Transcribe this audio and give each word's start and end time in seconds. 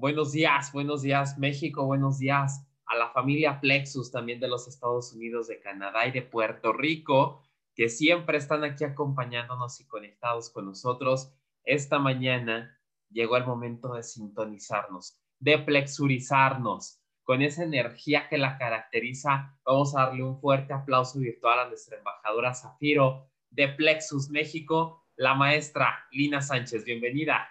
Buenos 0.00 0.32
días, 0.32 0.72
buenos 0.72 1.02
días 1.02 1.36
México, 1.36 1.84
buenos 1.84 2.18
días 2.18 2.66
a 2.86 2.96
la 2.96 3.10
familia 3.10 3.60
Plexus 3.60 4.10
también 4.10 4.40
de 4.40 4.48
los 4.48 4.66
Estados 4.66 5.12
Unidos, 5.12 5.46
de 5.46 5.60
Canadá 5.60 6.06
y 6.06 6.10
de 6.10 6.22
Puerto 6.22 6.72
Rico, 6.72 7.42
que 7.74 7.90
siempre 7.90 8.38
están 8.38 8.64
aquí 8.64 8.82
acompañándonos 8.82 9.78
y 9.78 9.86
conectados 9.86 10.48
con 10.48 10.64
nosotros. 10.64 11.34
Esta 11.64 11.98
mañana 11.98 12.80
llegó 13.10 13.36
el 13.36 13.44
momento 13.44 13.92
de 13.92 14.02
sintonizarnos, 14.02 15.20
de 15.38 15.58
plexurizarnos 15.58 17.02
con 17.22 17.42
esa 17.42 17.62
energía 17.62 18.26
que 18.30 18.38
la 18.38 18.56
caracteriza. 18.56 19.54
Vamos 19.66 19.94
a 19.94 20.06
darle 20.06 20.24
un 20.24 20.40
fuerte 20.40 20.72
aplauso 20.72 21.18
virtual 21.18 21.58
a 21.58 21.68
nuestra 21.68 21.98
embajadora 21.98 22.54
Zafiro 22.54 23.28
de 23.50 23.68
Plexus 23.68 24.30
México, 24.30 25.04
la 25.16 25.34
maestra 25.34 26.06
Lina 26.10 26.40
Sánchez. 26.40 26.86
Bienvenida. 26.86 27.50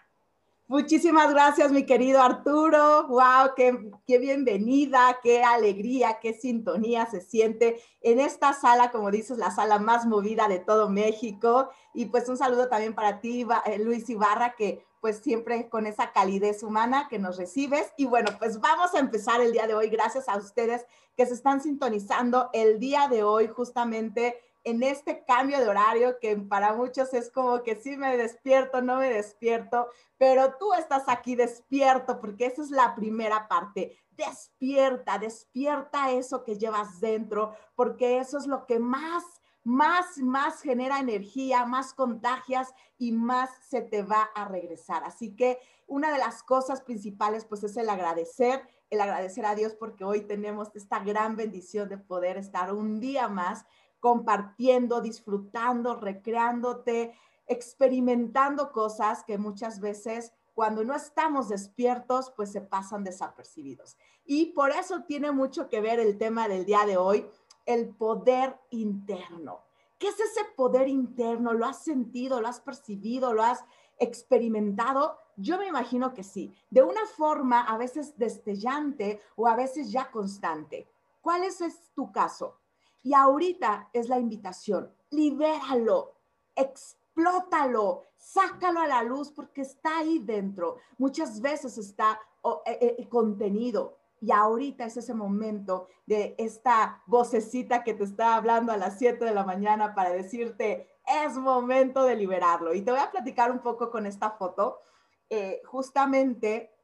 Muchísimas 0.70 1.32
gracias, 1.32 1.72
mi 1.72 1.84
querido 1.84 2.22
Arturo. 2.22 3.08
Wow, 3.08 3.56
qué, 3.56 4.20
bienvenida, 4.20 5.18
qué 5.24 5.44
alegría, 5.44 6.20
qué 6.22 6.36
sintonía 6.36 7.08
se 7.08 7.22
siente 7.22 7.82
en 8.02 8.20
esta 8.20 8.54
sala, 8.54 8.92
como 8.92 9.10
dices, 9.10 9.40
la 9.40 9.50
sala 9.50 9.80
más 9.80 10.06
movida 10.06 10.48
de 10.48 10.60
todo 10.60 10.88
México. 10.88 11.72
Y 11.96 12.06
pues 12.06 12.30
un 12.30 12.38
saludo 12.38 12.70
también 12.70 12.94
para 12.94 13.20
ti, 13.20 13.48
eh, 13.66 13.80
Luis 13.80 14.08
Ibarra, 14.12 14.54
que 14.56 14.86
pues 15.02 15.18
siempre 15.18 15.70
con 15.70 15.88
esa 15.88 16.12
calidez 16.12 16.62
humana 16.62 17.08
que 17.10 17.18
nos 17.18 17.38
recibes. 17.38 17.92
Y 17.98 18.06
bueno, 18.06 18.30
pues 18.38 18.60
vamos 18.60 18.94
a 18.94 19.00
empezar 19.00 19.42
el 19.42 19.54
día 19.54 19.66
de 19.66 19.74
hoy. 19.74 19.90
Gracias 19.90 20.30
a 20.30 20.38
ustedes 20.38 20.86
que 21.18 21.26
se 21.26 21.34
están 21.34 21.62
sintonizando 21.62 22.52
el 22.54 22.78
día 22.78 23.08
de 23.08 23.24
hoy 23.24 23.48
justamente 23.48 24.36
en 24.64 24.84
este 24.84 25.24
cambio 25.26 25.60
de 25.60 25.68
horario 25.68 26.20
que 26.20 26.36
para 26.38 26.74
muchos 26.74 27.14
es 27.14 27.32
como 27.32 27.64
que 27.64 27.76
sí 27.76 27.98
me 27.98 28.18
despierto, 28.18 28.82
no 28.82 28.98
me 28.98 29.10
despierto, 29.10 29.88
pero 30.18 30.56
tú 30.60 30.74
estás 30.74 31.04
aquí 31.08 31.36
despierto 31.36 32.20
porque 32.20 32.48
esa 32.48 32.62
es 32.62 32.72
la 32.72 32.96
primera 32.96 33.48
parte. 33.48 33.98
Despierta, 34.12 35.18
despierta 35.18 36.12
eso 36.12 36.44
que 36.44 36.58
llevas 36.58 37.00
dentro, 37.00 37.56
porque 37.76 38.20
eso 38.20 38.38
es 38.38 38.48
lo 38.48 38.66
que 38.66 38.80
más, 38.80 39.24
más, 39.64 40.18
más 40.18 40.62
genera 40.62 41.00
energía, 41.00 41.66
más 41.66 41.94
contagias 41.94 42.74
y 42.98 43.14
más 43.14 43.50
se 43.70 43.82
te 43.82 44.04
va 44.04 44.30
a 44.36 44.46
regresar. 44.46 45.04
Así 45.06 45.36
que 45.36 45.58
una 45.88 46.12
de 46.12 46.18
las 46.18 46.44
cosas 46.44 46.82
principales 46.82 47.46
pues 47.46 47.64
es 47.64 47.78
el 47.78 47.90
agradecer, 47.90 48.62
el 48.90 49.00
agradecer 49.00 49.46
a 49.46 49.56
Dios 49.56 49.74
porque 49.74 50.04
hoy 50.04 50.22
tenemos 50.22 50.70
esta 50.76 51.00
gran 51.00 51.38
bendición 51.38 51.88
de 51.88 51.98
poder 51.98 52.36
estar 52.36 52.74
un 52.74 53.00
día 53.00 53.30
más 53.30 53.66
compartiendo, 54.00 55.02
disfrutando, 55.02 55.96
recreándote, 55.96 57.14
experimentando 57.48 58.72
cosas 58.72 59.24
que 59.24 59.38
muchas 59.38 59.80
veces 59.80 60.34
cuando 60.60 60.84
no 60.84 60.94
estamos 60.94 61.48
despiertos, 61.48 62.34
pues 62.36 62.52
se 62.52 62.60
pasan 62.60 63.06
desapercibidos. 63.06 63.98
Y 64.26 64.48
por 64.48 64.72
eso 64.72 65.04
tiene 65.08 65.32
mucho 65.32 65.70
que 65.70 65.80
ver 65.80 66.02
el 66.02 66.18
tema 66.18 66.50
del 66.50 66.66
día 66.66 66.86
de 66.86 66.98
hoy, 66.98 67.26
el 67.66 67.88
poder 67.96 68.60
interno. 68.70 69.62
¿Qué 69.98 70.10
es 70.10 70.20
ese 70.20 70.42
poder 70.58 70.90
interno? 70.90 71.54
¿Lo 71.54 71.66
has 71.66 71.84
sentido? 71.84 72.42
¿Lo 72.42 72.50
has 72.50 72.60
percibido? 72.60 73.34
¿Lo 73.34 73.44
has 73.44 73.64
experimentado? 74.00 75.18
Yo 75.38 75.58
me 75.58 75.68
imagino 75.68 76.14
que 76.14 76.24
sí, 76.24 76.54
de 76.70 76.84
una 76.84 77.06
forma 77.06 77.62
a 77.62 77.78
veces 77.78 78.18
destellante 78.18 79.22
o 79.38 79.48
a 79.48 79.56
veces 79.56 79.92
ya 79.92 80.12
constante. 80.12 80.90
¿Cuál 81.22 81.44
es, 81.44 81.62
es 81.62 81.92
tu 81.96 82.12
caso? 82.12 82.58
Y 83.02 83.14
ahorita 83.14 83.90
es 83.94 84.10
la 84.10 84.20
invitación, 84.20 84.94
libéralo, 85.12 86.16
explótalo, 86.56 88.04
sácalo 88.18 88.82
a 88.82 88.88
la 88.88 89.04
luz 89.04 89.32
porque 89.32 89.62
está 89.62 90.00
ahí 90.00 90.20
dentro. 90.20 90.78
Muchas 90.98 91.42
veces 91.42 91.78
está 91.78 92.20
eh, 92.66 92.96
eh, 93.00 93.08
contenido. 93.10 93.98
Y 94.22 94.32
ahorita 94.32 94.84
es 94.84 94.98
ese 94.98 95.14
momento 95.14 95.88
de 96.06 96.36
esta 96.38 97.02
vocecita 97.08 97.86
que 97.86 97.94
te 97.94 98.04
está 98.04 98.36
hablando 98.36 98.74
a 98.74 98.78
las 98.78 99.00
7 99.00 99.24
de 99.24 99.34
la 99.34 99.46
mañana 99.46 99.96
para 99.96 100.10
decirte, 100.10 100.90
es 101.24 101.38
momento 101.38 102.04
de 102.04 102.18
liberarlo. 102.18 102.74
Y 102.74 102.82
te 102.82 102.92
voy 102.92 103.00
a 103.00 103.12
platicar 103.12 103.50
un 103.50 103.60
poco 103.60 103.90
con 103.90 104.06
esta 104.06 104.32
foto. 104.32 104.82
Eh, 105.30 105.62
justamente, 105.64 106.76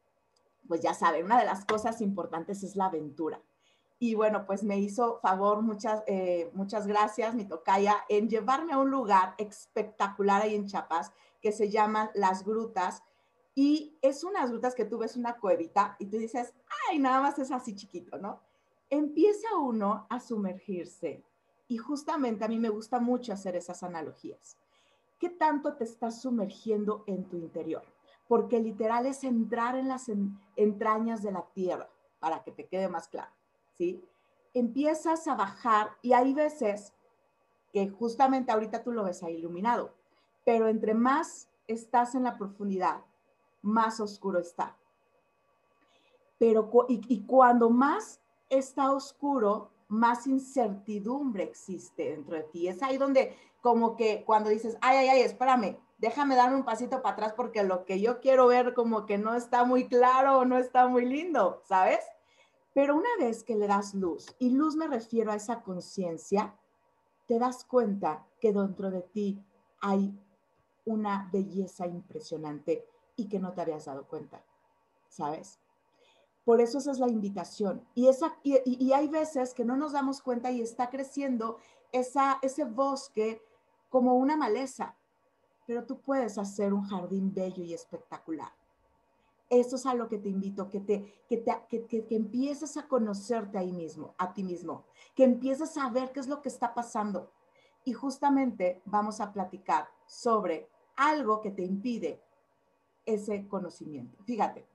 pues 0.65 0.79
ya 0.79 0.93
saben, 0.93 1.25
una 1.25 1.37
de 1.37 1.45
las 1.45 1.65
cosas 1.65 1.99
importantes 1.99 2.63
es 2.63 2.77
la 2.77 2.85
aventura 2.85 3.41
y 4.07 4.13
bueno, 4.13 4.45
pues 4.45 4.63
me 4.63 4.77
hizo 4.77 5.19
favor, 5.19 5.63
muchas, 5.63 6.03
eh, 6.05 6.51
muchas 6.53 6.85
gracias, 6.85 7.33
mi 7.33 7.45
tocaya, 7.45 8.05
en 8.07 8.29
llevarme 8.29 8.73
a 8.73 8.77
un 8.77 8.91
lugar 8.91 9.33
espectacular 9.39 10.43
ahí 10.43 10.53
en 10.53 10.67
Chiapas 10.67 11.11
que 11.41 11.51
se 11.51 11.71
llaman 11.71 12.11
Las 12.13 12.45
Grutas. 12.45 13.01
Y 13.55 13.97
es 14.03 14.23
unas 14.23 14.51
grutas 14.51 14.75
que 14.75 14.85
tú 14.85 14.99
ves 14.99 15.17
una 15.17 15.39
cuevita 15.39 15.95
y 15.97 16.05
tú 16.05 16.17
dices, 16.17 16.53
ay, 16.87 16.99
nada 16.99 17.19
más 17.19 17.39
es 17.39 17.49
así 17.49 17.73
chiquito, 17.73 18.19
¿no? 18.19 18.41
Empieza 18.91 19.57
uno 19.57 20.05
a 20.07 20.19
sumergirse. 20.19 21.23
Y 21.67 21.77
justamente 21.77 22.45
a 22.45 22.47
mí 22.47 22.59
me 22.59 22.69
gusta 22.69 22.99
mucho 22.99 23.33
hacer 23.33 23.55
esas 23.55 23.81
analogías. 23.81 24.55
¿Qué 25.17 25.31
tanto 25.31 25.77
te 25.77 25.85
estás 25.85 26.21
sumergiendo 26.21 27.03
en 27.07 27.27
tu 27.27 27.37
interior? 27.37 27.83
Porque 28.27 28.59
literal 28.59 29.07
es 29.07 29.23
entrar 29.23 29.75
en 29.75 29.87
las 29.87 30.11
entrañas 30.55 31.23
de 31.23 31.31
la 31.31 31.47
tierra, 31.55 31.89
para 32.19 32.43
que 32.43 32.51
te 32.51 32.67
quede 32.67 32.87
más 32.87 33.07
claro. 33.07 33.31
¿Sí? 33.77 34.03
Empiezas 34.53 35.27
a 35.27 35.35
bajar 35.35 35.91
y 36.01 36.13
hay 36.13 36.33
veces 36.33 36.93
que 37.73 37.89
justamente 37.89 38.51
ahorita 38.51 38.83
tú 38.83 38.91
lo 38.91 39.03
ves 39.03 39.21
ahí 39.21 39.35
iluminado, 39.35 39.93
pero 40.45 40.67
entre 40.67 40.93
más 40.93 41.49
estás 41.67 42.15
en 42.15 42.23
la 42.23 42.37
profundidad, 42.37 43.01
más 43.61 43.99
oscuro 43.99 44.39
está. 44.39 44.77
Pero 46.37 46.69
y, 46.87 47.21
cuando 47.25 47.69
más 47.69 48.21
está 48.49 48.91
oscuro, 48.91 49.71
más 49.87 50.27
incertidumbre 50.27 51.43
existe 51.43 52.11
dentro 52.11 52.35
de 52.35 52.43
ti. 52.43 52.67
Es 52.67 52.81
ahí 52.83 52.97
donde 52.97 53.35
como 53.61 53.95
que 53.95 54.23
cuando 54.25 54.49
dices, 54.49 54.77
ay, 54.81 54.97
ay, 54.97 55.07
ay, 55.09 55.21
espérame, 55.21 55.77
déjame 55.97 56.35
dar 56.35 56.53
un 56.53 56.63
pasito 56.63 57.01
para 57.01 57.13
atrás 57.13 57.33
porque 57.33 57.63
lo 57.63 57.85
que 57.85 57.99
yo 57.99 58.19
quiero 58.19 58.47
ver 58.47 58.73
como 58.73 59.05
que 59.05 59.17
no 59.17 59.33
está 59.33 59.63
muy 59.65 59.87
claro 59.87 60.39
o 60.39 60.45
no 60.45 60.57
está 60.57 60.87
muy 60.87 61.05
lindo, 61.05 61.61
¿sabes? 61.65 61.99
Pero 62.75 62.97
una 62.97 63.07
vez 63.17 63.45
que 63.45 63.55
le 63.55 63.67
das 63.67 63.93
luz, 63.93 64.35
y 64.37 64.49
luz 64.49 64.75
me 64.75 64.87
refiero 64.87 65.31
a 65.31 65.35
esa 65.35 65.61
conciencia, 65.61 66.59
te 67.25 67.39
das 67.39 67.63
cuenta 67.63 68.27
que 68.41 68.51
dentro 68.51 68.91
de 68.91 69.01
ti 69.01 69.41
hay 69.79 70.13
una 70.83 71.29
belleza 71.31 71.87
impresionante 71.87 72.85
y 73.15 73.29
que 73.29 73.39
no 73.39 73.53
te 73.53 73.61
habías 73.61 73.85
dado 73.85 74.05
cuenta, 74.05 74.43
¿sabes? 75.07 75.57
Por 76.43 76.59
eso 76.59 76.79
esa 76.79 76.91
es 76.91 76.99
la 76.99 77.07
invitación. 77.07 77.81
Y, 77.95 78.09
esa, 78.09 78.35
y, 78.43 78.91
hay 78.91 79.07
veces 79.07 79.53
que 79.53 79.63
no 79.63 79.77
nos 79.77 79.93
damos 79.93 80.19
cuenta 80.21 80.51
y 80.51 80.59
está 80.59 80.89
creciendo 80.89 81.59
esa, 81.93 82.39
ese 82.41 82.65
bosque 82.65 83.41
como 83.87 84.15
una 84.15 84.35
maleza, 84.35 84.97
pero 85.65 85.85
tú 85.85 86.01
puedes 86.01 86.37
hacer 86.37 86.73
un 86.73 86.83
jardín 86.83 87.33
bello 87.33 87.63
y 87.63 87.73
espectacular. 87.73 88.51
Eso 89.49 89.75
es 89.75 89.85
a 89.85 89.93
lo 89.93 90.07
que 90.07 90.17
te 90.17 90.29
invito, 90.29 90.69
que, 90.69 90.79
te, 90.79 91.23
que, 91.29 91.37
te, 91.37 91.85
que, 91.87 92.15
empieces 92.15 92.77
a 92.77 92.87
conocerte 92.87 93.57
ahí 93.57 93.71
mismo, 93.71 94.15
a 94.17 94.33
ti 94.33 94.43
mismo, 94.43 94.85
que 95.13 95.23
empieces 95.23 95.77
a 95.77 95.89
ver 95.89 96.11
qué 96.11 96.19
es 96.19 96.27
lo 96.27 96.41
que 96.41 96.49
está 96.49 96.73
pasando. 96.73 97.31
Y 97.83 97.93
justamente 97.93 98.81
vamos 98.85 99.21
a 99.21 99.31
platicar 99.31 99.87
sobre 100.07 100.67
algo 100.95 101.41
que 101.41 101.51
te 101.51 101.63
impide 101.63 102.21
ese 103.05 103.47
conocimiento. 103.47 104.17
Fíjate, 104.23 104.65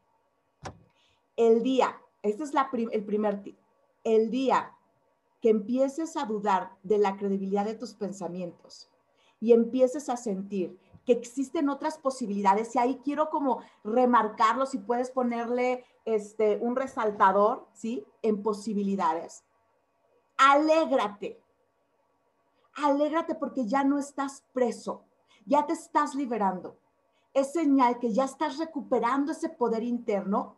el 1.37 1.63
día, 1.63 2.01
este 2.23 2.45
es 2.45 2.55
la 2.55 2.71
el 2.73 3.05
primer 3.05 3.43
tip, 3.43 3.59
el 4.05 4.31
día 4.31 4.77
que 5.41 5.49
empieces 5.49 6.17
a 6.17 6.27
dudar 6.27 6.77
de 6.83 6.99
la 6.99 7.17
credibilidad 7.17 7.65
de 7.65 7.75
tus 7.75 7.95
pensamientos 7.95 8.91
y 9.41 9.53
empieces 9.53 10.09
a 10.09 10.17
sentir 10.17 10.79
existen 11.13 11.69
otras 11.69 11.99
posibilidades 11.99 12.75
y 12.75 12.79
ahí 12.79 13.01
quiero 13.03 13.31
como 13.31 13.63
remarcarlo, 13.85 14.67
si 14.67 14.79
puedes 14.79 15.11
ponerle 15.11 15.85
este, 16.05 16.59
un 16.61 16.77
resaltador, 16.77 17.67
¿sí? 17.73 18.05
En 18.23 18.43
posibilidades. 18.43 19.45
Alégrate. 20.37 21.41
Alégrate 22.75 23.35
porque 23.35 23.67
ya 23.67 23.85
no 23.85 23.99
estás 23.99 24.45
preso, 24.53 25.05
ya 25.45 25.67
te 25.67 25.73
estás 25.73 26.15
liberando. 26.15 26.77
Es 27.33 27.53
señal 27.53 27.99
que 27.99 28.13
ya 28.13 28.25
estás 28.25 28.59
recuperando 28.59 29.33
ese 29.33 29.49
poder 29.49 29.83
interno 29.83 30.57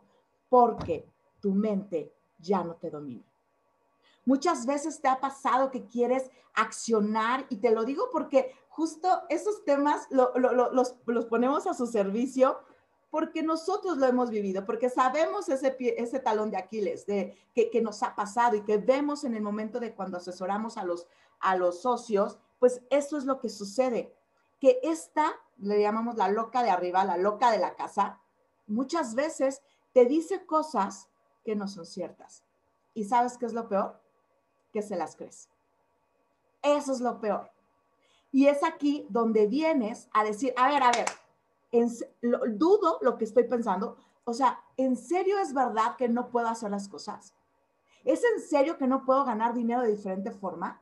porque 0.49 1.07
tu 1.39 1.53
mente 1.53 2.13
ya 2.39 2.63
no 2.63 2.75
te 2.75 2.89
domina. 2.89 3.23
Muchas 4.25 4.65
veces 4.65 5.01
te 5.01 5.07
ha 5.07 5.19
pasado 5.19 5.69
que 5.69 5.85
quieres 5.85 6.31
accionar 6.55 7.45
y 7.49 7.57
te 7.57 7.71
lo 7.71 7.83
digo 7.83 8.09
porque 8.11 8.55
justo 8.73 9.21
esos 9.29 9.63
temas 9.65 10.07
los, 10.09 11.25
ponemos 11.29 11.67
a 11.67 11.75
su 11.75 11.85
servicio 11.85 12.59
porque 13.11 13.43
nosotros 13.43 13.97
lo 13.97 14.07
hemos 14.07 14.31
vivido, 14.31 14.65
porque 14.65 14.89
sabemos 14.89 15.47
ese, 15.47 15.75
ese 15.79 16.19
talón 16.19 16.49
de 16.49 16.57
Aquiles 16.57 17.05
de, 17.05 17.37
que, 17.53 17.81
nos 17.83 18.01
ha 18.01 18.15
pasado 18.15 18.55
y 18.55 18.61
que 18.61 18.77
vemos 18.77 19.23
en 19.25 19.35
el 19.35 19.43
momento 19.43 19.79
de 19.79 19.93
cuando 19.93 20.17
asesoramos 20.17 20.77
a 20.77 20.83
los, 20.83 21.05
a 21.39 21.55
los 21.55 21.83
socios, 21.83 22.39
pues 22.57 22.81
eso 22.89 23.19
es 23.19 23.25
lo 23.25 23.39
que 23.39 23.49
sucede, 23.49 24.11
que 24.59 24.79
esta, 24.81 25.35
le 25.59 25.79
llamamos 25.79 26.15
la 26.15 26.29
loca 26.29 26.63
de 26.63 26.71
arriba, 26.71 27.05
la 27.05 27.17
loca 27.17 27.51
de 27.51 27.59
la 27.59 27.75
casa, 27.75 28.19
muchas 28.65 29.13
veces 29.13 29.61
te 29.93 30.05
dice 30.05 30.47
cosas 30.47 31.09
que 31.45 31.55
no 31.55 31.67
son 31.67 31.85
ciertas. 31.85 32.43
¿Y 32.95 33.03
sabes 33.03 33.37
qué 33.37 33.45
es 33.45 33.53
lo 33.53 33.67
peor? 33.67 34.01
Que 34.71 34.81
se 34.81 34.95
las 34.95 35.15
crees. 35.15 35.47
Eso 36.63 36.91
es 36.93 37.01
lo 37.01 37.19
peor. 37.19 37.52
Y 38.33 38.47
es 38.47 38.63
aquí 38.63 39.05
donde 39.09 39.45
vienes 39.45 40.09
a 40.11 40.23
decir, 40.23 40.53
a 40.57 40.67
ver, 40.67 40.81
a 40.81 40.91
ver, 40.91 41.05
dudo 42.57 42.97
lo 43.01 43.15
que 43.15 43.25
estoy 43.25 43.43
pensando. 43.43 43.95
O 44.25 44.33
sea, 44.33 44.59
¿en 44.75 44.97
serio 44.97 45.37
es 45.39 45.53
verdad 45.53 45.95
que 45.97 46.09
no 46.09 46.29
puedo 46.29 46.47
hacer 46.47 46.71
las 46.71 46.89
cosas? 46.89 47.35
¿Es 48.03 48.23
en 48.23 48.41
serio 48.41 48.77
que 48.77 48.87
no 48.87 49.05
puedo 49.05 49.23
ganar 49.23 49.53
dinero 49.53 49.83
de 49.83 49.91
diferente 49.91 50.31
forma? 50.31 50.81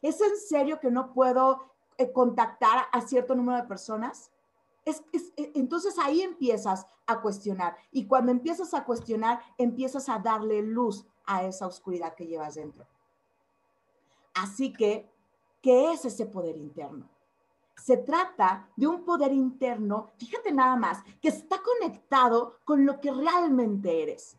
¿Es 0.00 0.20
en 0.22 0.34
serio 0.38 0.80
que 0.80 0.90
no 0.90 1.12
puedo 1.12 1.72
eh, 1.98 2.10
contactar 2.10 2.86
a 2.90 3.02
cierto 3.02 3.34
número 3.34 3.60
de 3.60 3.68
personas? 3.68 4.30
Es, 4.86 5.02
e, 5.12 5.52
entonces 5.54 5.96
ahí 5.98 6.22
empiezas 6.22 6.86
a 7.06 7.20
cuestionar 7.20 7.76
y 7.92 8.06
cuando 8.06 8.32
empiezas 8.32 8.72
a 8.72 8.84
cuestionar, 8.84 9.42
empiezas 9.58 10.08
a 10.08 10.20
darle 10.20 10.62
luz 10.62 11.06
a 11.26 11.44
esa 11.44 11.66
oscuridad 11.66 12.14
que 12.14 12.26
llevas 12.26 12.54
dentro. 12.54 12.86
Así 14.32 14.72
que, 14.72 15.10
¿qué 15.68 15.92
es 15.92 16.06
ese 16.06 16.24
poder 16.24 16.56
interno? 16.56 17.06
Se 17.76 17.98
trata 17.98 18.70
de 18.74 18.86
un 18.86 19.04
poder 19.04 19.34
interno, 19.34 20.08
fíjate 20.16 20.50
nada 20.50 20.76
más, 20.76 21.02
que 21.20 21.28
está 21.28 21.60
conectado 21.60 22.60
con 22.64 22.86
lo 22.86 22.98
que 23.02 23.12
realmente 23.12 24.02
eres, 24.02 24.38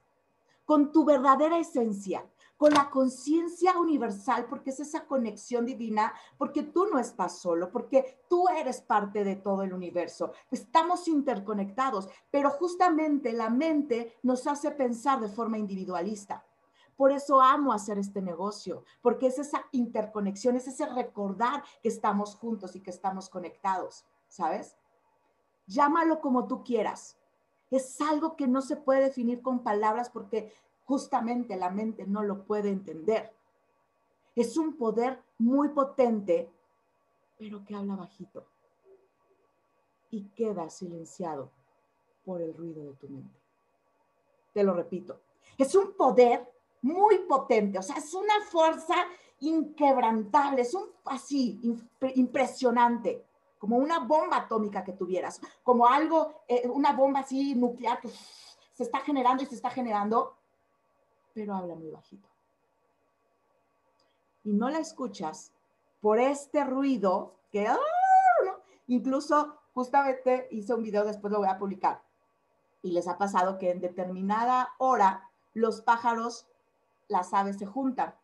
con 0.66 0.92
tu 0.92 1.06
verdadera 1.06 1.60
esencia, 1.60 2.26
con 2.58 2.74
la 2.74 2.90
conciencia 2.90 3.78
universal, 3.78 4.48
porque 4.50 4.72
es 4.72 4.80
esa 4.80 5.06
conexión 5.06 5.68
divina, 5.68 6.16
porque 6.36 6.64
tú 6.64 6.88
no 6.92 6.98
estás 6.98 7.38
solo, 7.38 7.72
porque 7.72 8.24
tú 8.28 8.48
eres 8.50 8.81
parte 8.81 9.24
de 9.24 9.36
todo 9.36 9.62
el 9.62 9.72
universo. 9.72 10.31
Estamos 10.50 11.08
interconectados, 11.08 12.10
pero 12.31 12.50
justamente 12.50 13.34
la 13.34 13.52
mente 13.52 14.18
nos 14.24 14.48
hace 14.48 14.72
pensar 14.72 15.20
de 15.20 15.30
forma 15.30 15.60
individualista. 15.60 16.44
Por 17.00 17.13
eso 17.13 17.40
amo 17.40 17.72
hacer 17.72 17.98
este 17.98 18.22
negocio, 18.22 18.84
porque 19.01 19.28
es 19.28 19.40
esa 19.40 19.63
interconexión, 19.72 20.57
es 20.57 20.68
ese 20.68 20.86
recordar 20.86 21.63
que 21.81 21.88
estamos 21.88 22.36
juntos 22.36 22.75
y 22.75 22.81
que 22.81 22.90
estamos 22.90 23.30
conectados, 23.30 24.04
¿sabes? 24.28 24.75
Llámalo 25.66 26.19
como 26.19 26.46
tú 26.46 26.62
quieras. 26.62 27.18
Es 27.72 28.01
algo 28.01 28.36
que 28.36 28.48
no 28.48 28.62
se 28.62 28.75
puede 28.75 29.01
definir 29.01 29.42
con 29.42 29.63
palabras 29.63 30.10
porque 30.10 30.54
justamente 30.84 31.56
la 31.56 31.69
mente 31.69 32.06
no 32.06 32.22
lo 32.22 32.44
puede 32.44 32.68
entender. 32.68 33.34
Es 34.36 34.57
un 34.57 34.75
poder 34.75 35.24
muy 35.38 35.69
potente, 35.69 36.52
pero 37.38 37.63
que 37.63 37.75
habla 37.75 37.95
bajito 37.95 38.45
y 40.12 40.25
queda 40.36 40.69
silenciado 40.69 41.50
por 42.25 42.42
el 42.42 42.54
ruido 42.54 42.84
de 42.84 42.94
tu 42.95 43.07
mente. 43.07 43.40
Te 44.52 44.63
lo 44.63 44.74
repito, 44.74 45.22
es 45.57 45.74
un 45.75 45.94
poder 45.94 46.58
muy 46.81 47.20
potente, 47.20 47.80
o 47.80 47.81
sea, 47.81 47.98
es 47.98 48.14
una 48.14 48.42
fuerza 48.50 48.96
inquebrantable, 49.42 50.62
es 50.62 50.74
un 50.74 50.86
así 51.06 51.60
impresionante, 52.16 53.26
como 53.58 53.78
una 53.78 54.00
bomba 54.00 54.38
atómica 54.38 54.84
que 54.84 54.94
tuvieras, 54.94 55.42
como 55.64 55.88
algo, 55.88 56.44
eh, 56.48 56.68
una 56.68 56.94
bomba 56.94 57.22
así 57.22 57.56
nuclear 57.56 58.00
que 58.00 58.10
se 58.74 58.84
está 58.84 59.00
generando 59.00 59.44
y 59.44 59.46
se 59.46 59.56
está 59.56 59.70
generando 59.70 60.40
pero 61.40 61.56
habla 61.56 61.76
muy 61.76 61.90
bajito. 61.90 62.28
Y 64.44 64.52
no 64.52 64.70
la 64.70 64.80
escuchas 64.80 65.54
por 66.02 66.20
este 66.20 66.66
ruido 66.66 67.36
que, 67.50 67.66
¡ah! 67.66 67.78
incluso 68.88 69.56
justamente 69.74 70.50
hice 70.52 70.74
un 70.74 70.84
video, 70.84 71.06
después 71.06 71.31
lo 71.31 71.40
voy 71.40 71.48
a 71.48 71.58
publicar, 71.58 72.02
y 72.81 72.92
les 72.92 73.08
ha 73.08 73.18
pasado 73.18 73.58
que 73.58 73.72
en 73.72 73.80
determinada 73.80 74.74
hora 74.80 75.30
los 75.54 75.80
pájaros, 75.80 76.46
las 77.09 77.33
aves 77.33 77.57
se 77.57 77.65
juntan. 77.65 78.15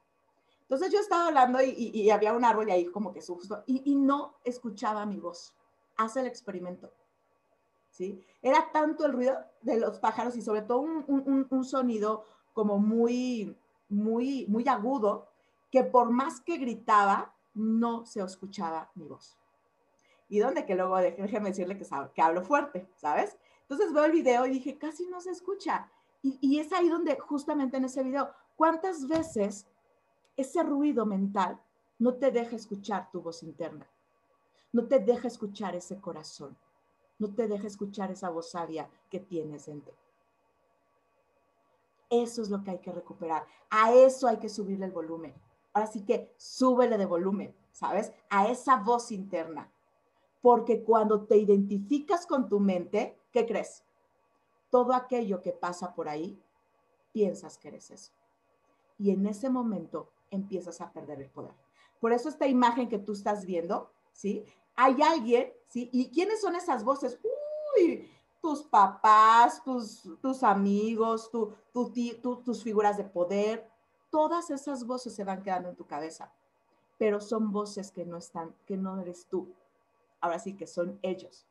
Entonces 0.61 0.91
yo 0.91 0.99
estaba 0.99 1.27
hablando 1.27 1.59
y, 1.61 2.09
había 2.09 2.33
un 2.33 2.45
árbol 2.45 2.69
y 2.69 2.71
ahí 2.71 2.85
como 2.85 3.13
que 3.13 3.21
susto 3.21 3.63
y, 3.67 3.83
y, 3.91 3.95
no 3.95 4.35
escuchaba 4.43 5.05
mi 5.05 5.19
voz. 5.19 5.53
Hace 5.97 6.21
el 6.21 6.27
experimento. 6.27 6.91
¿Sí? 7.91 8.25
Era 8.41 8.71
tanto 8.71 9.05
el 9.05 9.13
ruido 9.13 9.37
de 9.61 9.79
los 9.79 9.99
pájaros 9.99 10.35
y 10.35 10.41
sobre 10.41 10.63
todo 10.63 10.79
un, 10.79 11.47
un 11.49 11.63
sonido 11.65 12.25
como 12.53 12.77
muy, 12.79 13.55
muy, 13.89 14.45
muy 14.47 14.67
agudo, 14.67 15.27
que 15.71 15.83
por 15.83 16.09
más 16.09 16.41
que 16.41 16.57
gritaba, 16.57 17.35
no 17.53 18.05
se 18.05 18.21
escuchaba 18.21 18.91
mi 18.95 19.07
voz. 19.07 19.37
Y 20.27 20.39
donde 20.39 20.65
que 20.65 20.75
luego, 20.75 20.97
déjeme 20.97 21.49
decirle 21.49 21.77
que, 21.77 21.85
que 22.13 22.21
hablo 22.21 22.43
fuerte, 22.43 22.87
¿sabes? 22.95 23.37
Entonces 23.61 23.93
veo 23.93 24.05
el 24.05 24.11
video 24.11 24.45
y 24.45 24.51
dije, 24.51 24.77
casi 24.77 25.05
no 25.07 25.21
se 25.21 25.31
escucha. 25.31 25.89
Y, 26.21 26.37
y 26.41 26.59
es 26.59 26.71
ahí 26.73 26.89
donde, 26.89 27.17
justamente 27.19 27.77
en 27.77 27.85
ese 27.85 28.03
video, 28.03 28.31
¿cuántas 28.55 29.07
veces 29.07 29.67
ese 30.37 30.63
ruido 30.63 31.05
mental 31.05 31.59
no 31.99 32.15
te 32.15 32.31
deja 32.31 32.55
escuchar 32.55 33.09
tu 33.11 33.21
voz 33.21 33.43
interna? 33.43 33.87
No 34.71 34.87
te 34.87 34.99
deja 34.99 35.27
escuchar 35.27 35.75
ese 35.75 35.99
corazón. 36.01 36.57
No 37.17 37.33
te 37.33 37.47
deja 37.47 37.67
escuchar 37.67 38.11
esa 38.11 38.29
voz 38.29 38.51
sabia 38.51 38.89
que 39.09 39.19
tienes 39.19 39.67
dentro. 39.67 39.93
Eso 42.09 42.41
es 42.41 42.49
lo 42.49 42.63
que 42.63 42.71
hay 42.71 42.79
que 42.79 42.91
recuperar. 42.91 43.45
A 43.69 43.93
eso 43.93 44.27
hay 44.27 44.37
que 44.37 44.49
subirle 44.49 44.85
el 44.85 44.91
volumen. 44.91 45.33
Ahora 45.73 45.87
sí 45.87 46.01
que 46.05 46.33
súbele 46.37 46.97
de 46.97 47.05
volumen, 47.05 47.55
¿sabes? 47.71 48.11
A 48.29 48.47
esa 48.49 48.77
voz 48.77 49.11
interna. 49.11 49.71
Porque 50.41 50.83
cuando 50.83 51.25
te 51.25 51.37
identificas 51.37 52.25
con 52.25 52.47
tu 52.47 52.59
mente, 52.59 53.17
¿qué 53.31 53.45
crees? 53.45 53.83
Todo 54.69 54.93
aquello 54.93 55.41
que 55.41 55.51
pasa 55.51 55.95
por 55.95 56.07
ahí, 56.07 56.39
piensas 57.11 57.57
que 57.57 57.69
eres 57.69 57.91
eso. 57.91 58.11
Y 58.97 59.11
en 59.11 59.25
ese 59.25 59.49
momento 59.49 60.09
empiezas 60.31 60.81
a 60.81 60.91
perder 60.91 61.21
el 61.21 61.29
poder. 61.29 61.53
Por 61.99 62.13
eso 62.13 62.29
esta 62.29 62.47
imagen 62.47 62.89
que 62.89 62.99
tú 62.99 63.13
estás 63.13 63.45
viendo, 63.45 63.91
¿sí? 64.11 64.45
Hay 64.75 65.01
alguien, 65.01 65.51
¿sí? 65.67 65.89
¿Y 65.91 66.09
quiénes 66.09 66.41
son 66.41 66.55
esas 66.55 66.83
voces? 66.83 67.19
Uy, 67.77 68.09
tus 68.41 68.63
papás, 68.63 69.63
tus, 69.63 70.03
tus 70.21 70.43
amigos, 70.43 71.31
tu, 71.31 71.53
tus 71.73 72.63
figuras 72.63 72.97
de 72.97 73.03
poder, 73.03 73.67
todas 74.11 74.49
esas 74.49 74.85
voces 74.85 75.15
se 75.15 75.23
van 75.23 75.41
quedando 75.41 75.69
en 75.69 75.75
tu 75.75 75.85
cabeza, 75.85 76.31
pero 76.97 77.19
son 77.19 77.51
voces 77.51 77.91
que 77.91 78.05
no 78.05 78.17
están, 78.17 78.53
que 78.65 78.77
no 78.77 78.99
eres 78.99 79.25
tú. 79.25 79.47
Ahora 80.21 80.39
sí 80.39 80.53
que 80.53 80.67
son 80.67 80.99
ellos. 81.01 81.45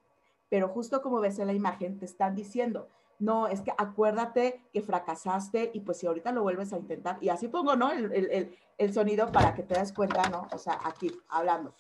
Pero 0.49 0.69
justo 0.69 1.03
como 1.03 1.21
ves 1.21 1.39
en 1.39 1.49
la 1.49 1.53
imagen, 1.53 1.99
te 1.99 2.05
están 2.05 2.35
diciendo, 2.35 2.89
no, 3.19 3.49
es 3.49 3.61
que 3.61 3.73
acuérdate 3.77 4.63
que 4.73 4.83
fracasaste 4.83 5.71
y 5.75 5.81
pues 5.81 5.99
si 5.99 6.07
ahorita 6.07 6.33
lo 6.33 6.43
vuelves 6.43 6.73
a 6.73 6.79
intentar, 6.79 7.19
y 7.21 7.29
así 7.29 7.49
pongo, 7.49 7.77
¿no? 7.77 7.91
El, 7.91 8.13
el, 8.13 8.59
el 8.79 8.95
sonido 8.95 9.31
para 9.33 9.55
que 9.55 9.63
te 9.63 9.79
des 9.79 9.93
cuenta, 9.93 10.29
¿no? 10.29 10.49
O 10.53 10.59
sea, 10.59 10.79
aquí, 10.85 11.11
hablando 11.29 11.75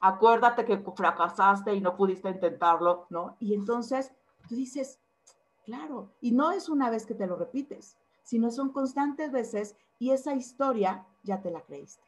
acuérdate 0.00 0.64
que 0.64 0.78
fracasaste 0.78 1.74
y 1.74 1.80
no 1.80 1.96
pudiste 1.96 2.28
intentarlo, 2.28 3.06
¿no? 3.10 3.36
Y 3.40 3.54
entonces 3.54 4.12
tú 4.48 4.54
dices, 4.54 5.00
claro, 5.64 6.12
y 6.20 6.32
no 6.32 6.52
es 6.52 6.68
una 6.68 6.90
vez 6.90 7.06
que 7.06 7.14
te 7.14 7.26
lo 7.26 7.36
repites, 7.36 7.96
sino 8.22 8.50
son 8.50 8.70
constantes 8.70 9.32
veces 9.32 9.76
y 9.98 10.10
esa 10.10 10.34
historia 10.34 11.04
ya 11.22 11.40
te 11.40 11.50
la 11.50 11.60
creíste. 11.62 12.04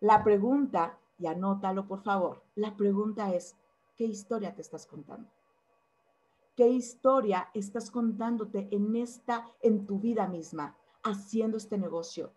La 0.00 0.22
pregunta, 0.22 0.98
y 1.18 1.26
anótalo 1.26 1.86
por 1.86 2.02
favor, 2.02 2.42
la 2.54 2.76
pregunta 2.76 3.32
es, 3.34 3.56
¿qué 3.96 4.04
historia 4.04 4.54
te 4.54 4.62
estás 4.62 4.86
contando? 4.86 5.28
¿Qué 6.56 6.66
historia 6.68 7.50
estás 7.54 7.90
contándote 7.90 8.68
en 8.72 8.96
esta, 8.96 9.46
en 9.60 9.86
tu 9.86 10.00
vida 10.00 10.26
misma, 10.26 10.76
haciendo 11.04 11.56
este 11.56 11.78
negocio? 11.78 12.32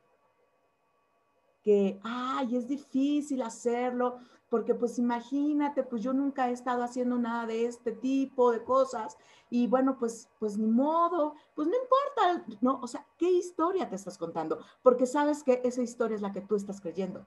que, 1.64 2.00
ay, 2.04 2.56
es 2.56 2.68
difícil 2.68 3.42
hacerlo, 3.42 4.18
porque 4.50 4.74
pues 4.74 4.98
imagínate, 4.98 5.84
pues 5.84 6.02
yo 6.02 6.14
nunca 6.14 6.50
he 6.50 6.54
estado 6.54 6.84
haciendo 6.84 7.18
nada 7.18 7.46
de 7.46 7.66
este 7.66 7.92
tipo 7.92 8.52
de 8.52 8.64
cosas 8.64 9.18
y 9.50 9.68
bueno, 9.68 9.98
pues, 10.00 10.30
pues 10.40 10.58
ni 10.58 10.68
modo, 10.68 11.36
pues 11.56 11.68
no 11.68 11.76
importa, 11.76 12.58
¿no? 12.62 12.80
O 12.82 12.88
sea, 12.88 13.06
¿qué 13.18 13.30
historia 13.30 13.90
te 13.90 13.96
estás 13.96 14.18
contando? 14.18 14.60
Porque 14.82 15.06
sabes 15.06 15.44
que 15.44 15.62
esa 15.64 15.82
historia 15.82 16.16
es 16.16 16.22
la 16.22 16.32
que 16.32 16.42
tú 16.42 16.56
estás 16.56 16.82
creyendo. 16.82 17.26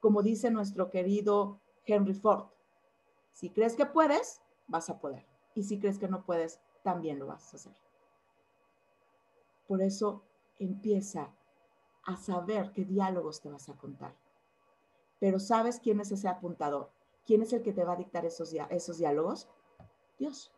Como 0.00 0.22
dice 0.22 0.50
nuestro 0.50 0.90
querido 0.90 1.60
Henry 1.84 2.14
Ford, 2.14 2.46
si 3.32 3.50
crees 3.50 3.74
que 3.74 3.86
puedes, 3.86 4.42
vas 4.66 4.90
a 4.90 4.98
poder. 4.98 5.27
Y 5.58 5.64
si 5.64 5.80
crees 5.80 5.98
que 5.98 6.06
no 6.06 6.22
puedes, 6.22 6.60
también 6.84 7.18
lo 7.18 7.26
vas 7.26 7.52
a 7.52 7.56
hacer. 7.56 7.72
Por 9.66 9.82
eso 9.82 10.22
empieza 10.60 11.34
a 12.04 12.16
saber 12.16 12.70
qué 12.72 12.84
diálogos 12.84 13.40
te 13.40 13.50
vas 13.50 13.68
a 13.68 13.76
contar. 13.76 14.14
Pero 15.18 15.40
¿sabes 15.40 15.80
quién 15.80 15.98
es 15.98 16.12
ese 16.12 16.28
apuntador? 16.28 16.92
¿Quién 17.26 17.42
es 17.42 17.52
el 17.52 17.62
que 17.62 17.72
te 17.72 17.82
va 17.82 17.94
a 17.94 17.96
dictar 17.96 18.24
esos, 18.24 18.54
esos 18.70 18.98
diálogos? 18.98 19.48
Dios. 20.16 20.52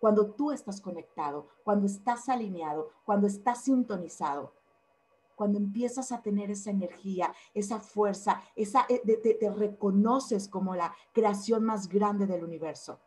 Cuando 0.00 0.32
tú 0.32 0.50
estás 0.50 0.80
conectado, 0.80 1.46
cuando 1.62 1.86
estás 1.86 2.28
alineado, 2.28 2.90
cuando 3.04 3.28
estás 3.28 3.62
sintonizado, 3.62 4.52
cuando 5.36 5.58
empiezas 5.58 6.10
a 6.10 6.22
tener 6.22 6.50
esa 6.50 6.70
energía, 6.70 7.32
esa 7.54 7.78
fuerza, 7.78 8.42
esa, 8.56 8.84
eh, 8.88 9.00
te, 9.22 9.34
te 9.34 9.50
reconoces 9.50 10.48
como 10.48 10.74
la 10.74 10.92
creación 11.12 11.62
más 11.62 11.88
grande 11.88 12.26
del 12.26 12.42
universo. 12.42 12.98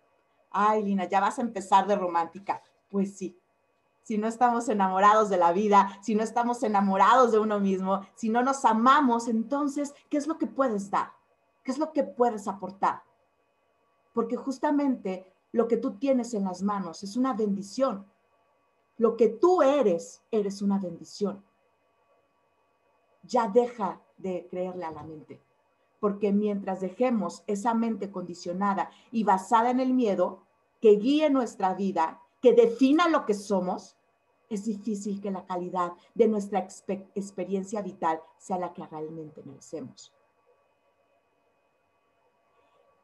Ay, 0.54 0.84
Lina, 0.84 1.06
ya 1.06 1.20
vas 1.20 1.40
a 1.40 1.42
empezar 1.42 1.86
de 1.88 1.96
romántica. 1.96 2.62
Pues 2.90 3.18
sí, 3.18 3.38
si 4.04 4.18
no 4.18 4.28
estamos 4.28 4.70
enamorados 4.70 5.30
de 5.30 5.38
la 5.38 5.52
vida, 5.54 5.98
si 6.02 6.14
no 6.14 6.24
estamos 6.24 6.62
enamorados 6.64 7.32
de 7.32 7.40
uno 7.40 7.60
mismo, 7.60 8.02
si 8.16 8.30
no 8.30 8.44
nos 8.44 8.64
amamos, 8.66 9.28
entonces, 9.28 9.94
¿qué 10.10 10.18
es 10.18 10.28
lo 10.28 10.38
que 10.38 10.46
puedes 10.48 10.92
dar? 10.92 11.14
¿Qué 11.64 11.72
es 11.72 11.78
lo 11.78 11.94
que 11.94 12.04
puedes 12.04 12.48
aportar? 12.48 13.04
Porque 14.14 14.36
justamente 14.36 15.34
lo 15.54 15.68
que 15.68 15.78
tú 15.78 15.94
tienes 15.98 16.34
en 16.34 16.44
las 16.44 16.62
manos 16.62 17.04
es 17.04 17.16
una 17.16 17.34
bendición. 17.34 18.06
Lo 18.98 19.16
que 19.16 19.30
tú 19.30 19.62
eres, 19.62 20.22
eres 20.30 20.62
una 20.62 20.78
bendición. 20.78 21.44
Ya 23.24 23.48
deja 23.48 24.02
de 24.18 24.48
creerle 24.52 24.84
a 24.84 24.92
la 24.92 25.04
mente, 25.04 25.42
porque 26.02 26.34
mientras 26.34 26.82
dejemos 26.82 27.44
esa 27.48 27.74
mente 27.74 28.12
condicionada 28.12 28.92
y 29.12 29.24
basada 29.24 29.70
en 29.70 29.80
el 29.80 29.94
miedo, 29.94 30.43
que 30.84 30.98
guíe 30.98 31.30
nuestra 31.30 31.74
vida, 31.74 32.22
que 32.42 32.52
defina 32.52 33.08
lo 33.08 33.26
que 33.26 33.34
somos, 33.34 33.96
es 34.50 34.66
difícil 34.66 35.22
que 35.22 35.32
la 35.32 35.46
calidad 35.46 35.94
de 36.14 36.28
nuestra 36.28 36.60
experiencia 36.60 37.82
vital 37.82 38.22
sea 38.38 38.58
la 38.58 38.74
que 38.74 38.86
realmente 38.86 39.42
merecemos. 39.46 40.12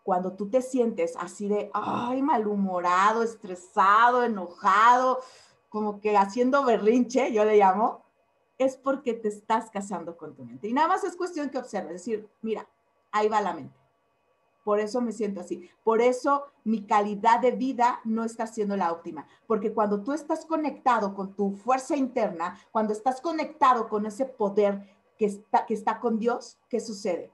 Cuando 0.04 0.34
tú 0.34 0.50
te 0.50 0.62
sientes 0.62 1.16
así 1.16 1.48
de, 1.48 1.72
ay, 1.74 2.22
malhumorado, 2.22 3.24
estresado, 3.24 4.26
enojado, 4.26 5.22
como 5.70 6.02
que 6.02 6.18
haciendo 6.18 6.66
berrinche, 6.66 7.32
yo 7.32 7.46
le 7.46 7.56
llamo, 7.56 8.04
es 8.58 8.76
porque 8.76 9.14
te 9.14 9.30
estás 9.30 9.70
casando 9.70 10.18
con 10.18 10.36
tu 10.36 10.44
mente. 10.44 10.68
Y 10.68 10.74
nada 10.74 10.90
más 10.90 11.06
es 11.06 11.16
cuestión 11.16 11.50
que 11.50 11.60
observes, 11.60 11.94
decir, 11.94 12.30
mira, 12.42 12.68
ahí 13.14 13.30
va 13.30 13.40
la 13.40 13.54
mente. 13.54 13.79
Por 14.64 14.80
eso 14.80 15.02
me 15.02 15.12
siento 15.12 15.42
así. 15.42 15.70
Por 15.84 16.02
eso 16.02 16.46
mi 16.64 16.86
calidad 16.86 17.40
de 17.40 17.52
vida 17.52 18.02
no 18.04 18.24
está 18.24 18.46
siendo 18.46 18.76
la 18.76 18.92
óptima. 18.92 19.26
Porque 19.48 19.74
cuando 19.74 20.04
tú 20.04 20.14
estás 20.14 20.46
conectado 20.46 21.16
con 21.16 21.34
tu 21.34 21.52
fuerza 21.52 21.96
interna, 21.96 22.60
cuando 22.72 22.94
estás 22.94 23.22
conectado 23.22 23.88
con 23.88 24.06
ese 24.06 24.26
poder 24.26 24.88
que 25.18 25.26
está, 25.26 25.66
que 25.66 25.74
está 25.74 26.00
con 26.00 26.20
Dios, 26.20 26.58
¿qué 26.70 26.80
sucede? 26.80 27.32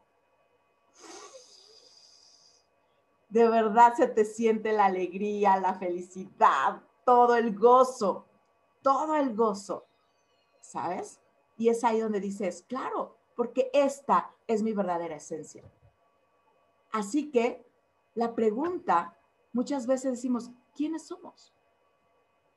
De 3.29 3.49
verdad 3.49 3.93
se 3.95 4.07
te 4.07 4.23
siente 4.23 4.71
la 4.71 4.85
alegría, 4.85 5.57
la 5.57 5.73
felicidad, 5.73 6.81
todo 7.03 7.35
el 7.35 7.57
gozo, 7.57 8.25
todo 8.81 9.15
el 9.15 9.35
gozo, 9.35 9.85
¿sabes? 10.61 11.19
Y 11.57 11.69
es 11.69 11.83
ahí 11.83 11.99
donde 11.99 12.19
dices, 12.19 12.63
claro, 12.67 13.17
porque 13.35 13.69
esta 13.73 14.31
es 14.47 14.63
mi 14.63 14.73
verdadera 14.73 15.15
esencia. 15.15 15.63
Así 16.95 17.29
que 17.29 17.69
la 18.13 18.35
pregunta, 18.35 19.17
muchas 19.51 19.85
veces 19.85 20.13
decimos, 20.13 20.51
¿quiénes 20.73 21.05
somos? 21.05 21.53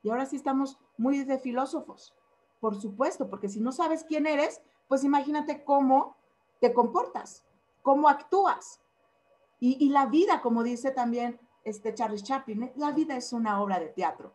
Y 0.01 0.11
ahora 0.11 0.27
sí 0.27 0.37
estamos 0.37 0.79
muy 0.97 1.25
de 1.25 1.41
filósofos, 1.41 2.15
por 2.61 2.81
supuesto, 2.81 3.29
porque 3.29 3.49
si 3.49 3.59
no 3.59 3.73
sabes 3.73 4.05
quién 4.05 4.29
eres, 4.29 4.61
pues 4.87 5.03
imagínate 5.03 5.65
cómo 5.65 6.17
te 6.61 6.73
comportas, 6.73 7.45
cómo 7.83 8.09
actúas. 8.09 8.81
Y, 9.59 9.89
la 9.89 10.07
vida, 10.07 10.41
como 10.41 10.63
dice 10.63 10.93
también 10.93 11.41
este 11.65 11.93
Charles 11.93 12.23
Chaplin, 12.23 12.63
¿eh? 12.63 12.73
la 12.77 12.93
vida 12.93 13.17
es 13.17 13.33
una 13.33 13.61
obra 13.61 13.81
de 13.81 13.89
teatro. 13.89 14.33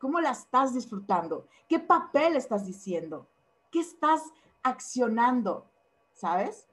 ¿Cómo 0.00 0.20
la 0.20 0.30
estás 0.30 0.74
disfrutando? 0.74 1.46
¿Qué 1.68 1.78
papel 1.78 2.34
estás 2.34 2.66
diciendo? 2.66 3.28
¿Qué 3.70 3.78
estás 3.78 4.24
accionando? 4.64 5.70
¿Sabes? 6.14 6.69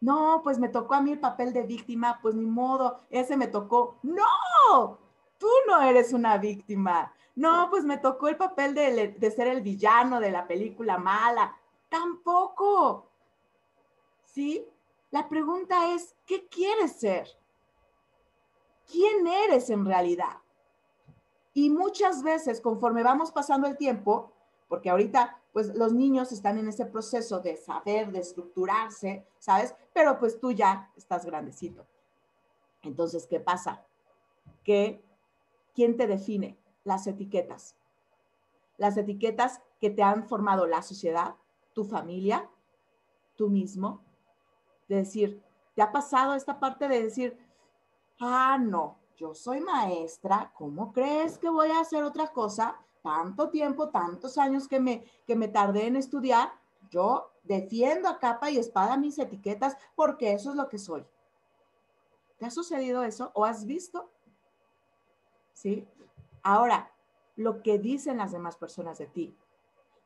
No, 0.00 0.40
pues 0.44 0.58
me 0.58 0.68
tocó 0.68 0.94
a 0.94 1.00
mí 1.00 1.12
el 1.12 1.20
papel 1.20 1.52
de 1.52 1.62
víctima, 1.62 2.18
pues 2.22 2.34
ni 2.34 2.46
modo, 2.46 3.00
ese 3.10 3.36
me 3.36 3.48
tocó. 3.48 3.98
No, 4.02 4.98
tú 5.38 5.48
no 5.66 5.80
eres 5.80 6.12
una 6.12 6.38
víctima. 6.38 7.12
No, 7.34 7.68
pues 7.70 7.84
me 7.84 7.98
tocó 7.98 8.28
el 8.28 8.36
papel 8.36 8.74
de, 8.74 9.14
de 9.18 9.30
ser 9.30 9.48
el 9.48 9.62
villano 9.62 10.20
de 10.20 10.30
la 10.30 10.46
película 10.46 10.98
mala. 10.98 11.56
Tampoco. 11.88 13.06
¿Sí? 14.24 14.66
La 15.10 15.28
pregunta 15.28 15.92
es, 15.94 16.14
¿qué 16.26 16.46
quieres 16.48 16.92
ser? 16.92 17.28
¿Quién 18.90 19.26
eres 19.26 19.70
en 19.70 19.84
realidad? 19.84 20.38
Y 21.54 21.70
muchas 21.70 22.22
veces, 22.22 22.60
conforme 22.60 23.02
vamos 23.02 23.32
pasando 23.32 23.66
el 23.66 23.76
tiempo, 23.76 24.32
porque 24.68 24.90
ahorita 24.90 25.37
pues 25.52 25.74
los 25.74 25.92
niños 25.92 26.32
están 26.32 26.58
en 26.58 26.68
ese 26.68 26.86
proceso 26.86 27.40
de 27.40 27.56
saber, 27.56 28.12
de 28.12 28.20
estructurarse, 28.20 29.26
¿sabes? 29.38 29.74
Pero 29.92 30.18
pues 30.18 30.38
tú 30.38 30.52
ya 30.52 30.92
estás 30.96 31.24
grandecito. 31.24 31.86
Entonces, 32.82 33.26
¿qué 33.26 33.40
pasa? 33.40 33.84
Que, 34.62 35.04
¿quién 35.74 35.96
te 35.96 36.06
define? 36.06 36.58
Las 36.84 37.06
etiquetas. 37.06 37.76
Las 38.76 38.96
etiquetas 38.96 39.60
que 39.80 39.90
te 39.90 40.02
han 40.02 40.28
formado 40.28 40.66
la 40.66 40.82
sociedad, 40.82 41.34
tu 41.72 41.84
familia, 41.84 42.48
tú 43.36 43.48
mismo. 43.48 44.02
De 44.88 44.96
decir, 44.96 45.42
¿te 45.74 45.82
ha 45.82 45.90
pasado 45.92 46.34
esta 46.34 46.60
parte 46.60 46.88
de 46.88 47.02
decir, 47.02 47.38
ah, 48.20 48.58
no, 48.60 48.98
yo 49.16 49.34
soy 49.34 49.60
maestra, 49.60 50.52
¿cómo 50.56 50.92
crees 50.92 51.38
que 51.38 51.48
voy 51.48 51.70
a 51.70 51.80
hacer 51.80 52.04
otra 52.04 52.28
cosa? 52.28 52.80
Tanto 53.08 53.48
tiempo, 53.48 53.88
tantos 53.88 54.36
años 54.36 54.68
que 54.68 54.78
me, 54.78 55.02
que 55.26 55.34
me 55.34 55.48
tardé 55.48 55.86
en 55.86 55.96
estudiar, 55.96 56.52
yo 56.90 57.32
defiendo 57.42 58.06
a 58.06 58.18
capa 58.18 58.50
y 58.50 58.58
espada 58.58 58.98
mis 58.98 59.18
etiquetas 59.18 59.78
porque 59.94 60.34
eso 60.34 60.50
es 60.50 60.56
lo 60.56 60.68
que 60.68 60.78
soy. 60.78 61.06
¿Te 62.36 62.44
ha 62.44 62.50
sucedido 62.50 63.02
eso 63.04 63.30
o 63.32 63.46
has 63.46 63.64
visto? 63.64 64.10
¿Sí? 65.54 65.88
Ahora, 66.42 66.92
lo 67.34 67.62
que 67.62 67.78
dicen 67.78 68.18
las 68.18 68.32
demás 68.32 68.58
personas 68.58 68.98
de 68.98 69.06
ti, 69.06 69.34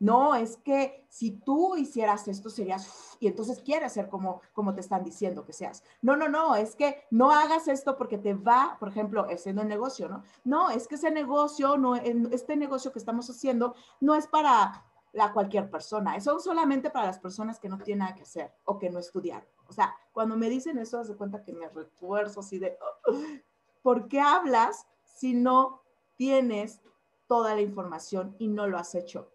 no, 0.02 0.34
es 0.34 0.56
que 0.56 1.06
si 1.08 1.30
tú 1.30 1.76
hicieras 1.76 2.26
esto 2.26 2.50
serías, 2.50 3.16
y 3.20 3.28
entonces 3.28 3.60
quieres 3.60 3.92
ser 3.92 4.08
como, 4.08 4.40
como 4.52 4.74
te 4.74 4.80
están 4.80 5.04
diciendo 5.04 5.44
que 5.44 5.52
seas. 5.52 5.84
No, 6.00 6.16
no, 6.16 6.28
no, 6.28 6.56
es 6.56 6.74
que 6.74 7.04
no 7.12 7.30
hagas 7.30 7.68
esto 7.68 7.96
porque 7.96 8.18
te 8.18 8.34
va, 8.34 8.76
por 8.80 8.88
ejemplo, 8.88 9.24
haciendo 9.30 9.62
el 9.62 9.68
negocio, 9.68 10.08
¿no? 10.08 10.24
No, 10.42 10.70
es 10.70 10.88
que 10.88 10.96
ese 10.96 11.12
negocio, 11.12 11.78
no, 11.78 11.94
este 11.94 12.56
negocio 12.56 12.90
que 12.90 12.98
estamos 12.98 13.30
haciendo 13.30 13.76
no 14.00 14.16
es 14.16 14.26
para 14.26 14.84
la 15.12 15.32
cualquier 15.32 15.70
persona, 15.70 16.16
eso 16.16 16.36
es 16.36 16.42
solamente 16.42 16.90
para 16.90 17.06
las 17.06 17.20
personas 17.20 17.60
que 17.60 17.68
no 17.68 17.78
tienen 17.78 18.00
nada 18.00 18.16
que 18.16 18.22
hacer 18.22 18.52
o 18.64 18.80
que 18.80 18.90
no 18.90 18.98
estudiaron. 18.98 19.46
O 19.68 19.72
sea, 19.72 19.94
cuando 20.10 20.36
me 20.36 20.50
dicen 20.50 20.78
eso, 20.78 20.98
haz 20.98 21.06
de 21.06 21.14
cuenta 21.14 21.44
que 21.44 21.52
me 21.52 21.68
refuerzo 21.68 22.40
así 22.40 22.58
de, 22.58 22.76
¿por 23.82 24.08
qué 24.08 24.20
hablas 24.20 24.84
si 25.04 25.32
no 25.32 25.84
tienes 26.16 26.80
toda 27.28 27.54
la 27.54 27.60
información 27.60 28.34
y 28.40 28.48
no 28.48 28.66
lo 28.66 28.78
has 28.78 28.96
hecho? 28.96 29.28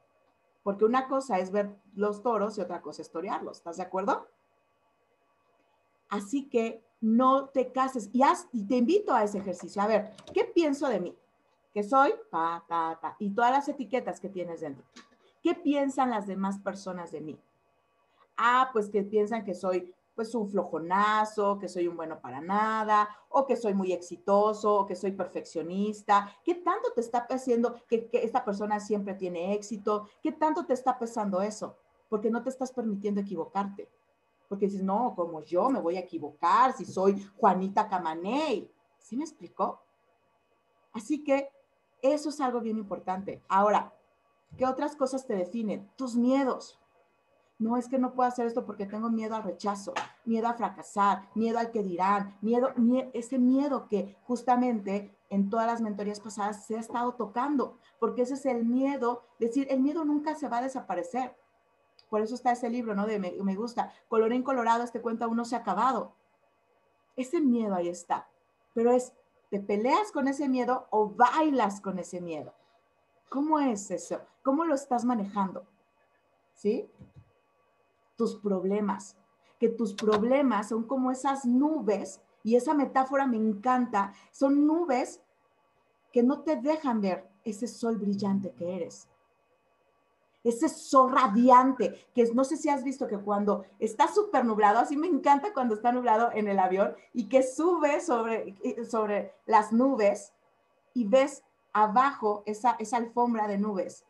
Porque 0.67 0.83
una 0.83 1.07
cosa 1.07 1.39
es 1.39 1.49
ver 1.49 1.73
los 1.95 2.21
toros 2.21 2.57
y 2.57 2.61
otra 2.61 2.81
cosa 2.81 3.01
es 3.01 3.09
torearlos. 3.09 3.59
¿Estás 3.59 3.77
de 3.77 3.83
acuerdo? 3.83 4.27
Así 6.09 6.49
que 6.49 6.83
no 6.99 7.47
te 7.47 7.71
cases 7.71 8.09
y, 8.11 8.65
te 8.65 8.75
invito 8.75 9.13
a 9.13 9.23
ese 9.23 9.37
ejercicio. 9.37 9.81
A 9.81 9.87
ver, 9.87 10.11
¿qué 10.33 10.43
pienso 10.43 10.89
de 10.89 10.99
mí? 10.99 11.15
Que 11.73 11.83
soy, 11.83 12.13
ta, 12.29 12.65
ta, 12.67 12.99
ta, 13.01 13.15
y 13.17 13.29
todas 13.29 13.51
las 13.51 13.69
etiquetas 13.69 14.19
que 14.19 14.27
tienes 14.27 14.59
dentro. 14.59 14.83
¿Qué 15.41 15.55
piensan 15.55 16.09
las 16.09 16.27
demás 16.27 16.59
personas 16.59 17.13
de 17.13 17.21
mí? 17.21 17.39
Ah, 18.35 18.69
pues 18.73 18.89
que 18.89 19.03
piensan 19.03 19.45
que 19.45 19.55
soy 19.55 19.95
pues 20.17 20.33
un 20.33 20.49
flojonazo, 20.49 21.59
que 21.59 21.69
soy 21.69 21.87
un 21.87 21.95
bueno 21.95 22.19
para 22.19 22.41
nada, 22.41 23.07
o 23.29 23.45
que 23.45 23.55
soy 23.55 23.75
muy 23.75 23.93
exitoso, 23.93 24.79
o 24.79 24.85
que 24.87 24.95
soy 24.95 25.11
perfeccionista. 25.11 26.35
¿Qué 26.43 26.55
tanto 26.55 26.91
te 26.91 27.01
está 27.01 27.27
pesando 27.27 27.75
que, 27.87 28.09
que, 28.09 28.23
esta 28.23 28.43
persona 28.43 28.79
siempre 28.79 29.13
tiene 29.13 29.53
éxito? 29.53 30.09
¿Qué 30.23 30.31
tanto 30.31 30.65
te 30.65 30.73
está 30.73 30.97
pesando 30.97 31.39
eso? 31.39 31.77
Porque 32.09 32.31
no 32.31 32.41
te 32.41 32.49
estás 32.49 32.71
permitiendo 32.71 33.21
equivocarte. 33.21 33.91
Porque 34.49 34.65
dices, 34.65 34.81
no, 34.81 35.13
como 35.15 35.43
yo 35.43 35.69
me 35.69 35.79
voy 35.79 35.97
a 35.97 35.99
equivocar 35.99 36.73
si 36.75 36.83
soy 36.83 37.23
Juanita 37.37 37.87
Camaney. 37.87 38.71
¿Sí 38.97 39.15
me 39.15 39.23
explicó? 39.23 39.83
Así 40.93 41.23
que 41.23 41.51
eso 42.01 42.29
es 42.29 42.41
algo 42.41 42.59
bien 42.59 42.79
importante. 42.79 43.43
Ahora, 43.47 43.93
¿qué 44.57 44.65
otras 44.65 44.95
cosas 44.95 45.27
te 45.27 45.35
definen? 45.35 45.87
Tus 45.95 46.15
miedos 46.15 46.79
no 47.59 47.77
es 47.77 47.87
que 47.87 47.97
no 47.97 48.13
puedo 48.13 48.27
hacer 48.27 48.45
esto 48.45 48.65
porque 48.65 48.85
tengo 48.85 49.09
miedo 49.09 49.35
al 49.35 49.43
rechazo, 49.43 49.93
miedo 50.25 50.47
a 50.47 50.53
fracasar, 50.53 51.29
miedo 51.33 51.57
al 51.57 51.71
que 51.71 51.83
dirán, 51.83 52.37
miedo, 52.41 52.73
ese 53.13 53.39
miedo 53.39 53.87
que 53.87 54.17
justamente 54.23 55.17
en 55.29 55.49
todas 55.49 55.65
las 55.65 55.81
mentorías 55.81 56.19
pasadas 56.19 56.65
se 56.65 56.77
ha 56.77 56.79
estado 56.79 57.13
tocando, 57.15 57.79
porque 57.99 58.21
ese 58.21 58.35
es 58.35 58.45
el 58.45 58.65
miedo, 58.65 59.23
decir, 59.39 59.67
el 59.69 59.81
miedo 59.81 60.05
nunca 60.05 60.35
se 60.35 60.47
va 60.47 60.59
a 60.59 60.63
desaparecer. 60.63 61.35
Por 62.09 62.21
eso 62.21 62.35
está 62.35 62.51
ese 62.51 62.69
libro, 62.69 62.95
¿no? 62.95 63.05
De 63.05 63.19
me, 63.19 63.33
me 63.43 63.55
gusta, 63.55 63.91
Colorín 64.07 64.43
Colorado, 64.43 64.83
este 64.83 65.01
cuenta 65.01 65.27
uno 65.27 65.43
se 65.43 65.55
ha 65.55 65.59
acabado. 65.59 66.13
Ese 67.15 67.41
miedo 67.41 67.75
ahí 67.75 67.89
está, 67.89 68.29
pero 68.73 68.91
es, 68.91 69.13
¿te 69.49 69.59
peleas 69.59 70.11
con 70.11 70.27
ese 70.27 70.47
miedo 70.47 70.87
o 70.91 71.09
bailas 71.09 71.81
con 71.81 71.97
ese 71.99 72.21
miedo? 72.21 72.53
¿Cómo 73.29 73.59
es 73.59 73.91
eso? 73.91 74.21
¿Cómo 74.43 74.63
lo 74.63 74.75
estás 74.75 75.03
manejando? 75.03 75.65
¿Sí? 76.53 76.89
Tus 78.17 78.35
problemas, 78.35 79.15
que 79.59 79.69
tus 79.69 79.93
problemas 79.93 80.69
son 80.69 80.83
como 80.83 81.11
esas 81.11 81.45
nubes, 81.45 82.19
y 82.43 82.55
esa 82.55 82.73
metáfora 82.73 83.27
me 83.27 83.37
encanta, 83.37 84.13
son 84.31 84.65
nubes 84.65 85.21
que 86.11 86.23
no 86.23 86.41
te 86.41 86.55
dejan 86.55 87.01
ver 87.01 87.29
ese 87.43 87.67
sol 87.67 87.97
brillante 87.97 88.53
que 88.53 88.75
eres. 88.75 89.07
Ese 90.43 90.69
sol 90.69 91.11
radiante, 91.11 92.07
que 92.15 92.23
no 92.33 92.45
sé 92.45 92.55
si 92.55 92.69
has 92.69 92.83
visto 92.83 93.05
que 93.07 93.17
cuando 93.17 93.65
está 93.79 94.07
súper 94.07 94.45
nublado, 94.45 94.79
así 94.79 94.95
me 94.95 95.07
encanta 95.07 95.53
cuando 95.53 95.75
está 95.75 95.91
nublado 95.91 96.29
en 96.33 96.47
el 96.47 96.59
avión 96.59 96.95
y 97.13 97.27
que 97.27 97.43
sube 97.43 97.99
sobre, 97.99 98.55
sobre 98.89 99.33
las 99.45 99.73
nubes 99.73 100.31
y 100.93 101.05
ves 101.05 101.43
abajo 101.73 102.43
esa, 102.45 102.77
esa 102.79 102.97
alfombra 102.97 103.47
de 103.47 103.57
nubes, 103.57 104.05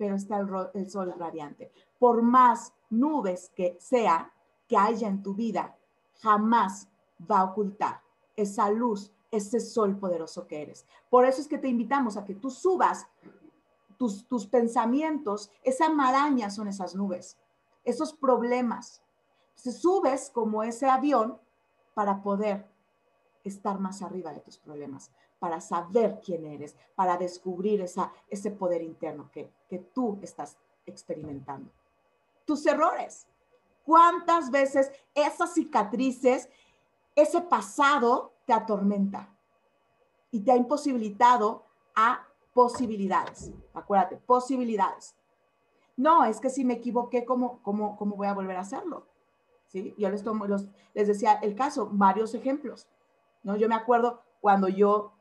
pero 0.00 0.14
está 0.14 0.38
el, 0.72 0.88
sol 0.88 1.14
radiante. 1.18 1.70
Por 1.98 2.22
más 2.22 2.72
nubes 2.88 3.52
que 3.54 3.76
sea, 3.78 4.32
que 4.66 4.74
haya 4.74 5.06
en 5.06 5.22
tu 5.22 5.34
vida, 5.34 5.76
jamás 6.22 6.88
va 7.30 7.40
a 7.40 7.44
ocultar 7.44 8.00
esa 8.34 8.70
luz, 8.70 9.12
ese 9.30 9.60
sol 9.60 9.98
poderoso 9.98 10.46
que 10.46 10.62
eres. 10.62 10.86
Por 11.10 11.26
eso 11.26 11.42
es 11.42 11.48
que 11.48 11.58
te 11.58 11.68
invitamos 11.68 12.16
a 12.16 12.24
que 12.24 12.34
tú 12.34 12.50
subas 12.50 13.06
tus, 13.98 14.26
tus 14.26 14.46
pensamientos, 14.46 15.50
esa 15.62 15.90
maraña 15.90 16.48
son 16.48 16.68
esas 16.68 16.94
nubes, 16.94 17.36
esos 17.84 18.14
problemas. 18.14 19.02
Se 19.54 19.70
subes 19.70 20.30
como 20.30 20.62
ese 20.62 20.88
avión 20.88 21.38
para 21.92 22.22
poder 22.22 22.66
estar 23.44 23.78
más 23.78 24.00
arriba 24.00 24.32
de 24.32 24.40
tus 24.40 24.56
problemas, 24.56 25.10
para 25.40 25.60
saber 25.60 26.20
quién 26.24 26.46
eres, 26.46 26.76
para 26.94 27.16
descubrir 27.16 27.80
esa, 27.80 28.12
ese 28.28 28.52
poder 28.52 28.82
interno 28.82 29.30
que, 29.32 29.50
que 29.68 29.78
tú 29.78 30.20
estás 30.22 30.56
experimentando. 30.86 31.70
Tus 32.44 32.64
errores. 32.66 33.26
¿Cuántas 33.84 34.50
veces 34.50 34.92
esas 35.14 35.54
cicatrices, 35.54 36.48
ese 37.16 37.40
pasado 37.40 38.34
te 38.46 38.52
atormenta 38.52 39.28
y 40.30 40.40
te 40.40 40.52
ha 40.52 40.56
imposibilitado 40.56 41.64
a 41.94 42.26
posibilidades? 42.52 43.50
Acuérdate, 43.72 44.18
posibilidades. 44.18 45.16
No, 45.96 46.24
es 46.24 46.38
que 46.38 46.50
si 46.50 46.64
me 46.64 46.74
equivoqué, 46.74 47.24
¿cómo, 47.24 47.60
cómo, 47.62 47.96
cómo 47.96 48.16
voy 48.16 48.26
a 48.26 48.34
volver 48.34 48.56
a 48.56 48.60
hacerlo? 48.60 49.06
¿Sí? 49.66 49.94
Yo 49.96 50.10
les, 50.10 50.22
tomo, 50.22 50.46
los, 50.46 50.66
les 50.92 51.08
decía 51.08 51.34
el 51.42 51.54
caso, 51.54 51.88
varios 51.90 52.34
ejemplos. 52.34 52.86
¿no? 53.42 53.56
Yo 53.56 53.68
me 53.68 53.74
acuerdo 53.74 54.20
cuando 54.40 54.68
yo 54.68 55.12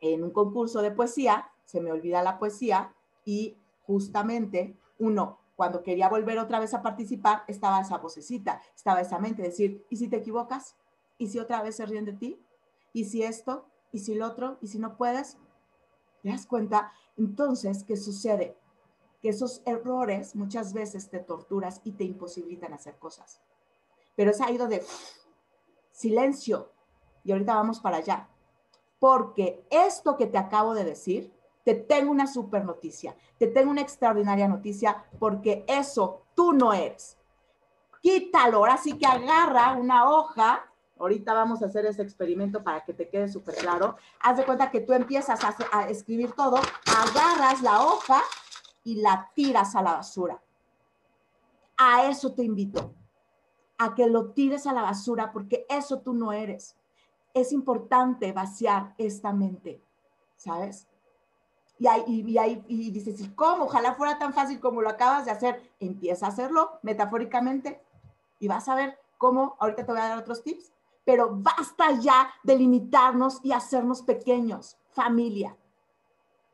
en 0.00 0.24
un 0.24 0.30
concurso 0.30 0.82
de 0.82 0.90
poesía, 0.90 1.50
se 1.64 1.80
me 1.80 1.92
olvida 1.92 2.22
la 2.22 2.38
poesía 2.38 2.94
y 3.24 3.56
justamente 3.86 4.76
uno, 4.98 5.38
cuando 5.56 5.82
quería 5.82 6.08
volver 6.08 6.38
otra 6.38 6.58
vez 6.58 6.74
a 6.74 6.82
participar, 6.82 7.44
estaba 7.46 7.80
esa 7.80 7.98
vocecita, 7.98 8.62
estaba 8.74 9.00
esa 9.00 9.18
mente, 9.18 9.42
decir, 9.42 9.84
¿y 9.90 9.96
si 9.96 10.08
te 10.08 10.16
equivocas? 10.16 10.76
¿Y 11.18 11.28
si 11.28 11.38
otra 11.38 11.62
vez 11.62 11.76
se 11.76 11.86
ríen 11.86 12.06
de 12.06 12.14
ti? 12.14 12.40
¿Y 12.92 13.04
si 13.04 13.22
esto? 13.22 13.66
¿Y 13.92 13.98
si 13.98 14.14
lo 14.14 14.26
otro? 14.26 14.56
¿Y 14.62 14.68
si 14.68 14.78
no 14.78 14.96
puedes? 14.96 15.36
¿Te 16.22 16.30
das 16.30 16.46
cuenta? 16.46 16.92
Entonces, 17.18 17.84
¿qué 17.84 17.96
sucede? 17.96 18.56
Que 19.20 19.28
esos 19.28 19.60
errores 19.66 20.34
muchas 20.34 20.72
veces 20.72 21.10
te 21.10 21.18
torturas 21.18 21.82
y 21.84 21.92
te 21.92 22.04
imposibilitan 22.04 22.72
hacer 22.72 22.96
cosas. 22.96 23.42
Pero 24.16 24.30
es 24.30 24.40
ahí 24.40 24.56
donde 24.56 24.82
silencio. 25.92 26.72
Y 27.22 27.32
ahorita 27.32 27.54
vamos 27.54 27.80
para 27.80 27.98
allá 27.98 28.29
porque 29.00 29.66
esto 29.70 30.16
que 30.16 30.26
te 30.26 30.38
acabo 30.38 30.74
de 30.74 30.84
decir, 30.84 31.32
te 31.64 31.74
tengo 31.74 32.10
una 32.10 32.26
super 32.26 32.64
noticia, 32.64 33.16
te 33.38 33.48
tengo 33.48 33.70
una 33.70 33.80
extraordinaria 33.80 34.46
noticia, 34.46 35.04
porque 35.18 35.64
eso 35.66 36.22
tú 36.34 36.52
no 36.52 36.72
eres. 36.72 37.16
Quítalo, 38.02 38.58
ahora 38.58 38.76
sí 38.76 38.96
que 38.96 39.06
agarra 39.06 39.72
una 39.72 40.08
hoja. 40.08 40.66
Ahorita 40.98 41.32
vamos 41.32 41.62
a 41.62 41.66
hacer 41.66 41.86
ese 41.86 42.02
experimento 42.02 42.62
para 42.62 42.84
que 42.84 42.92
te 42.92 43.08
quede 43.08 43.28
súper 43.28 43.56
claro. 43.56 43.96
Haz 44.20 44.36
de 44.36 44.44
cuenta 44.44 44.70
que 44.70 44.80
tú 44.80 44.92
empiezas 44.92 45.42
a, 45.44 45.56
a 45.72 45.88
escribir 45.88 46.32
todo, 46.32 46.56
agarras 46.56 47.62
la 47.62 47.82
hoja 47.82 48.20
y 48.84 48.96
la 48.96 49.30
tiras 49.34 49.74
a 49.74 49.82
la 49.82 49.94
basura. 49.94 50.42
A 51.78 52.06
eso 52.06 52.34
te 52.34 52.42
invito, 52.42 52.92
a 53.78 53.94
que 53.94 54.06
lo 54.06 54.32
tires 54.32 54.66
a 54.66 54.74
la 54.74 54.82
basura, 54.82 55.32
porque 55.32 55.64
eso 55.70 56.00
tú 56.00 56.12
no 56.12 56.32
eres 56.32 56.76
es 57.34 57.52
importante 57.52 58.32
vaciar 58.32 58.94
esta 58.98 59.32
mente, 59.32 59.82
¿sabes? 60.36 60.88
Y, 61.78 61.86
ahí, 61.86 62.04
y, 62.06 62.38
ahí, 62.38 62.62
y 62.68 62.90
dices, 62.90 63.30
¿cómo? 63.34 63.64
Ojalá 63.64 63.94
fuera 63.94 64.18
tan 64.18 64.34
fácil 64.34 64.60
como 64.60 64.82
lo 64.82 64.90
acabas 64.90 65.24
de 65.24 65.30
hacer. 65.30 65.72
Empieza 65.80 66.26
a 66.26 66.28
hacerlo 66.28 66.78
metafóricamente 66.82 67.80
y 68.38 68.48
vas 68.48 68.68
a 68.68 68.74
ver 68.74 68.98
cómo, 69.16 69.56
ahorita 69.58 69.86
te 69.86 69.92
voy 69.92 70.00
a 70.00 70.08
dar 70.08 70.18
otros 70.18 70.42
tips, 70.42 70.72
pero 71.04 71.30
basta 71.32 71.92
ya 72.00 72.30
de 72.42 72.56
limitarnos 72.56 73.40
y 73.42 73.52
hacernos 73.52 74.02
pequeños, 74.02 74.76
familia. 74.90 75.56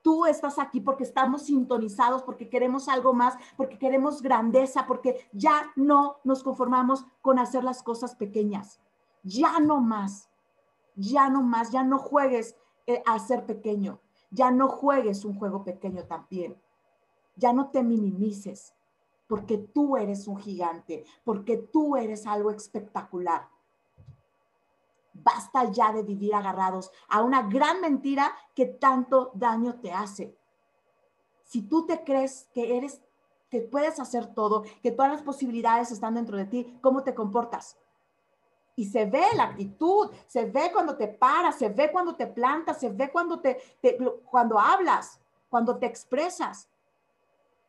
Tú 0.03 0.27
estás 0.27 0.61
aquí 0.61 0.81
porque 0.81 1.03
estamos 1.03 1.43
sintonizados, 1.43 2.23
porque 2.23 2.49
queremos 2.49 2.89
algo 2.89 3.13
más, 3.13 3.35
porque 3.57 3.79
queremos 3.79 4.23
grandeza, 4.23 4.87
porque 4.87 5.29
ya 5.33 5.73
no 5.75 6.19
nos 6.23 6.45
conformamos 6.45 7.05
con 7.21 7.41
hacer 7.41 7.65
las 7.65 7.83
cosas 7.83 8.15
pequeñas. 8.15 8.81
Ya 9.25 9.59
no 9.59 9.81
más 9.81 10.31
ya 10.97 11.29
no 11.29 11.43
más, 11.43 11.71
ya 11.71 11.85
no 11.85 11.99
juegues 11.99 12.57
eh, 12.87 13.03
a 13.07 13.19
ser 13.19 13.47
pequeño, 13.47 14.01
ya 14.31 14.51
no 14.51 14.69
juegues 14.69 15.25
un 15.25 15.39
juego 15.39 15.63
pequeño 15.63 16.05
también, 16.05 16.61
ya 17.37 17.53
no 17.53 17.71
te 17.71 17.83
minimices, 17.83 18.75
porque 19.29 19.59
tú 19.59 19.97
eres 19.97 20.27
un 20.27 20.39
gigante, 20.39 21.05
porque 21.25 21.59
tú 21.59 21.97
eres 21.97 22.27
algo 22.27 22.51
espectacular. 22.51 23.49
Basta 25.13 25.71
ya 25.71 25.93
de 25.93 26.03
vivir 26.03 26.35
agarrados 26.35 26.91
a 27.09 27.23
una 27.23 27.43
gran 27.43 27.81
mentira 27.81 28.35
que 28.55 28.67
tanto 28.67 29.31
daño 29.35 29.81
te 29.81 29.93
hace. 29.93 30.37
Si 31.43 31.63
tú 31.63 31.87
te 31.87 32.05
crees 32.05 32.49
que 32.53 32.77
eres, 32.77 33.03
que 33.51 33.61
puedes 33.61 33.99
hacer 33.99 34.35
todo, 34.35 34.65
que 34.83 34.91
todas 34.91 35.13
las 35.13 35.23
posibilidades 35.23 35.91
están 35.91 36.15
dentro 36.15 36.37
de 36.37 36.45
ti, 36.45 36.79
¿cómo 36.83 37.03
te 37.03 37.15
comportas? 37.15 37.79
Y 38.77 38.85
se 38.85 39.07
ve 39.07 39.25
la 39.35 39.45
actitud, 39.45 40.11
se 40.27 40.45
ve 40.45 40.71
cuando 40.73 40.97
te 40.97 41.09
paras, 41.09 41.57
se 41.59 41.71
ve 41.71 41.91
cuando 41.91 42.15
te 42.15 42.27
plantas, 42.27 42.79
se 42.79 42.91
ve 42.91 43.11
cuando 43.11 43.41
te, 43.41 43.59
cuando 44.31 44.61
hablas, 44.61 45.19
cuando 45.49 45.79
te 45.79 45.87
expresas. 45.87 46.69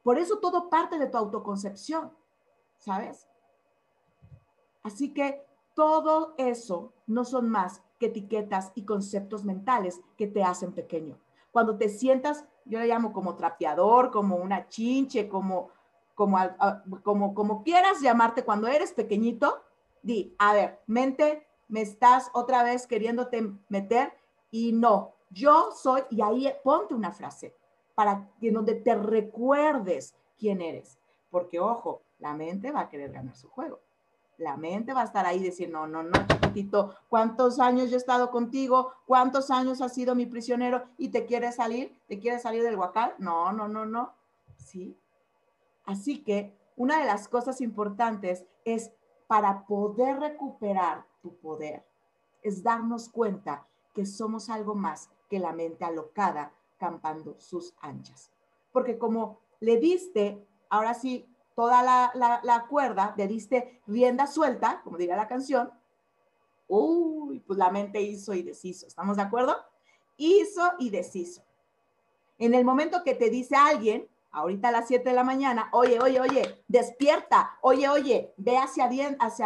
Por 0.04 0.20
eso 0.20 0.38
todo 0.38 0.70
parte 0.70 1.00
de 1.00 1.08
tu 1.08 1.18
autoconcepción, 1.18 2.12
¿sabes? 2.78 3.26
Así 4.84 5.14
que 5.14 5.46
todo 5.74 6.34
eso 6.38 6.92
no 7.08 7.24
son 7.24 7.50
más 7.50 7.82
que 8.00 8.08
etiquetas 8.08 8.72
y 8.76 8.84
conceptos 8.84 9.46
mentales 9.46 10.02
que 10.18 10.28
te 10.28 10.44
hacen 10.44 10.74
pequeño. 10.74 11.18
Cuando 11.52 11.78
te 11.78 11.88
sientas, 11.88 12.46
yo 12.66 12.80
le 12.80 12.88
llamo 12.88 13.14
como 13.14 13.36
trapeador, 13.36 14.12
como 14.12 14.36
una 14.36 14.68
chinche, 14.68 15.30
como 15.30 15.70
como 16.16 16.38
como 17.04 17.34
como 17.36 17.64
quieras 17.64 18.02
llamarte 18.02 18.44
cuando 18.44 18.68
eres 18.68 18.92
pequeñito, 18.92 19.62
di, 20.08 20.34
a 20.40 20.54
ver, 20.54 20.80
mente, 20.88 21.46
me 21.68 21.82
estás 21.82 22.32
otra 22.34 22.64
vez 22.64 22.88
queriéndote 22.88 23.52
meter 23.68 24.14
y 24.50 24.72
no, 24.72 25.14
yo 25.30 25.72
soy, 25.76 26.02
y 26.10 26.22
ahí 26.22 26.52
ponte 26.64 26.96
una 26.96 27.12
frase 27.12 27.54
para 27.94 28.30
que 28.40 28.52
donde 28.52 28.76
te 28.76 28.96
recuerdes 28.96 30.16
quién 30.40 30.62
eres. 30.62 30.98
Porque 31.30 31.60
ojo, 31.60 32.02
la 32.20 32.34
mente 32.34 32.72
va 32.72 32.82
a 32.82 32.90
querer 32.90 33.12
ganar 33.12 33.36
su 33.36 33.50
juego. 33.50 33.82
La 34.38 34.56
mente 34.56 34.94
va 34.94 35.02
a 35.02 35.06
estar 35.06 35.26
ahí 35.26 35.44
decir, 35.44 35.70
no, 35.70 35.88
no, 35.88 36.04
no, 36.04 36.26
chiquitito, 36.28 36.96
¿cuántos 37.10 37.60
años 37.60 37.90
yo 37.90 37.96
he 37.96 38.00
estado 38.00 38.32
contigo? 38.32 38.94
¿Cuántos 39.06 39.52
años 39.52 39.82
has 39.82 39.94
sido 39.94 40.16
mi 40.16 40.26
prisionero 40.26 40.86
y 40.98 41.10
te 41.10 41.26
quieres 41.26 41.56
salir? 41.56 42.00
¿Te 42.08 42.20
quieres 42.20 42.44
salir 42.44 42.64
del 42.64 42.78
huacal? 42.78 43.14
No, 43.18 43.52
no, 43.52 43.68
no, 43.68 43.86
no. 43.86 44.14
Sí. 44.58 44.96
Así 45.86 46.24
que 46.24 46.56
una 46.78 47.00
de 47.00 47.06
las 47.06 47.28
cosas 47.28 47.60
importantes 47.60 48.46
es 48.64 48.92
para 49.28 49.66
poder 49.66 50.20
recuperar 50.20 51.06
tu 51.22 51.36
poder 51.38 51.86
es 52.42 52.64
darnos 52.64 53.10
cuenta 53.10 53.68
que 53.94 54.06
somos 54.06 54.50
algo 54.50 54.74
más 54.74 55.10
que 55.30 55.40
la 55.40 55.52
mente 55.52 55.84
alocada 55.84 56.54
campando 56.78 57.36
sus 57.40 57.74
anchas. 57.82 58.32
Porque 58.72 58.98
como 58.98 59.40
le 59.60 59.78
diste, 59.78 60.48
ahora 60.70 60.94
sí, 60.94 61.28
toda 61.56 61.82
la, 61.84 62.68
cuerda, 62.70 63.14
le 63.18 63.28
diste 63.28 63.82
rienda 63.88 64.28
suelta, 64.28 64.82
como 64.84 64.98
diría 64.98 65.16
la 65.16 65.28
canción, 65.28 65.72
uy, 66.68 67.40
pues 67.40 67.58
la 67.58 67.72
mente 67.72 68.02
hizo 68.02 68.34
y 68.34 68.44
deshizo, 68.44 68.86
¿estamos 68.86 69.18
de 69.18 69.24
acuerdo? 69.24 69.58
Hizo 70.18 70.74
y 70.80 70.90
deshizo. 70.90 71.44
En 72.38 72.54
el 72.54 72.64
momento 72.64 73.04
que 73.04 73.16
te 73.16 73.30
dice 73.30 73.56
alguien, 73.56 74.08
ahorita 74.38 74.70
a 74.70 74.72
las 74.72 74.88
7 74.88 75.10
de 75.10 75.16
la 75.16 75.24
mañana, 75.24 75.70
oye, 75.72 76.00
oye, 76.00 76.22
oye, 76.22 76.64
despierta, 76.68 77.58
oye, 77.62 77.90
oye, 77.90 78.34
ve 78.38 78.58
hacia, 78.58 78.86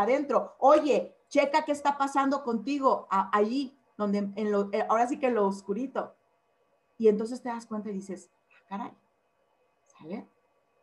adentro, 0.01 0.55
oye, 0.59 1.15
checa 1.29 1.63
qué 1.63 1.71
está 1.71 1.97
pasando 1.97 2.43
contigo 2.43 3.07
allí, 3.09 3.77
donde 3.97 4.29
en 4.35 4.51
lo, 4.51 4.69
eh, 4.73 4.85
ahora 4.89 5.07
sí 5.07 5.17
que 5.17 5.27
en 5.27 5.35
lo 5.35 5.47
oscurito. 5.47 6.13
Y 6.97 7.07
entonces 7.07 7.41
te 7.41 7.49
das 7.49 7.65
cuenta 7.65 7.89
y 7.89 7.93
dices, 7.93 8.29
ah, 8.49 8.65
caray, 8.67 8.93
¿sale? 9.87 10.27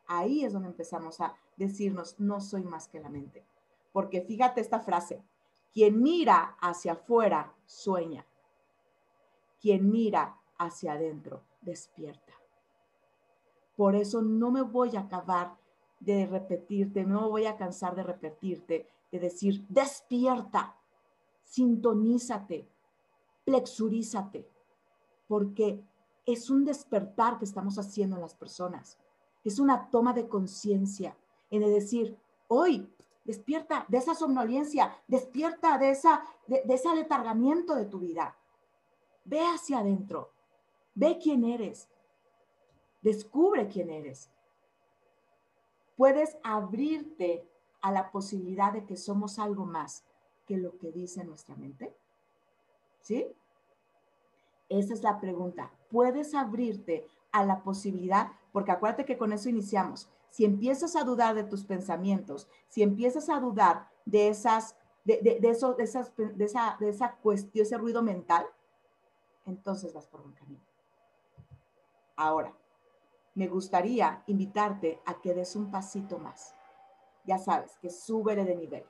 Ahí 0.06 0.42
es 0.44 0.54
donde 0.54 0.68
empezamos 0.68 1.20
a 1.20 1.36
decirnos, 1.56 2.18
no 2.18 2.40
soy 2.40 2.62
más 2.62 2.88
que 2.88 3.00
la 3.00 3.10
mente. 3.10 3.44
Porque 3.92 4.22
fíjate 4.22 4.62
esta 4.62 4.80
frase, 4.80 5.22
quien 5.72 6.02
mira 6.02 6.56
hacia 6.60 6.92
afuera 6.92 7.52
sueña. 7.66 8.24
Quien 9.60 9.90
mira 9.90 10.38
hacia 10.56 10.92
adentro, 10.92 11.42
despierta. 11.60 12.37
Por 13.78 13.94
eso 13.94 14.22
no 14.22 14.50
me 14.50 14.62
voy 14.62 14.96
a 14.96 15.02
acabar 15.02 15.56
de 16.00 16.26
repetirte, 16.26 17.04
no 17.04 17.20
me 17.20 17.28
voy 17.28 17.46
a 17.46 17.56
cansar 17.56 17.94
de 17.94 18.02
repetirte, 18.02 18.88
de 19.12 19.20
decir, 19.20 19.64
despierta, 19.68 20.74
sintonízate, 21.44 22.68
plexurízate, 23.44 24.50
porque 25.28 25.80
es 26.26 26.50
un 26.50 26.64
despertar 26.64 27.38
que 27.38 27.44
estamos 27.44 27.78
haciendo 27.78 28.16
en 28.16 28.22
las 28.22 28.34
personas. 28.34 28.98
Es 29.44 29.60
una 29.60 29.88
toma 29.90 30.12
de 30.12 30.26
conciencia 30.26 31.16
en 31.48 31.60
decir, 31.60 32.18
hoy 32.48 32.92
despierta 33.24 33.86
de 33.86 33.98
esa 33.98 34.16
somnolencia, 34.16 34.92
despierta 35.06 35.78
de, 35.78 35.90
esa, 35.90 36.24
de, 36.48 36.62
de 36.64 36.74
ese 36.74 36.92
letargamiento 36.96 37.76
de 37.76 37.84
tu 37.84 38.00
vida. 38.00 38.36
Ve 39.24 39.38
hacia 39.38 39.78
adentro, 39.78 40.32
ve 40.96 41.20
quién 41.22 41.44
eres, 41.44 41.88
descubre 43.02 43.68
quién 43.68 43.90
eres. 43.90 44.30
Puedes 45.96 46.36
abrirte 46.42 47.48
a 47.80 47.92
la 47.92 48.10
posibilidad 48.10 48.72
de 48.72 48.84
que 48.84 48.96
somos 48.96 49.38
algo 49.38 49.64
más 49.64 50.04
que 50.46 50.56
lo 50.56 50.78
que 50.78 50.90
dice 50.92 51.24
nuestra 51.24 51.54
mente. 51.56 51.94
¿Sí? 53.00 53.26
Esa 54.68 54.94
es 54.94 55.02
la 55.02 55.20
pregunta. 55.20 55.70
¿Puedes 55.90 56.34
abrirte 56.34 57.06
a 57.32 57.44
la 57.44 57.62
posibilidad? 57.62 58.32
Porque 58.52 58.70
acuérdate 58.70 59.04
que 59.04 59.18
con 59.18 59.32
eso 59.32 59.48
iniciamos. 59.48 60.08
Si 60.30 60.44
empiezas 60.44 60.94
a 60.96 61.04
dudar 61.04 61.34
de 61.34 61.44
tus 61.44 61.64
pensamientos, 61.64 62.48
si 62.68 62.82
empiezas 62.82 63.28
a 63.28 63.40
dudar 63.40 63.88
de 64.04 64.28
esas, 64.28 64.76
de, 65.04 65.38
eso, 65.42 65.74
de 65.74 65.84
esa, 65.84 66.76
de 66.78 66.88
esa 66.88 67.16
cuestión, 67.16 67.64
ese 67.64 67.78
ruido 67.78 68.02
mental, 68.02 68.46
entonces 69.46 69.92
vas 69.94 70.06
por 70.06 70.20
un 70.20 70.32
camino. 70.32 70.60
Ahora, 72.16 72.54
me 73.38 73.46
gustaría 73.46 74.24
invitarte 74.26 75.00
a 75.06 75.20
que 75.20 75.32
des 75.32 75.54
un 75.54 75.70
pasito 75.70 76.18
más. 76.18 76.56
Ya 77.24 77.38
sabes, 77.38 77.78
que 77.78 77.88
súbele 77.88 78.44
de 78.44 78.56
nivel, 78.56 78.84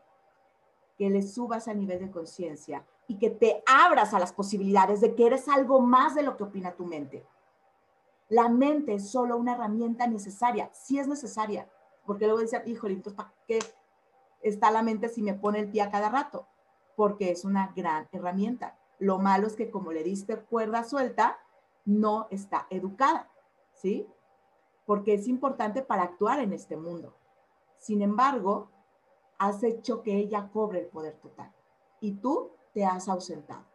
que 0.96 1.10
le 1.10 1.20
subas 1.20 1.68
a 1.68 1.74
nivel 1.74 2.00
de 2.00 2.10
conciencia 2.10 2.86
y 3.06 3.18
que 3.18 3.28
te 3.28 3.62
abras 3.66 4.14
a 4.14 4.18
las 4.18 4.32
posibilidades 4.32 5.02
de 5.02 5.14
que 5.14 5.26
eres 5.26 5.50
algo 5.50 5.80
más 5.80 6.14
de 6.14 6.22
lo 6.22 6.38
que 6.38 6.44
opina 6.44 6.74
tu 6.74 6.86
mente. 6.86 7.26
La 8.30 8.48
mente 8.48 8.94
es 8.94 9.10
solo 9.10 9.36
una 9.36 9.52
herramienta 9.52 10.06
necesaria, 10.06 10.70
si 10.72 10.98
es 10.98 11.06
necesaria, 11.06 11.68
porque 12.06 12.24
luego 12.24 12.40
dice, 12.40 12.62
híjole, 12.64 12.94
entonces, 12.94 13.18
¿para 13.18 13.34
qué 13.46 13.58
está 14.40 14.70
la 14.70 14.82
mente 14.82 15.10
si 15.10 15.20
me 15.20 15.34
pone 15.34 15.58
el 15.58 15.68
pie 15.68 15.82
a 15.82 15.90
cada 15.90 16.08
rato? 16.08 16.48
Porque 16.96 17.30
es 17.32 17.44
una 17.44 17.70
gran 17.76 18.08
herramienta. 18.12 18.78
Lo 18.98 19.18
malo 19.18 19.46
es 19.46 19.56
que 19.56 19.70
como 19.70 19.92
le 19.92 20.02
diste 20.02 20.38
cuerda 20.38 20.84
suelta, 20.84 21.38
no 21.84 22.28
está 22.30 22.66
educada, 22.70 23.30
¿sí? 23.74 24.08
Porque 24.88 25.12
es 25.12 25.28
importante 25.28 25.82
para 25.82 26.04
actuar 26.04 26.40
en 26.40 26.54
este 26.54 26.74
mundo. 26.74 27.14
Sin 27.76 28.00
embargo, 28.00 28.70
has 29.36 29.62
hecho 29.62 30.02
que 30.02 30.16
ella 30.16 30.48
cobre 30.50 30.80
el 30.80 30.86
poder 30.86 31.12
total. 31.18 31.52
Y 32.00 32.12
tú 32.12 32.52
te 32.72 32.86
has 32.86 33.06
ausentado. 33.06 33.66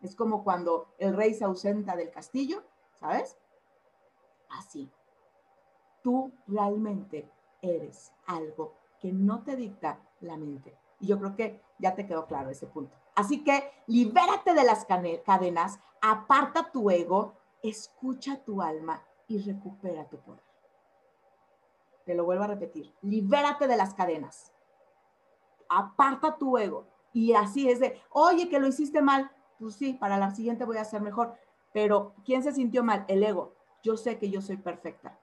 Es 0.00 0.16
como 0.16 0.42
cuando 0.42 0.88
el 0.96 1.14
rey 1.14 1.34
se 1.34 1.44
ausenta 1.44 1.96
del 1.96 2.10
castillo, 2.10 2.62
¿sabes? 2.94 3.36
Así. 4.48 4.90
Tú 6.02 6.32
realmente 6.46 7.30
eres 7.60 8.10
algo 8.24 8.72
que 9.00 9.12
no 9.12 9.42
te 9.42 9.54
dicta 9.54 10.00
la 10.22 10.38
mente. 10.38 10.78
Y 10.98 11.08
yo 11.08 11.18
creo 11.18 11.36
que 11.36 11.60
ya 11.78 11.94
te 11.94 12.06
quedó 12.06 12.24
claro 12.24 12.48
ese 12.48 12.66
punto. 12.66 12.96
Así 13.14 13.44
que 13.44 13.70
libérate 13.86 14.54
de 14.54 14.64
las 14.64 14.86
cadenas, 14.86 15.78
aparta 16.00 16.72
tu 16.72 16.90
ego, 16.90 17.34
escucha 17.62 18.42
tu 18.42 18.62
alma 18.62 19.04
y 19.30 19.38
recupera 19.38 20.08
tu 20.08 20.18
poder. 20.18 20.42
Te 22.04 22.14
lo 22.14 22.24
vuelvo 22.24 22.42
a 22.42 22.48
repetir. 22.48 22.92
Libérate 23.02 23.68
de 23.68 23.76
las 23.76 23.94
cadenas. 23.94 24.52
Aparta 25.68 26.36
tu 26.36 26.58
ego, 26.58 26.84
y 27.12 27.34
así 27.34 27.68
es 27.68 27.78
de, 27.78 28.00
oye, 28.10 28.48
que 28.48 28.58
lo 28.58 28.66
hiciste 28.66 29.00
mal. 29.00 29.30
Pues 29.60 29.76
sí, 29.76 29.92
para 29.94 30.18
la 30.18 30.34
siguiente 30.34 30.64
voy 30.64 30.78
a 30.78 30.82
hacer 30.82 31.00
mejor. 31.00 31.36
Pero 31.72 32.14
¿quién 32.24 32.42
se 32.42 32.52
sintió 32.52 32.82
mal? 32.82 33.04
El 33.06 33.22
ego. 33.22 33.54
Yo 33.84 33.96
sé 33.96 34.18
que 34.18 34.30
yo 34.30 34.42
soy 34.42 34.56
perfecta 34.56 35.18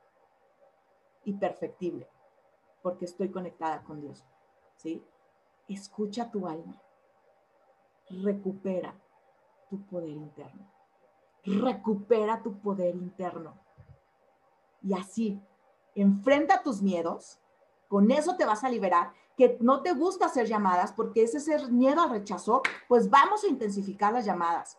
y 1.26 1.34
perfectible 1.34 2.08
porque 2.82 3.04
estoy 3.04 3.30
conectada 3.30 3.84
con 3.84 4.00
Dios. 4.00 4.24
¿Sí? 4.78 5.04
Escucha 5.68 6.32
tu 6.32 6.48
alma. 6.48 6.82
Recupera 8.10 8.96
tu 9.70 9.82
poder 9.86 10.12
interno. 10.12 10.66
Recupera 11.44 12.42
tu 12.42 12.58
poder 12.60 12.96
interno. 12.96 13.67
Y 14.88 14.94
así, 14.94 15.42
enfrenta 15.96 16.64
tus 16.64 16.82
miedos. 16.82 17.40
Con 17.88 18.12
eso 18.12 18.36
te 18.38 18.46
vas 18.46 18.64
a 18.64 18.70
liberar 18.70 19.12
que 19.38 19.58
no 19.62 19.82
te 19.84 19.94
gusta 19.94 20.26
hacer 20.26 20.48
llamadas 20.48 20.92
porque 20.92 21.24
ese 21.24 21.38
es 21.38 21.48
el 21.48 21.72
miedo 21.72 22.02
al 22.02 22.10
rechazo, 22.10 22.64
pues 22.88 23.10
vamos 23.10 23.44
a 23.44 23.48
intensificar 23.48 24.12
las 24.12 24.26
llamadas. 24.26 24.78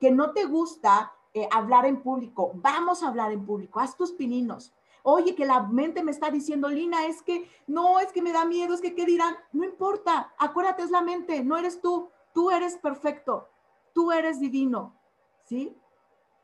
Que 0.00 0.10
no 0.10 0.32
te 0.32 0.44
gusta 0.46 1.12
eh, 1.34 1.46
hablar 1.52 1.84
en 1.84 2.02
público, 2.02 2.52
vamos 2.54 3.02
a 3.02 3.08
hablar 3.08 3.32
en 3.32 3.44
público, 3.44 3.80
haz 3.80 3.96
tus 3.96 4.12
pininos. 4.12 4.72
Oye, 5.02 5.34
que 5.34 5.44
la 5.44 5.62
mente 5.62 6.02
me 6.02 6.10
está 6.10 6.30
diciendo, 6.30 6.68
Lina, 6.68 7.06
es 7.06 7.22
que 7.22 7.48
no, 7.66 8.00
es 8.00 8.12
que 8.12 8.22
me 8.22 8.32
da 8.32 8.44
miedo, 8.44 8.74
es 8.74 8.80
que 8.80 8.94
qué 8.94 9.04
dirán. 9.04 9.36
No 9.52 9.64
importa, 9.64 10.32
acuérdate, 10.38 10.82
es 10.82 10.90
la 10.90 11.02
mente, 11.02 11.44
no 11.44 11.56
eres 11.56 11.80
tú. 11.80 12.08
Tú 12.34 12.50
eres 12.50 12.76
perfecto, 12.76 13.48
tú 13.92 14.12
eres 14.12 14.38
divino, 14.38 14.94
¿sí? 15.44 15.76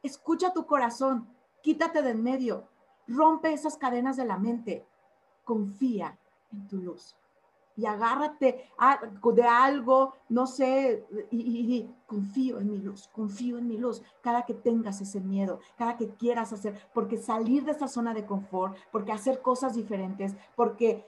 Escucha 0.03 0.53
tu 0.53 0.67
corazón, 0.67 1.29
quítate 1.63 2.03
de 2.03 2.11
en 2.11 2.23
medio, 2.23 2.69
rompe 3.07 3.53
esas 3.53 3.77
cadenas 3.77 4.17
de 4.17 4.25
la 4.25 4.39
mente, 4.39 4.85
confía 5.45 6.17
en 6.53 6.67
tu 6.69 6.79
luz. 6.79 7.17
Y 7.77 7.87
agárrate 7.87 8.71
de 9.35 9.43
algo, 9.43 10.15
no 10.29 10.47
sé, 10.47 11.05
y, 11.33 11.91
confío 12.07 12.61
en 12.61 12.71
mi 12.71 12.79
luz, 12.79 13.09
confío 13.13 13.59
en 13.59 13.67
mi 13.67 13.79
luz, 13.79 14.01
cada 14.23 14.47
que 14.47 14.55
tengas 14.55 15.01
ese 15.01 15.21
miedo, 15.21 15.59
cada 15.77 15.97
que 15.97 16.11
quieras 16.11 16.53
hacer, 16.53 16.81
porque 16.95 17.17
salir 17.17 17.65
de 17.65 17.73
esa 17.73 17.89
zona 17.89 18.15
de 18.15 18.27
confort, 18.27 18.77
porque 18.93 19.11
hacer 19.11 19.43
cosas 19.43 19.75
diferentes, 19.75 20.37
porque 20.55 21.05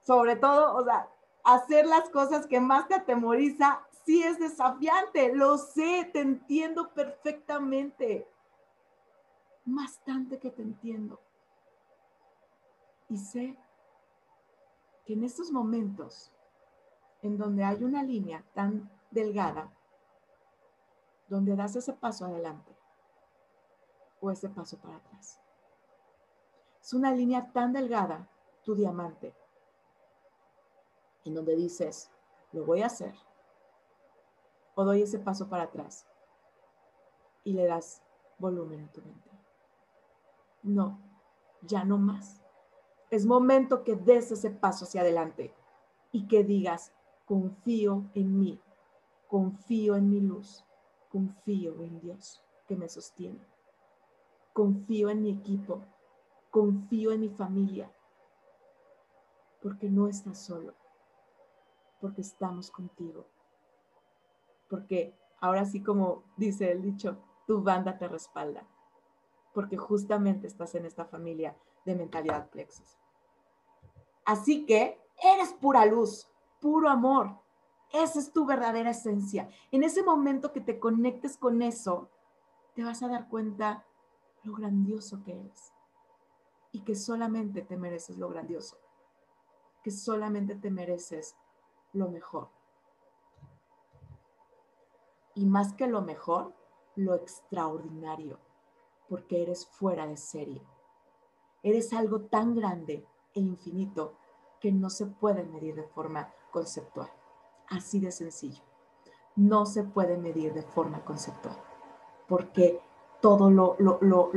sobre 0.00 0.36
todo, 0.36 0.74
o 0.74 0.84
sea, 0.84 1.06
hacer 1.44 1.84
las 1.86 2.08
cosas 2.08 2.46
que 2.46 2.60
más 2.60 2.88
te 2.88 2.94
atemoriza, 2.94 3.82
sí 4.06 4.22
es 4.22 4.38
desafiante, 4.38 5.34
lo 5.34 5.58
sé, 5.58 6.08
te 6.14 6.20
entiendo 6.20 6.94
perfectamente, 6.94 8.26
bastante 9.74 10.38
que 10.38 10.50
te 10.50 10.62
entiendo. 10.62 11.20
Y 13.08 13.16
sé 13.16 13.58
que 15.04 15.14
en 15.14 15.24
estos 15.24 15.50
momentos 15.50 16.32
en 17.22 17.36
donde 17.36 17.64
hay 17.64 17.82
una 17.82 18.02
línea 18.02 18.44
tan 18.54 18.90
delgada, 19.10 19.72
donde 21.28 21.56
das 21.56 21.76
ese 21.76 21.92
paso 21.92 22.24
adelante 22.24 22.76
o 24.20 24.30
ese 24.30 24.48
paso 24.48 24.78
para 24.78 24.96
atrás. 24.96 25.40
Es 26.80 26.92
una 26.94 27.12
línea 27.12 27.52
tan 27.52 27.72
delgada, 27.72 28.28
tu 28.64 28.74
diamante, 28.74 29.34
en 31.24 31.34
donde 31.34 31.56
dices, 31.56 32.10
lo 32.52 32.64
voy 32.64 32.82
a 32.82 32.86
hacer, 32.86 33.14
o 34.74 34.84
doy 34.84 35.02
ese 35.02 35.18
paso 35.18 35.48
para 35.48 35.64
atrás 35.64 36.06
y 37.44 37.52
le 37.52 37.66
das 37.66 38.02
volumen 38.38 38.84
a 38.84 38.92
tu 38.92 39.02
mente. 39.02 39.27
No, 40.68 41.00
ya 41.62 41.82
no 41.82 41.96
más. 41.96 42.42
Es 43.10 43.24
momento 43.24 43.84
que 43.84 43.96
des 43.96 44.30
ese 44.30 44.50
paso 44.50 44.84
hacia 44.84 45.00
adelante 45.00 45.54
y 46.12 46.28
que 46.28 46.44
digas, 46.44 46.92
confío 47.24 48.04
en 48.12 48.38
mí, 48.38 48.60
confío 49.28 49.96
en 49.96 50.10
mi 50.10 50.20
luz, 50.20 50.66
confío 51.08 51.82
en 51.82 52.00
Dios 52.00 52.44
que 52.66 52.76
me 52.76 52.86
sostiene, 52.86 53.40
confío 54.52 55.08
en 55.08 55.22
mi 55.22 55.30
equipo, 55.30 55.86
confío 56.50 57.12
en 57.12 57.20
mi 57.20 57.30
familia, 57.30 57.90
porque 59.62 59.88
no 59.88 60.06
estás 60.06 60.38
solo, 60.38 60.74
porque 61.98 62.20
estamos 62.20 62.70
contigo, 62.70 63.24
porque 64.68 65.14
ahora 65.40 65.64
sí 65.64 65.82
como 65.82 66.24
dice 66.36 66.70
el 66.72 66.82
dicho, 66.82 67.16
tu 67.46 67.62
banda 67.62 67.96
te 67.96 68.06
respalda, 68.06 68.68
porque 69.58 69.76
justamente 69.76 70.46
estás 70.46 70.76
en 70.76 70.84
esta 70.84 71.04
familia 71.04 71.56
de 71.84 71.96
mentalidad 71.96 72.48
plexus. 72.48 72.96
Así 74.24 74.64
que 74.66 75.00
eres 75.20 75.52
pura 75.52 75.84
luz, 75.84 76.30
puro 76.60 76.88
amor. 76.88 77.40
Esa 77.92 78.20
es 78.20 78.32
tu 78.32 78.46
verdadera 78.46 78.90
esencia. 78.90 79.48
En 79.72 79.82
ese 79.82 80.04
momento 80.04 80.52
que 80.52 80.60
te 80.60 80.78
conectes 80.78 81.36
con 81.36 81.60
eso, 81.60 82.08
te 82.76 82.84
vas 82.84 83.02
a 83.02 83.08
dar 83.08 83.28
cuenta 83.28 83.84
lo 84.44 84.54
grandioso 84.54 85.24
que 85.24 85.32
eres 85.32 85.72
y 86.70 86.84
que 86.84 86.94
solamente 86.94 87.62
te 87.62 87.76
mereces 87.76 88.16
lo 88.16 88.28
grandioso, 88.28 88.78
que 89.82 89.90
solamente 89.90 90.54
te 90.54 90.70
mereces 90.70 91.34
lo 91.92 92.08
mejor. 92.08 92.48
Y 95.34 95.46
más 95.46 95.72
que 95.72 95.88
lo 95.88 96.00
mejor, 96.00 96.54
lo 96.94 97.16
extraordinario, 97.16 98.38
porque 99.08 99.42
eres 99.42 99.66
fuera 99.66 100.06
de 100.06 100.16
serie. 100.16 100.62
Eres 101.62 101.92
algo 101.92 102.22
tan 102.22 102.54
grande 102.54 103.04
e 103.34 103.40
infinito 103.40 104.14
que 104.60 104.72
no 104.72 104.90
se 104.90 105.06
puede 105.06 105.44
medir 105.44 105.74
de 105.74 105.84
forma 105.84 106.32
conceptual. 106.50 107.10
Así 107.68 108.00
de 108.00 108.12
sencillo. 108.12 108.62
No 109.36 109.66
se 109.66 109.84
puede 109.84 110.16
medir 110.16 110.52
de 110.52 110.62
forma 110.62 111.04
conceptual, 111.04 111.56
porque 112.26 112.80
todo 113.20 113.50
lo, 113.50 113.76
lo, 113.78 113.98
lo, 114.00 114.30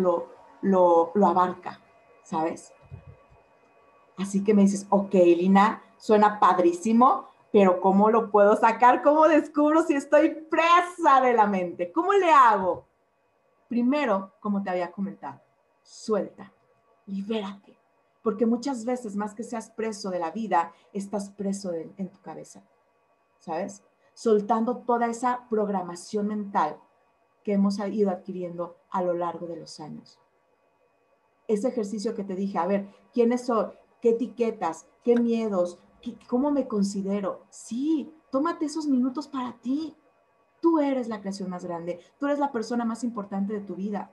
lo, 0.62 1.12
lo 1.14 1.28
abarca, 1.28 1.80
¿sabes? 2.24 2.72
Así 4.18 4.44
que 4.44 4.54
me 4.54 4.62
dices, 4.62 4.86
ok, 4.90 5.14
Lina, 5.14 5.82
suena 5.98 6.40
padrísimo, 6.40 7.30
pero 7.52 7.82
¿cómo 7.82 8.10
lo 8.10 8.30
puedo 8.30 8.56
sacar? 8.56 9.02
¿Cómo 9.02 9.28
descubro 9.28 9.84
si 9.84 9.96
estoy 9.96 10.30
presa 10.30 11.22
de 11.22 11.34
la 11.34 11.48
mente? 11.48 11.92
¿Cómo 11.92 12.14
le 12.14 12.32
hago? 12.32 12.86
Primero, 13.72 14.34
como 14.42 14.62
te 14.62 14.70
había 14.70 14.92
comentado, 14.92 15.40
suelta, 15.82 16.52
libérate, 17.06 17.78
porque 18.22 18.46
muchas 18.46 18.84
veces 18.84 19.16
más 19.16 19.34
que 19.34 19.46
seas 19.46 19.70
preso 19.70 20.10
de 20.10 20.20
la 20.20 20.30
vida, 20.30 20.74
estás 20.92 21.30
preso 21.30 21.72
en 21.72 22.12
tu 22.12 22.20
cabeza, 22.20 22.66
¿sabes? 23.40 23.82
Soltando 24.14 24.80
toda 24.80 25.08
esa 25.08 25.48
programación 25.50 26.28
mental 26.28 26.82
que 27.46 27.54
hemos 27.54 27.80
ido 27.80 28.10
adquiriendo 28.10 28.76
a 28.90 29.04
lo 29.04 29.14
largo 29.14 29.48
de 29.48 29.56
los 29.56 29.80
años. 29.80 30.20
Ese 31.48 31.70
ejercicio 31.70 32.14
que 32.14 32.26
te 32.26 32.36
dije, 32.36 32.58
a 32.58 32.68
ver, 32.68 32.90
¿quiénes 33.14 33.46
son? 33.46 33.72
¿Qué 34.02 34.10
etiquetas? 34.10 34.86
¿Qué 35.02 35.16
miedos? 35.16 35.80
¿Cómo 36.28 36.52
me 36.52 36.68
considero? 36.68 37.46
Sí, 37.50 38.14
tómate 38.32 38.66
esos 38.66 38.88
minutos 38.88 39.30
para 39.30 39.54
ti. 39.62 39.96
Tú 40.62 40.80
eres 40.80 41.08
la 41.08 41.20
creación 41.20 41.50
más 41.50 41.66
grande, 41.66 42.00
tú 42.20 42.28
eres 42.28 42.40
la 42.40 42.52
persona 42.52 42.86
más 42.86 43.04
importante 43.04 43.54
de 43.54 43.62
tu 43.62 43.76
vida. 43.76 44.12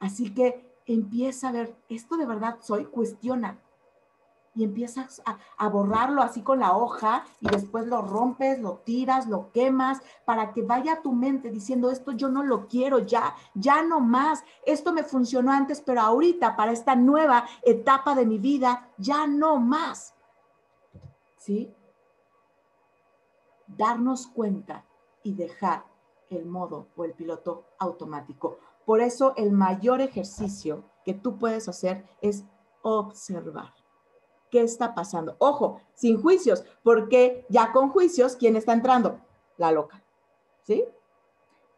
Así 0.00 0.34
que 0.34 0.74
empieza 0.86 1.48
a 1.48 1.52
ver, 1.52 1.76
¿esto 1.88 2.16
de 2.16 2.26
verdad 2.26 2.58
soy? 2.60 2.84
Cuestiona 2.84 3.58
y 4.54 4.64
empiezas 4.64 5.22
a, 5.24 5.68
borrarlo 5.68 6.22
así 6.22 6.42
con 6.42 6.60
la 6.60 6.76
hoja 6.76 7.24
y 7.40 7.48
después 7.48 7.86
lo 7.86 8.02
rompes, 8.02 8.60
lo 8.60 8.76
tiras, 8.78 9.26
lo 9.26 9.50
quemas 9.50 10.00
para 10.24 10.52
que 10.52 10.62
vaya 10.62 10.94
a 10.94 11.02
tu 11.02 11.12
mente 11.12 11.50
diciendo 11.50 11.90
esto 11.90 12.12
yo 12.12 12.28
no 12.28 12.42
lo 12.42 12.68
quiero 12.68 13.00
ya, 13.00 13.34
ya 13.54 13.82
no 13.82 14.00
más, 14.00 14.44
esto 14.64 14.92
me 14.92 15.02
funcionó 15.02 15.52
antes, 15.52 15.80
pero 15.80 16.00
ahorita 16.02 16.56
para 16.56 16.72
esta 16.72 16.94
nueva 16.94 17.44
etapa 17.62 18.14
de 18.14 18.26
mi 18.26 18.38
vida 18.38 18.88
ya 18.96 19.26
no 19.26 19.58
más. 19.58 20.14
¿Sí? 21.36 21.74
Darnos 23.66 24.26
cuenta 24.26 24.84
y 25.22 25.34
dejar 25.34 25.84
el 26.30 26.46
modo 26.46 26.88
o 26.96 27.04
el 27.04 27.12
piloto 27.12 27.64
automático. 27.78 28.58
Por 28.84 29.00
eso 29.00 29.34
el 29.36 29.52
mayor 29.52 30.00
ejercicio 30.00 30.84
que 31.04 31.14
tú 31.14 31.38
puedes 31.38 31.68
hacer 31.68 32.04
es 32.20 32.44
observar 32.82 33.72
qué 34.50 34.62
está 34.62 34.94
pasando. 34.94 35.36
Ojo, 35.38 35.80
sin 35.94 36.20
juicios, 36.20 36.64
porque 36.82 37.46
ya 37.48 37.72
con 37.72 37.90
juicios, 37.90 38.36
¿quién 38.36 38.56
está 38.56 38.72
entrando? 38.72 39.20
La 39.56 39.72
loca. 39.72 40.02
¿Sí? 40.62 40.84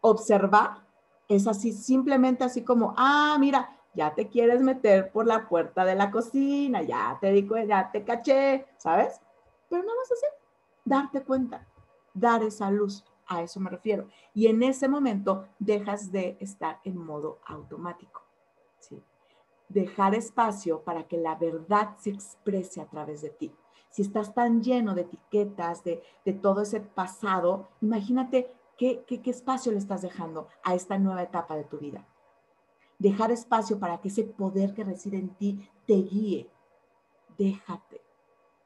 Observar 0.01 0.87
es 1.29 1.47
así, 1.47 1.73
simplemente 1.73 2.45
así 2.45 2.63
como, 2.63 2.95
ah, 2.97 3.37
mira, 3.41 3.77
ya 3.95 4.15
te 4.15 4.29
quieres 4.29 4.61
meter 4.61 5.11
por 5.11 5.27
la 5.27 5.49
puerta 5.49 5.85
de 5.85 5.95
la 5.95 6.11
cocina, 6.11 6.83
ya 6.83 7.17
te 7.21 7.33
digo, 7.33 7.57
ya 7.57 7.91
te 7.91 8.05
caché, 8.05 8.67
¿sabes? 8.77 9.21
Pero 9.69 9.83
no 9.83 9.97
vas 9.97 10.11
a 10.11 10.15
hacer, 10.15 10.31
darte 10.85 11.23
cuenta, 11.23 11.67
dar 12.19 12.43
esa 12.43 12.71
luz, 12.71 13.05
a 13.27 13.43
eso 13.43 13.61
me 13.61 13.71
refiero. 13.71 14.09
Y 14.35 14.47
en 14.47 14.63
ese 14.63 14.89
momento 14.89 15.47
dejas 15.59 16.13
de 16.13 16.37
estar 16.41 16.81
en 16.85 16.97
modo 16.97 17.41
automático 17.47 18.27
dejar 19.69 20.15
espacio 20.15 20.83
para 20.83 21.07
que 21.07 21.17
la 21.17 21.35
verdad 21.35 21.97
se 21.99 22.11
exprese 22.11 22.81
a 22.81 22.87
través 22.87 23.23
de 23.23 23.31
ti. 23.31 23.53
Si 23.91 24.03
estás 24.03 24.35
tan 24.35 24.63
lleno 24.63 24.95
de 24.95 25.03
etiquetas, 25.03 25.83
de, 25.85 26.03
todo 26.43 26.63
ese 26.63 26.81
pasado, 26.81 27.69
imagínate 27.81 28.53
qué, 28.77 29.05
qué 29.07 29.31
espacio 29.31 29.73
le 29.73 29.79
estás 29.79 30.03
dejando 30.03 30.49
a 30.63 30.75
esta 30.75 30.99
nueva 30.99 31.23
etapa 31.23 31.57
de 31.57 31.65
tu 31.65 31.79
vida. 31.79 32.07
Dejar 32.99 33.31
espacio 33.31 33.79
para 33.79 34.01
que 34.01 34.09
ese 34.09 34.25
poder 34.25 34.75
que 34.75 34.85
reside 34.85 35.19
en 35.19 35.31
ti 35.31 35.69
te 35.87 35.95
guíe. 35.95 36.51
Déjate, 37.37 38.01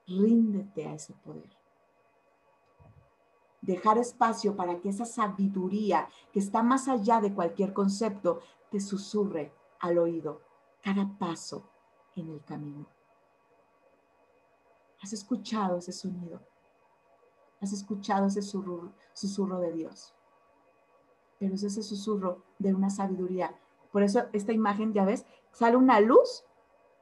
ríndete 0.07 0.87
a 0.87 0.95
ese 0.95 1.15
poder 1.15 1.60
dejar 3.61 3.99
espacio 3.99 4.57
para 4.57 4.81
que 4.81 4.89
esa 4.89 5.05
sabiduría 5.05 6.09
que 6.33 6.39
está 6.39 6.63
más 6.63 6.89
allá 6.89 7.21
de 7.21 7.35
cualquier 7.35 7.73
concepto 7.73 8.41
te 8.71 8.81
susurre 8.81 9.53
al 9.81 9.99
oído 9.99 10.41
cada 10.83 11.19
paso 11.19 11.69
en 12.17 12.31
el 12.31 12.43
camino. 12.45 12.87
¿Has 15.03 15.13
escuchado 15.13 15.79
ese 15.79 15.93
sonido? 15.93 16.41
¿Has 17.61 17.73
escuchado 17.73 18.27
ese 18.27 18.43
susurro, 18.43 19.61
de 19.61 19.73
Dios? 19.73 20.15
Pero 21.39 21.55
es 21.55 21.63
ese 21.63 21.83
susurro 21.83 22.43
de 22.59 22.75
una 22.75 22.91
sabiduría. 22.91 23.55
Por 23.93 24.03
eso 24.03 24.25
esta 24.33 24.53
imagen, 24.53 24.93
ya 24.93 25.05
ves, 25.05 25.27
sale 25.53 25.77
una 25.77 26.01
luz 26.01 26.45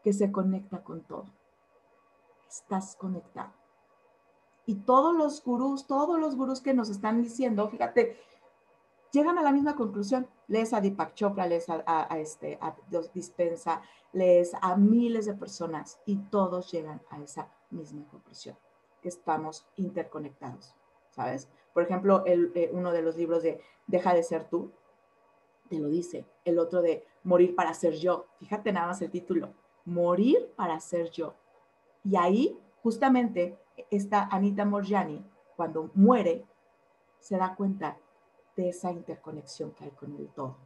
que 0.02 0.12
se 0.12 0.30
conecta 0.32 0.82
con 0.82 1.02
todo. 1.02 1.26
Estás 2.48 2.96
conectado. 2.96 3.57
Y 4.68 4.74
todos 4.74 5.16
los 5.16 5.42
gurús, 5.42 5.86
todos 5.86 6.20
los 6.20 6.36
gurús 6.36 6.60
que 6.60 6.74
nos 6.74 6.90
están 6.90 7.22
diciendo, 7.22 7.70
fíjate, 7.70 8.18
llegan 9.10 9.38
a 9.38 9.42
la 9.42 9.50
misma 9.50 9.74
conclusión. 9.74 10.28
Lees 10.46 10.74
a 10.74 10.82
Deepak 10.82 11.14
Chopra, 11.14 11.46
lees 11.46 11.70
a, 11.70 12.06
este, 12.18 12.58
a 12.60 12.76
Dispensa, 13.14 13.80
lees 14.12 14.52
a 14.60 14.76
miles 14.76 15.24
de 15.24 15.32
personas 15.32 15.98
y 16.04 16.16
todos 16.16 16.70
llegan 16.70 17.00
a 17.08 17.18
esa 17.18 17.50
misma 17.70 18.06
conclusión, 18.10 18.58
que 19.00 19.08
estamos 19.08 19.66
interconectados, 19.76 20.74
¿sabes? 21.12 21.48
Por 21.72 21.84
ejemplo, 21.84 22.26
el, 22.26 22.52
eh, 22.54 22.68
uno 22.70 22.92
de 22.92 23.00
los 23.00 23.16
libros 23.16 23.42
de 23.42 23.62
Deja 23.86 24.12
de 24.12 24.22
ser 24.22 24.50
tú, 24.50 24.70
te 25.70 25.78
lo 25.78 25.88
dice. 25.88 26.26
El 26.44 26.58
otro 26.58 26.82
de 26.82 27.06
Morir 27.24 27.54
para 27.54 27.72
ser 27.72 27.94
yo. 27.94 28.26
Fíjate 28.38 28.70
nada 28.70 28.88
más 28.88 29.00
el 29.00 29.10
título. 29.10 29.54
Morir 29.86 30.52
para 30.56 30.78
ser 30.78 31.10
yo. 31.10 31.36
Y 32.04 32.16
ahí, 32.16 32.58
justamente, 32.82 33.58
esta 33.90 34.28
Anita 34.30 34.64
Morjani, 34.64 35.24
cuando 35.56 35.90
muere, 35.94 36.44
se 37.20 37.36
da 37.36 37.54
cuenta 37.54 37.96
de 38.56 38.70
esa 38.70 38.90
interconexión 38.90 39.72
que 39.72 39.84
hay 39.84 39.90
con 39.90 40.16
el 40.16 40.28
todo. 40.28 40.56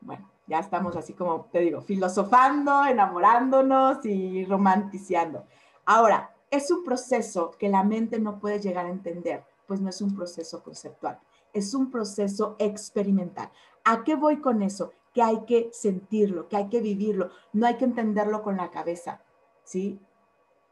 Bueno, 0.00 0.30
ya 0.46 0.58
estamos 0.58 0.96
así 0.96 1.14
como 1.14 1.46
te 1.46 1.60
digo, 1.60 1.80
filosofando, 1.80 2.84
enamorándonos 2.84 4.04
y 4.04 4.44
romanticiando. 4.44 5.46
Ahora, 5.86 6.34
es 6.50 6.70
un 6.70 6.84
proceso 6.84 7.52
que 7.58 7.68
la 7.68 7.82
mente 7.82 8.18
no 8.20 8.38
puede 8.38 8.60
llegar 8.60 8.86
a 8.86 8.90
entender, 8.90 9.44
pues 9.66 9.80
no 9.80 9.90
es 9.90 10.00
un 10.00 10.14
proceso 10.14 10.62
conceptual, 10.62 11.18
es 11.52 11.74
un 11.74 11.90
proceso 11.90 12.56
experimental. 12.58 13.50
¿A 13.84 14.04
qué 14.04 14.14
voy 14.14 14.40
con 14.40 14.62
eso? 14.62 14.92
Que 15.12 15.22
hay 15.22 15.44
que 15.44 15.70
sentirlo, 15.72 16.48
que 16.48 16.56
hay 16.56 16.68
que 16.68 16.80
vivirlo, 16.80 17.30
no 17.52 17.66
hay 17.66 17.76
que 17.76 17.84
entenderlo 17.84 18.42
con 18.42 18.56
la 18.56 18.70
cabeza, 18.70 19.22
¿sí? 19.64 20.00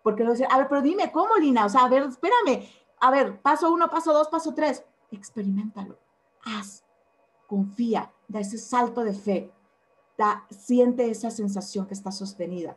Porque 0.03 0.25
lo 0.25 0.33
dice, 0.33 0.47
a 0.51 0.59
ver, 0.59 0.69
pero 0.69 0.83
dime, 0.83 1.12
¿cómo, 1.12 1.37
Lina? 1.37 1.67
O 1.67 1.69
sea, 1.69 1.85
a 1.85 1.88
ver, 1.88 2.03
espérame, 2.05 2.69
a 3.01 3.11
ver, 3.11 3.41
paso 3.41 3.73
uno, 3.73 3.88
paso 3.88 4.12
dos, 4.12 4.29
paso 4.29 4.55
tres 4.55 4.85
experimentalo, 5.17 5.99
haz, 6.45 6.85
confía, 7.47 8.12
da 8.29 8.41
ese 8.41 8.59
salto 8.59 9.05
de 9.05 9.12
fe, 9.12 9.53
da, 10.17 10.47
siente 10.51 11.11
esa 11.11 11.31
sensación 11.31 11.87
que 11.87 11.95
está 11.95 12.11
sostenida. 12.11 12.77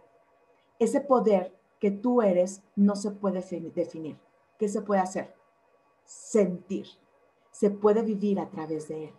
Ese 0.80 1.02
poder 1.02 1.58
que 1.80 1.92
tú 1.92 2.22
eres 2.22 2.62
no 2.76 2.96
se 2.96 3.12
puede 3.12 3.42
definir. 3.74 4.20
¿Qué 4.60 4.68
se 4.68 4.82
puede 4.82 5.02
hacer? 5.02 5.34
Sentir. 6.04 6.88
Se 7.52 7.70
puede 7.70 8.02
vivir 8.02 8.40
a 8.40 8.50
través 8.50 8.90
de 8.90 9.06
él, 9.06 9.14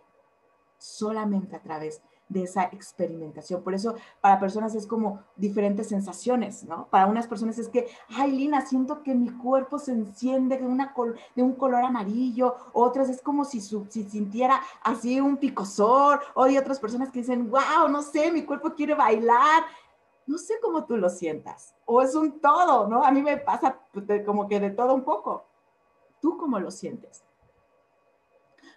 solamente 0.77 1.55
a 1.55 1.61
través 1.61 2.01
de 2.01 2.16
esa 2.35 2.63
experimentación. 2.63 3.63
Por 3.63 3.73
eso 3.73 3.95
para 4.21 4.39
personas 4.39 4.75
es 4.75 4.85
como 4.85 5.23
diferentes 5.35 5.87
sensaciones, 5.87 6.63
¿no? 6.63 6.87
Para 6.89 7.07
unas 7.07 7.27
personas 7.27 7.57
es 7.57 7.69
que, 7.69 7.87
ay, 8.15 8.31
Lina, 8.31 8.61
siento 8.61 9.03
que 9.03 9.15
mi 9.15 9.29
cuerpo 9.29 9.79
se 9.79 9.91
enciende 9.91 10.57
de, 10.57 10.65
una 10.65 10.93
de 11.35 11.43
un 11.43 11.53
color 11.53 11.83
amarillo, 11.83 12.55
otras 12.73 13.09
es 13.09 13.21
como 13.21 13.45
si, 13.45 13.61
si 13.61 14.03
sintiera 14.03 14.61
así 14.83 15.19
un 15.19 15.37
picosor, 15.37 16.21
o 16.33 16.43
hay 16.43 16.57
otras 16.57 16.79
personas 16.79 17.09
que 17.09 17.19
dicen, 17.19 17.49
wow, 17.49 17.87
no 17.89 18.01
sé, 18.01 18.31
mi 18.31 18.43
cuerpo 18.43 18.73
quiere 18.73 18.95
bailar. 18.95 19.63
No 20.25 20.37
sé 20.37 20.55
cómo 20.61 20.83
tú 20.83 20.97
lo 20.97 21.09
sientas, 21.09 21.73
o 21.85 22.01
es 22.01 22.13
un 22.13 22.41
todo, 22.41 22.87
¿no? 22.87 23.01
A 23.03 23.11
mí 23.11 23.21
me 23.21 23.37
pasa 23.37 23.79
como 24.25 24.47
que 24.47 24.59
de 24.59 24.71
todo 24.71 24.93
un 24.93 25.03
poco. 25.03 25.45
¿Tú 26.19 26.37
cómo 26.37 26.59
lo 26.59 26.69
sientes? 26.69 27.23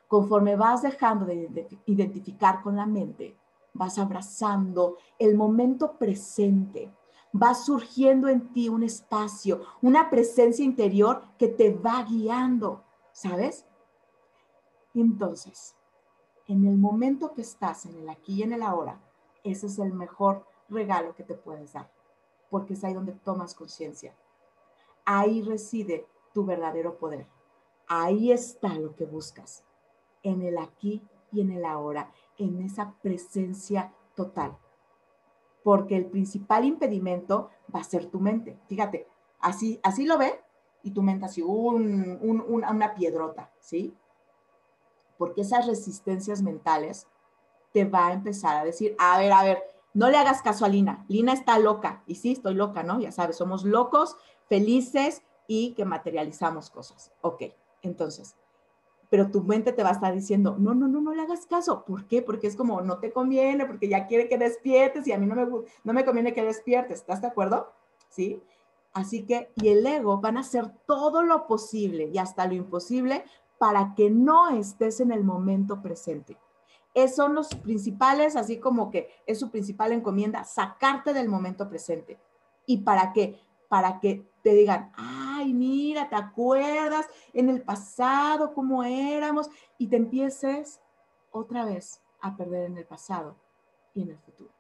Conforme 0.07 0.55
vas 0.55 0.83
dejando 0.83 1.27
de 1.27 1.67
identificar 1.87 2.63
con 2.63 2.77
la 2.77 2.87
mente, 2.87 3.37
vas 3.73 3.99
abrazando 3.99 4.97
el 5.19 5.37
momento 5.37 5.99
presente, 5.99 6.93
va 7.35 7.55
surgiendo 7.55 8.29
en 8.29 8.53
ti 8.53 8.69
un 8.69 8.83
espacio, 8.83 9.63
una 9.83 10.11
presencia 10.11 10.65
interior 10.65 11.23
que 11.39 11.49
te 11.49 11.73
va 11.73 12.03
guiando, 12.05 12.85
¿sabes? 13.13 13.67
Entonces, 14.95 15.77
en 16.47 16.67
el 16.67 16.77
momento 16.77 17.33
que 17.33 17.43
estás, 17.43 17.87
en 17.87 17.97
el 17.97 18.09
aquí 18.09 18.35
y 18.35 18.43
en 18.43 18.53
el 18.53 18.63
ahora, 18.63 19.01
ese 19.45 19.67
es 19.67 19.79
el 19.79 19.93
mejor 19.93 20.45
regalo 20.69 21.15
que 21.15 21.23
te 21.23 21.35
puedes 21.35 21.73
dar, 21.73 21.91
porque 22.51 22.75
es 22.75 22.83
ahí 22.85 22.95
donde 22.95 23.13
tomas 23.13 23.55
conciencia. 23.55 24.15
Ahí 25.05 25.43
reside 25.43 26.07
tu 26.33 26.45
verdadero 26.45 26.99
poder. 26.99 27.27
Ahí 27.87 28.33
está 28.33 28.75
lo 28.75 28.95
que 28.95 29.05
buscas, 29.05 29.65
en 30.23 30.43
el 30.43 30.59
aquí 30.59 31.03
y 31.33 31.41
en 31.41 31.51
el 31.53 31.65
ahora, 31.65 32.11
en 32.39 32.63
esa 32.63 32.95
presencia 33.03 33.93
total. 34.15 34.57
Porque 35.63 35.97
el 35.97 36.07
principal 36.07 36.65
impedimento 36.65 37.51
va 37.75 37.81
a 37.81 37.85
ser 37.85 38.07
tu 38.07 38.21
mente. 38.21 38.59
Fíjate, 38.67 39.07
así, 39.41 39.81
así 39.83 40.07
lo 40.07 40.19
ve 40.19 40.41
y 40.83 40.93
tu 40.93 41.03
mente 41.03 41.27
así, 41.27 41.43
un, 41.43 42.19
una 42.49 42.95
piedrota, 42.95 43.53
¿sí? 43.61 43.95
Porque 45.19 45.43
esas 45.43 45.67
resistencias 45.67 46.43
mentales 46.43 47.07
te 47.73 47.85
va 47.85 48.09
a 48.09 48.13
empezar 48.13 48.57
a 48.57 48.65
decir, 48.65 48.97
a 48.99 49.19
ver, 49.19 49.33
a 49.33 49.43
ver, 49.43 49.63
no 49.93 50.09
le 50.09 50.17
hagas 50.17 50.43
caso 50.43 50.65
a 50.65 50.69
Lina. 50.69 51.05
Lina 51.09 51.33
está 51.33 51.59
loca. 51.59 52.03
Y 52.07 52.15
sí, 52.15 52.33
estoy 52.33 52.55
loca, 52.55 52.83
¿no? 52.83 53.01
Ya 53.01 53.13
sabes, 53.13 53.37
somos 53.37 53.65
locos, 53.65 54.17
felices 54.49 55.23
y 55.47 55.75
que 55.75 55.85
materializamos 55.85 56.71
cosas. 56.71 57.13
Ok, 57.23 57.43
entonces, 57.83 58.37
pero 59.11 59.31
tu 59.31 59.43
mente 59.43 59.73
te 59.73 59.83
va 59.83 59.91
a 59.91 59.93
estar 59.93 60.15
diciendo, 60.15 60.57
no, 60.59 60.73
no, 60.73 60.87
no, 60.87 61.01
no 61.01 61.13
le 61.13 61.23
hagas 61.23 61.45
caso. 61.45 61.85
¿Por 61.85 62.07
qué? 62.07 62.23
Porque 62.23 62.47
es 62.47 62.55
como, 62.55 62.81
no 62.81 62.99
te 62.99 63.13
conviene, 63.13 63.67
porque 63.67 63.89
ya 63.89 64.07
quiere 64.07 64.29
que 64.29 64.39
despiertes 64.39 65.07
y 65.07 65.13
a 65.13 65.19
mí 65.19 65.27
no 65.27 65.35
me, 65.35 65.47
no 65.85 65.93
me 65.93 66.05
conviene 66.05 66.33
que 66.33 66.45
despiertes. 66.45 67.01
¿Estás 67.01 67.21
de 67.21 67.27
acuerdo? 67.27 67.73
¿Sí? 68.09 68.41
Así 68.93 69.25
que, 69.25 69.51
y 69.57 69.69
el 69.69 69.85
ego 69.85 70.21
van 70.21 70.37
a 70.37 70.41
hacer 70.41 70.73
todo 70.87 71.23
lo 71.23 71.49
posible 71.49 72.09
y 72.13 72.19
hasta 72.19 72.47
lo 72.47 72.55
imposible 72.55 73.25
para 73.59 73.95
que 73.97 74.11
no 74.11 74.49
estés 74.49 75.01
en 75.01 75.11
el 75.11 75.25
momento 75.25 75.83
presente. 75.83 76.39
Esos 76.95 77.17
son 77.17 77.35
los 77.35 77.49
principales, 77.49 78.37
así 78.37 78.59
como 78.59 78.91
que 78.91 79.11
es 79.27 79.39
su 79.39 79.51
principal 79.51 79.93
encomienda, 79.93 80.45
sacarte 80.45 81.13
del 81.13 81.29
momento 81.29 81.69
presente. 81.69 82.19
¿Y 82.67 82.79
para 82.79 83.13
qué? 83.13 83.41
Para 83.71 84.01
que 84.01 84.31
te 84.43 84.53
digan, 84.53 84.93
ay, 84.97 85.55
mira, 85.55 86.11
¿te 86.11 86.17
acuerdas 86.17 87.07
en 87.33 87.49
el 87.49 87.63
pasado 87.63 88.53
cómo 88.53 88.85
éramos? 88.85 89.49
Y 89.79 89.87
te 89.87 89.97
empieces 89.97 90.83
otra 91.31 91.65
vez 91.65 92.03
a 92.21 92.37
perder 92.37 92.67
en 92.67 92.77
el 92.77 92.85
pasado 92.85 93.37
y 93.95 94.03
en 94.03 94.11
el 94.11 94.19
futuro. 94.19 94.51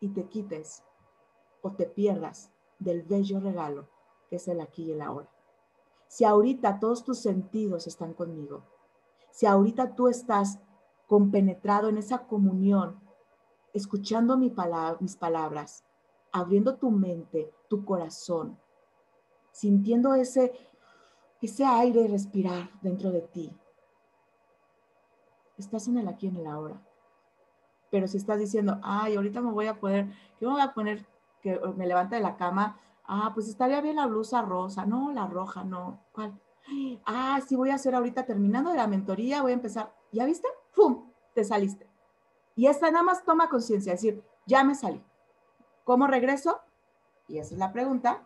Y 0.00 0.08
te 0.08 0.24
quites 0.24 0.82
o 1.62 1.72
te 1.72 1.86
pierdas 1.86 2.50
del 2.78 3.02
bello 3.02 3.38
regalo 3.38 3.86
que 4.30 4.36
es 4.36 4.48
el 4.48 4.60
aquí 4.60 4.84
y 4.84 4.92
el 4.92 5.02
ahora. 5.02 5.28
Si 6.06 6.24
ahorita 6.24 6.78
todos 6.80 7.04
tus 7.04 7.18
sentidos 7.18 7.86
están 7.86 8.14
conmigo, 8.14 8.62
si 9.30 9.46
ahorita 9.46 9.94
tú 9.94 10.08
estás 10.08 10.60
compenetrado 11.06 11.88
en 11.88 11.98
esa 11.98 12.26
comunión, 12.26 13.00
escuchando 13.74 14.38
mi 14.38 14.54
mis 15.00 15.16
palabras, 15.16 15.84
abriendo 16.32 16.76
tu 16.76 16.90
mente, 16.90 17.52
tu 17.68 17.84
corazón, 17.84 18.58
sintiendo 19.52 20.14
ese, 20.14 20.52
ese 21.40 21.64
aire 21.64 22.08
respirar 22.08 22.70
dentro 22.82 23.10
de 23.10 23.22
ti. 23.22 23.56
Estás 25.58 25.88
en 25.88 25.98
el 25.98 26.08
aquí, 26.08 26.26
en 26.26 26.36
el 26.36 26.46
ahora. 26.46 26.80
Pero 27.90 28.06
si 28.06 28.16
estás 28.16 28.38
diciendo, 28.38 28.78
ay, 28.82 29.16
ahorita 29.16 29.40
me 29.40 29.50
voy 29.50 29.66
a 29.66 29.78
poner, 29.78 30.08
¿qué 30.38 30.46
me 30.46 30.52
voy 30.52 30.60
a 30.60 30.72
poner 30.72 31.04
que 31.42 31.60
me 31.76 31.86
levante 31.86 32.16
de 32.16 32.22
la 32.22 32.36
cama? 32.36 32.78
Ah, 33.04 33.32
pues 33.34 33.48
estaría 33.48 33.80
bien 33.80 33.96
la 33.96 34.06
blusa 34.06 34.42
rosa. 34.42 34.86
No, 34.86 35.12
la 35.12 35.26
roja, 35.26 35.64
no. 35.64 36.04
¿Cuál? 36.12 36.40
Ah, 37.04 37.40
sí, 37.46 37.56
voy 37.56 37.70
a 37.70 37.74
hacer 37.74 37.94
ahorita 37.94 38.24
terminando 38.24 38.70
de 38.70 38.76
la 38.76 38.86
mentoría, 38.86 39.42
voy 39.42 39.50
a 39.50 39.54
empezar. 39.54 39.92
¿Ya 40.12 40.24
viste? 40.24 40.46
¡Pum! 40.74 41.10
Te 41.34 41.44
saliste. 41.44 41.88
Y 42.54 42.66
esta 42.66 42.90
nada 42.90 43.02
más 43.02 43.24
toma 43.24 43.48
conciencia, 43.48 43.92
decir, 43.92 44.22
ya 44.46 44.62
me 44.62 44.74
salí. 44.74 45.02
¿Cómo 45.90 46.06
regreso? 46.06 46.60
Y 47.26 47.38
esa 47.38 47.52
es 47.52 47.58
la 47.58 47.72
pregunta. 47.72 48.22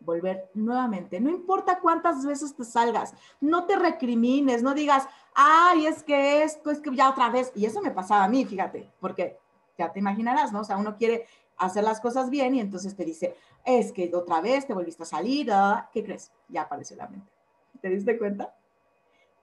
Volver 0.00 0.50
nuevamente. 0.52 1.18
No 1.18 1.30
importa 1.30 1.78
cuántas 1.80 2.26
veces 2.26 2.54
te 2.54 2.66
salgas, 2.66 3.14
no 3.40 3.64
te 3.64 3.76
recrimines, 3.76 4.62
no 4.62 4.74
digas, 4.74 5.08
ay, 5.32 5.86
es 5.86 6.02
que 6.02 6.42
esto, 6.42 6.70
es 6.70 6.80
que 6.80 6.94
ya 6.94 7.08
otra 7.08 7.30
vez. 7.30 7.50
Y 7.54 7.64
eso 7.64 7.80
me 7.80 7.90
pasaba 7.92 8.24
a 8.24 8.28
mí, 8.28 8.44
fíjate, 8.44 8.92
porque 9.00 9.38
ya 9.78 9.90
te 9.90 10.00
imaginarás, 10.00 10.52
¿no? 10.52 10.60
O 10.60 10.64
sea, 10.64 10.76
uno 10.76 10.98
quiere 10.98 11.26
hacer 11.56 11.82
las 11.82 11.98
cosas 11.98 12.28
bien 12.28 12.54
y 12.54 12.60
entonces 12.60 12.94
te 12.94 13.06
dice, 13.06 13.34
es 13.64 13.90
que 13.90 14.14
otra 14.14 14.42
vez 14.42 14.66
te 14.66 14.74
volviste 14.74 15.04
a 15.04 15.06
salir, 15.06 15.50
¿qué 15.94 16.04
crees? 16.04 16.30
Ya 16.50 16.60
apareció 16.60 16.94
la 16.98 17.08
mente. 17.08 17.32
¿Te 17.80 17.88
diste 17.88 18.18
cuenta? 18.18 18.54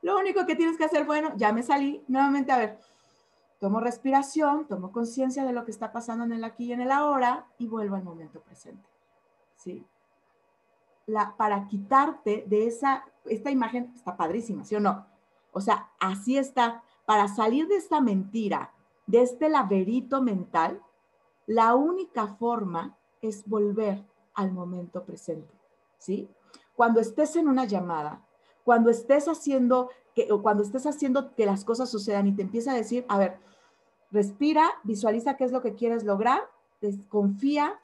Lo 0.03 0.19
único 0.19 0.45
que 0.45 0.55
tienes 0.55 0.77
que 0.77 0.85
hacer, 0.85 1.03
bueno, 1.03 1.33
ya 1.35 1.51
me 1.51 1.63
salí, 1.63 2.03
nuevamente, 2.07 2.51
a 2.51 2.59
ver, 2.59 2.79
tomo 3.59 3.79
respiración, 3.79 4.67
tomo 4.67 4.91
conciencia 4.91 5.45
de 5.45 5.53
lo 5.53 5.65
que 5.65 5.71
está 5.71 5.91
pasando 5.91 6.25
en 6.25 6.33
el 6.33 6.43
aquí 6.43 6.65
y 6.65 6.73
en 6.73 6.81
el 6.81 6.91
ahora 6.91 7.47
y 7.57 7.67
vuelvo 7.67 7.95
al 7.95 8.03
momento 8.03 8.41
presente. 8.41 8.87
¿Sí? 9.55 9.85
La, 11.07 11.35
para 11.37 11.67
quitarte 11.67 12.45
de 12.47 12.67
esa, 12.67 13.05
esta 13.25 13.49
imagen 13.49 13.91
está 13.95 14.15
padrísima, 14.15 14.63
¿sí 14.63 14.75
o 14.75 14.79
no? 14.79 15.05
O 15.51 15.61
sea, 15.61 15.89
así 15.99 16.37
está. 16.37 16.83
Para 17.05 17.27
salir 17.27 17.67
de 17.67 17.77
esta 17.77 18.01
mentira, 18.01 18.73
de 19.05 19.21
este 19.21 19.49
laberinto 19.49 20.21
mental, 20.21 20.81
la 21.47 21.75
única 21.75 22.27
forma 22.27 22.97
es 23.21 23.47
volver 23.47 24.03
al 24.33 24.51
momento 24.51 25.03
presente, 25.03 25.53
¿sí? 25.97 26.29
Cuando 26.75 26.99
estés 26.99 27.35
en 27.37 27.47
una 27.47 27.65
llamada, 27.65 28.21
cuando 28.67 28.89
estés 28.89 29.29
haciendo 29.29 29.91
que, 30.13 30.29
o 30.29 30.41
cuando 30.41 30.61
estés 30.61 30.85
haciendo 30.85 31.33
que 31.35 31.45
las 31.45 31.63
cosas 31.63 31.89
sucedan 31.89 32.27
y 32.27 32.33
te 32.33 32.41
empieza 32.41 32.73
a 32.73 32.75
decir, 32.75 33.05
a 33.07 33.17
ver, 33.17 33.39
respira, 34.11 34.69
visualiza 34.83 35.37
qué 35.37 35.45
es 35.45 35.53
lo 35.53 35.61
que 35.61 35.73
quieres 35.73 36.03
lograr, 36.03 36.41
confía, 37.07 37.79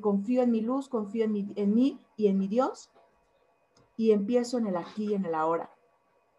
confío 0.00 0.42
en 0.42 0.50
mi 0.50 0.62
luz, 0.62 0.88
confío 0.88 1.26
en, 1.26 1.52
en 1.54 1.74
mí 1.76 2.00
y 2.16 2.26
en 2.26 2.38
mi 2.38 2.48
Dios, 2.48 2.90
y 3.96 4.10
empiezo 4.10 4.58
en 4.58 4.66
el 4.66 4.76
aquí 4.76 5.10
y 5.10 5.14
en 5.14 5.26
el 5.26 5.34
ahora. 5.36 5.70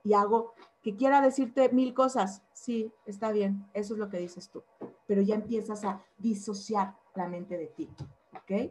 Y 0.04 0.16
hago 0.16 0.54
que 0.84 0.98
quiera 0.98 1.22
decirte 1.22 1.70
mil 1.70 1.94
cosas, 1.94 2.44
sí, 2.52 2.92
está 3.06 3.32
bien, 3.32 3.66
eso 3.74 3.94
es 3.94 4.02
lo 4.02 4.10
que 4.10 4.18
dices 4.18 4.50
tú, 4.50 4.64
pero 5.08 5.22
ya 5.22 5.36
empiezas 5.36 5.86
a 5.86 6.04
disociar 6.18 6.98
la 7.16 7.30
mente 7.30 7.58
de 7.58 7.68
ti, 7.68 7.90
¿ok? 8.34 8.70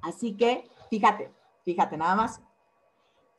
Así 0.00 0.36
que, 0.36 0.68
fíjate, 0.90 1.30
fíjate 1.62 1.96
nada 1.96 2.16
más. 2.16 2.42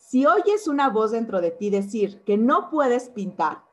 Si 0.02 0.26
oyes 0.26 0.68
una 0.68 0.90
voz 0.90 1.12
dentro 1.12 1.40
de 1.40 1.52
ti 1.52 1.70
decir 1.70 2.24
que 2.24 2.38
no 2.38 2.70
puedes 2.70 3.10
pintar, 3.10 3.64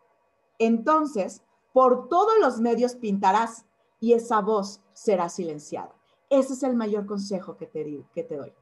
entonces 0.59 1.43
por 1.73 2.09
todos 2.09 2.35
los 2.41 2.61
medios 2.61 2.95
pintarás 2.95 3.65
y 3.99 4.13
esa 4.13 4.41
voz 4.41 4.81
será 4.93 5.29
silenciada. 5.29 5.93
Ese 6.31 6.53
es 6.53 6.63
el 6.63 6.77
mayor 6.77 7.07
consejo 7.07 7.57
que 7.57 7.67
te, 7.67 7.83
digo, 7.83 8.05
que 8.13 8.23
te 8.23 8.37
doy. 8.37 8.53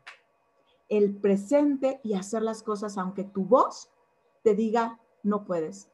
El 0.88 1.16
presente 1.16 2.00
y 2.02 2.14
hacer 2.14 2.42
las 2.42 2.62
cosas 2.62 2.96
aunque 2.96 3.24
tu 3.24 3.44
voz 3.44 3.90
te 4.42 4.54
diga 4.54 5.00
no 5.22 5.44
puedes, 5.44 5.90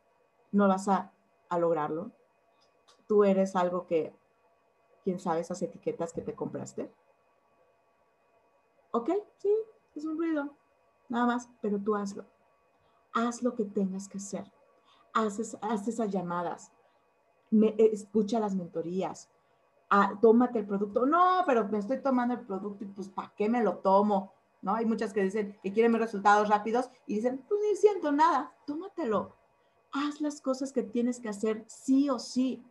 no 0.53 0.69
vas 0.69 0.87
a, 0.89 1.13
a 1.49 1.59
lograrlo. 1.59 2.13
Tú 3.09 3.25
eres 3.25 3.57
algo 3.57 3.87
que, 3.87 4.15
quién 5.03 5.19
sabe, 5.19 5.41
esas 5.41 5.63
etiquetas 5.63 6.13
que 6.13 6.21
te 6.21 6.35
compraste 6.35 6.93
ok, 8.93 9.11
sí, 9.39 9.51
es 9.97 10.05
un 10.05 10.17
ruido, 10.17 10.55
nada 11.13 11.27
más, 11.27 11.49
pero 11.61 11.79
tú 11.79 11.95
hazlo. 11.95 12.25
Haz 13.13 13.43
lo 13.43 13.55
que 13.55 13.65
tengas 13.65 14.09
que 14.09 14.19
hacer. 14.19 14.51
Haz, 15.13 15.39
esas 15.39 16.11
llamadas. 16.11 16.73
Me, 17.51 17.75
escucha 17.79 18.41
las 18.41 18.55
mentorías. 18.55 19.31
Ah, 19.91 20.19
tómate 20.21 20.61
el 20.61 20.67
producto. 20.67 21.05
No, 21.07 21.43
pero 21.47 21.69
me 21.69 21.79
estoy 21.79 22.03
tomando 22.03 22.35
el 22.35 22.41
producto 22.41 22.85
y 22.85 22.89
pues 22.89 23.09
¿para 23.09 23.33
qué 23.37 23.49
me 23.49 23.63
lo 23.63 23.77
tomo? 23.77 24.33
¿No? 24.63 24.75
Hay 24.75 24.87
muchas 24.87 25.13
que 25.13 25.23
dicen 25.23 25.59
que 25.63 25.73
quieren 25.73 25.93
ver 25.93 26.01
resultados 26.01 26.49
rápidos 26.49 26.89
y 27.07 27.17
dicen, 27.17 27.45
pues 27.47 27.61
ni 27.61 27.77
siento 27.77 28.11
nada, 28.11 28.55
tómatelo. 28.67 29.37
Haz 29.93 30.21
las 30.21 30.41
cosas 30.41 30.73
que 30.73 30.83
tienes 30.83 31.21
que 31.21 31.29
hacer 31.29 31.65
sí 31.67 32.09
o 32.09 32.19
sí, 32.19 32.65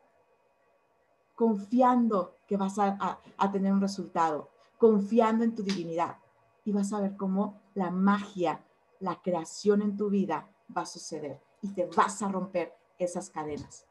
confiando 1.36 2.38
que 2.48 2.58
vas 2.58 2.78
a 2.80 3.52
tener 3.52 3.72
un 3.72 3.82
resultado 3.82 4.50
confiando 4.82 5.44
en 5.44 5.54
tu 5.54 5.62
divinidad 5.62 6.18
y 6.64 6.72
vas 6.72 6.94
a 6.94 7.02
ver 7.02 7.16
cómo 7.18 7.62
la 7.74 7.90
magia, 7.92 8.64
la 9.00 9.22
creación 9.22 9.82
en 9.82 9.98
tu 9.98 10.10
vida 10.10 10.48
va 10.76 10.82
a 10.82 10.86
suceder 10.86 11.42
y 11.62 11.74
te 11.74 11.86
vas 11.86 12.22
a 12.22 12.30
romper 12.30 12.74
esas 12.98 13.30
cadenas. 13.30 13.88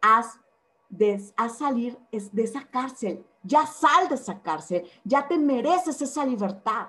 Haz, 0.00 0.40
de, 0.88 1.18
salir 1.48 1.98
de 2.10 2.42
esa 2.42 2.64
cárcel, 2.68 3.24
ya 3.42 3.66
sal 3.66 4.08
de 4.08 4.14
esa 4.14 4.40
cárcel, 4.42 4.88
ya 5.02 5.26
te 5.26 5.38
mereces 5.38 6.00
esa 6.00 6.24
libertad, 6.24 6.88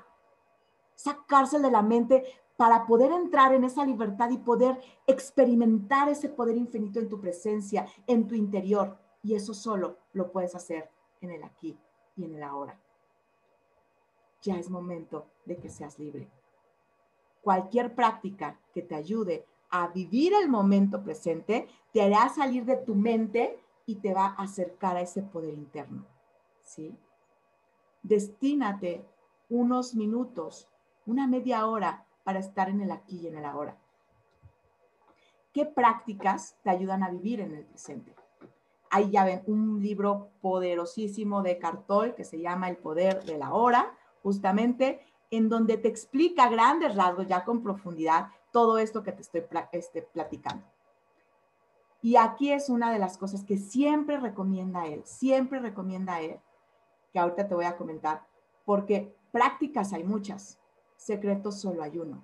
esa 0.95 1.59
de 1.59 1.71
la 1.71 1.81
mente 1.81 2.23
para 2.55 2.86
poder 2.86 3.11
entrar 3.11 3.53
en 3.53 3.63
esa 3.63 3.83
libertad 3.83 4.29
y 4.29 4.38
poder 4.38 4.79
experimentar 5.07 6.07
ese 6.07 6.29
poder 6.29 6.55
infinito 6.55 6.99
en 6.99 7.09
tu 7.09 7.19
presencia, 7.19 7.86
en 8.07 8.27
tu 8.27 8.36
interior. 8.36 8.97
Y 9.23 9.33
eso 9.36 9.53
solo 9.53 9.97
lo 10.13 10.31
puedes 10.31 10.55
hacer 10.55 10.89
en 11.21 11.31
el 11.31 11.43
aquí 11.43 11.77
y 12.15 12.25
en 12.25 12.36
el 12.36 12.43
ahora 12.43 12.79
ya 14.46 14.58
es 14.58 14.70
momento 14.70 15.26
de 15.46 15.58
que 15.58 15.70
seas 15.70 16.00
libre. 16.00 16.30
cualquier 17.41 17.93
práctica 17.93 18.60
que 18.74 18.82
te 18.82 18.96
ayude 18.96 19.46
a 19.70 19.88
vivir 19.89 20.34
el 20.34 20.50
momento 20.50 21.04
presente, 21.04 21.68
te 21.93 22.02
hará 22.02 22.28
salir 22.30 22.66
de 22.66 22.78
tu 22.78 22.96
mente 22.96 23.60
y 23.86 23.98
te 23.98 24.16
va 24.16 24.28
a 24.28 24.43
acercar 24.43 24.98
a 24.98 25.02
ese 25.02 25.22
poder 25.22 25.54
interno. 25.54 26.08
¿Sí? 26.64 26.98
Destínate 28.02 29.06
unos 29.50 29.93
minutos, 29.93 30.68
una 31.06 31.28
media 31.28 31.68
hora 31.68 32.08
para 32.24 32.39
estar 32.39 32.68
en 32.68 32.82
el 32.82 32.91
aquí 32.91 33.20
y 33.20 33.28
en 33.28 33.38
el 33.38 33.46
ahora. 33.46 33.78
¿Qué 35.54 35.68
prácticas 35.68 36.58
te 36.64 36.72
ayudan 36.72 37.04
a 37.04 37.12
vivir 37.12 37.41
en 37.41 37.54
el 37.54 37.64
presente? 37.64 38.16
Ahí 38.89 39.12
ya 39.12 39.24
ven 39.24 39.43
un 39.46 39.82
libro 39.84 40.32
poderosísimo 40.41 41.43
de 41.43 41.60
Cartol 41.60 42.16
que 42.16 42.24
se 42.24 42.39
llama 42.39 42.70
El 42.70 42.78
poder 42.78 43.24
de 43.24 43.38
la 43.38 43.54
hora, 43.54 43.96
justamente 44.26 45.01
en 45.30 45.49
donde 45.49 45.78
te 45.78 45.88
explica 45.88 46.49
grandes 46.49 46.95
rasgos, 46.95 47.28
ya 47.28 47.45
con 47.45 47.61
profundidad, 47.61 48.30
todo 48.51 48.80
esto 48.80 49.03
que 49.03 49.11
te 49.11 49.21
estoy 49.21 49.43
este, 49.71 50.01
platicando. 50.01 50.65
Y 52.01 52.15
aquí 52.15 52.51
es 52.51 52.69
una 52.69 52.91
de 52.91 52.97
las 52.97 53.19
cosas 53.19 53.43
que 53.43 53.57
siempre 53.57 54.19
recomienda 54.19 54.88
él, 54.88 55.03
siempre 55.05 55.59
recomienda 55.59 56.21
él, 56.21 56.39
que 57.13 57.19
ahorita 57.19 57.47
te 57.47 57.53
voy 57.53 57.65
a 57.65 57.78
comentar, 57.78 58.26
porque 58.65 59.15
prácticas 59.32 59.93
hay 59.93 60.03
muchas, 60.03 60.57
secretos 60.97 61.61
solo 61.61 61.84
hay 61.84 61.99
uno. 61.99 62.23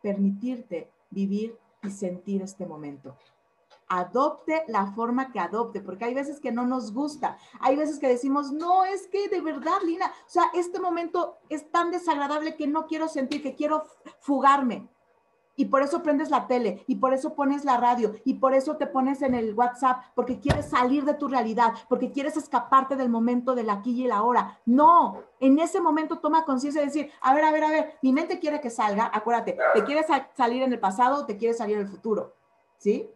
Permitirte 0.00 0.88
vivir 1.10 1.58
y 1.82 1.90
sentir 1.90 2.42
este 2.42 2.64
momento 2.64 3.16
adopte 3.88 4.64
la 4.68 4.92
forma 4.92 5.30
que 5.30 5.40
adopte, 5.40 5.80
porque 5.80 6.04
hay 6.04 6.14
veces 6.14 6.40
que 6.40 6.52
no 6.52 6.66
nos 6.66 6.92
gusta, 6.92 7.38
hay 7.60 7.76
veces 7.76 7.98
que 7.98 8.08
decimos, 8.08 8.52
no, 8.52 8.84
es 8.84 9.06
que 9.08 9.28
de 9.28 9.40
verdad, 9.40 9.78
Lina, 9.84 10.06
o 10.06 10.28
sea, 10.28 10.44
este 10.54 10.80
momento 10.80 11.38
es 11.48 11.70
tan 11.70 11.90
desagradable 11.90 12.56
que 12.56 12.66
no 12.66 12.86
quiero 12.86 13.08
sentir, 13.08 13.42
que 13.42 13.54
quiero 13.54 13.84
fugarme. 14.20 14.88
Y 15.56 15.64
por 15.64 15.82
eso 15.82 16.04
prendes 16.04 16.30
la 16.30 16.46
tele, 16.46 16.84
y 16.86 16.94
por 16.96 17.12
eso 17.12 17.34
pones 17.34 17.64
la 17.64 17.78
radio, 17.78 18.14
y 18.24 18.34
por 18.34 18.54
eso 18.54 18.76
te 18.76 18.86
pones 18.86 19.22
en 19.22 19.34
el 19.34 19.54
WhatsApp, 19.54 20.04
porque 20.14 20.38
quieres 20.38 20.66
salir 20.66 21.04
de 21.04 21.14
tu 21.14 21.26
realidad, 21.26 21.72
porque 21.88 22.12
quieres 22.12 22.36
escaparte 22.36 22.94
del 22.94 23.08
momento 23.08 23.56
del 23.56 23.68
aquí 23.68 23.90
y 23.90 24.04
el 24.04 24.12
ahora. 24.12 24.60
No, 24.66 25.24
en 25.40 25.58
ese 25.58 25.80
momento 25.80 26.20
toma 26.20 26.44
conciencia 26.44 26.80
de 26.80 26.86
decir, 26.86 27.10
a 27.20 27.34
ver, 27.34 27.42
a 27.42 27.50
ver, 27.50 27.64
a 27.64 27.70
ver, 27.70 27.98
mi 28.02 28.12
mente 28.12 28.38
quiere 28.38 28.60
que 28.60 28.70
salga, 28.70 29.10
acuérdate, 29.12 29.58
¿te 29.74 29.82
quieres 29.82 30.06
salir 30.36 30.62
en 30.62 30.72
el 30.72 30.78
pasado 30.78 31.22
o 31.22 31.26
te 31.26 31.36
quieres 31.36 31.58
salir 31.58 31.74
en 31.74 31.82
el 31.82 31.88
futuro? 31.88 32.36
¿Sí? 32.76 33.10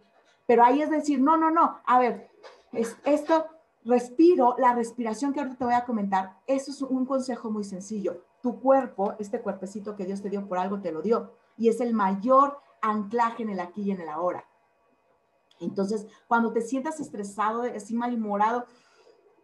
Pero 0.46 0.64
ahí 0.64 0.82
es 0.82 0.90
decir, 0.90 1.20
no, 1.20 1.36
no, 1.36 1.50
no, 1.50 1.80
a 1.86 1.98
ver, 1.98 2.30
es, 2.72 2.96
esto, 3.04 3.46
respiro, 3.84 4.56
la 4.58 4.74
respiración 4.74 5.32
que 5.32 5.40
ahorita 5.40 5.58
te 5.58 5.64
voy 5.64 5.74
a 5.74 5.84
comentar, 5.84 6.38
eso 6.46 6.70
es 6.70 6.82
un 6.82 7.06
consejo 7.06 7.50
muy 7.50 7.64
sencillo. 7.64 8.24
Tu 8.42 8.60
cuerpo, 8.60 9.14
este 9.18 9.40
cuerpecito 9.40 9.94
que 9.94 10.04
Dios 10.04 10.20
te 10.20 10.30
dio 10.30 10.46
por 10.48 10.58
algo, 10.58 10.80
te 10.80 10.92
lo 10.92 11.02
dio. 11.02 11.32
Y 11.56 11.68
es 11.68 11.80
el 11.80 11.94
mayor 11.94 12.58
anclaje 12.80 13.44
en 13.44 13.50
el 13.50 13.60
aquí 13.60 13.82
y 13.82 13.90
en 13.92 14.00
el 14.00 14.08
ahora. 14.08 14.44
Entonces, 15.60 16.06
cuando 16.26 16.52
te 16.52 16.60
sientas 16.60 16.98
estresado, 16.98 17.62
así 17.62 17.94
malhumorado, 17.94 18.66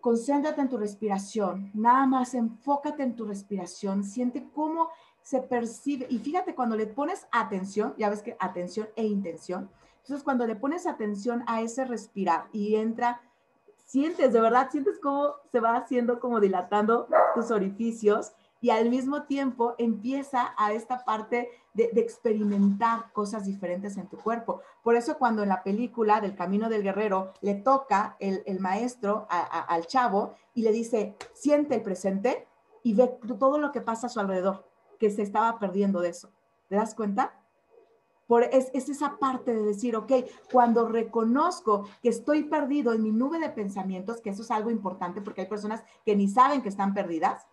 concéntrate 0.01 0.61
en 0.61 0.69
tu 0.69 0.77
respiración. 0.77 1.71
Nada 1.75 2.07
más 2.07 2.35
enfócate 2.35 3.03
en 3.03 3.15
tu 3.15 3.25
respiración. 3.25 4.05
Siente 4.05 4.49
cómo 4.53 4.89
se 5.23 5.41
percibe. 5.43 6.07
Y 6.11 6.19
fíjate, 6.19 6.55
cuando 6.55 6.77
le 6.77 6.87
pones 6.87 7.27
atención, 7.31 7.95
ya 7.99 8.11
ves 8.11 8.23
que 8.23 8.37
atención 8.41 8.89
e 8.97 9.05
intención, 9.05 9.71
entonces, 10.09 10.25
cuando 10.25 10.47
le 10.47 10.57
pones 10.57 10.87
atención 10.87 11.45
a 11.47 11.61
ese 11.61 11.85
respirar 11.85 12.47
y 12.51 12.77
entra, 12.77 13.21
sientes, 13.85 14.33
de 14.33 14.41
verdad, 14.41 14.71
sientes 14.71 14.99
cómo 14.99 15.35
se 15.53 15.61
va 15.61 15.77
haciendo, 15.77 16.19
como 16.19 16.41
dilatando 16.41 17.09
tus 17.35 17.51
orificios 17.51 18.33
y 18.63 18.71
al 18.71 18.89
mismo 18.89 19.25
tiempo 19.25 19.75
empieza 19.77 20.55
a 20.57 20.73
esta 20.73 21.05
parte 21.05 21.51
de, 21.75 21.91
experimentar 21.97 23.13
cosas 23.13 23.45
diferentes 23.45 23.99
en 23.99 24.07
tu 24.07 24.17
cuerpo. 24.17 24.63
Por 24.83 24.97
eso 24.97 25.19
cuando 25.19 25.43
en 25.43 25.51
la 25.51 25.63
película 25.63 26.23
del 26.23 26.35
Camino 26.35 26.71
del 26.71 26.85
Guerrero 26.85 27.35
le 27.43 27.57
toca 27.57 28.17
el, 28.19 28.61
maestro 28.61 29.27
al 29.29 29.87
chavo 29.89 30.37
y 30.55 30.63
le 30.63 30.73
dice, 30.73 31.17
siente 31.35 31.75
el 31.75 31.83
presente 31.83 32.49
y 32.83 32.95
ve 32.95 33.09
todo 33.39 33.59
lo 33.59 33.73
que 33.73 33.83
pasa 33.83 34.07
a 34.07 34.11
su 34.11 34.21
alrededor, 34.21 34.67
que 34.99 35.11
se 35.11 35.21
estaba 35.21 35.59
perdiendo 35.59 36.01
de 36.01 36.09
eso. 36.09 36.31
¿Te 36.71 36.77
das 36.77 36.95
cuenta? 36.95 37.38
Es, 38.51 38.89
esa 38.89 39.19
parte 39.19 39.55
de 39.55 39.63
decir, 39.63 39.97
ok, 39.97 40.13
cuando 40.53 40.89
reconozco 40.89 41.89
que 42.03 42.11
estoy 42.11 42.45
perdido 42.45 42.93
en 42.93 43.03
mi 43.03 43.11
nube 43.11 43.39
de 43.39 43.51
pensamientos, 43.51 44.21
que 44.21 44.31
eso 44.31 44.43
es 44.43 44.51
algo 44.51 44.71
importante 44.71 45.21
porque 45.21 45.43
hay 45.43 45.47
personas 45.49 45.83
que 46.05 46.15
ni 46.15 46.29
saben 46.29 46.63
que 46.63 46.69
están 46.69 46.95
perdidas, 46.95 47.47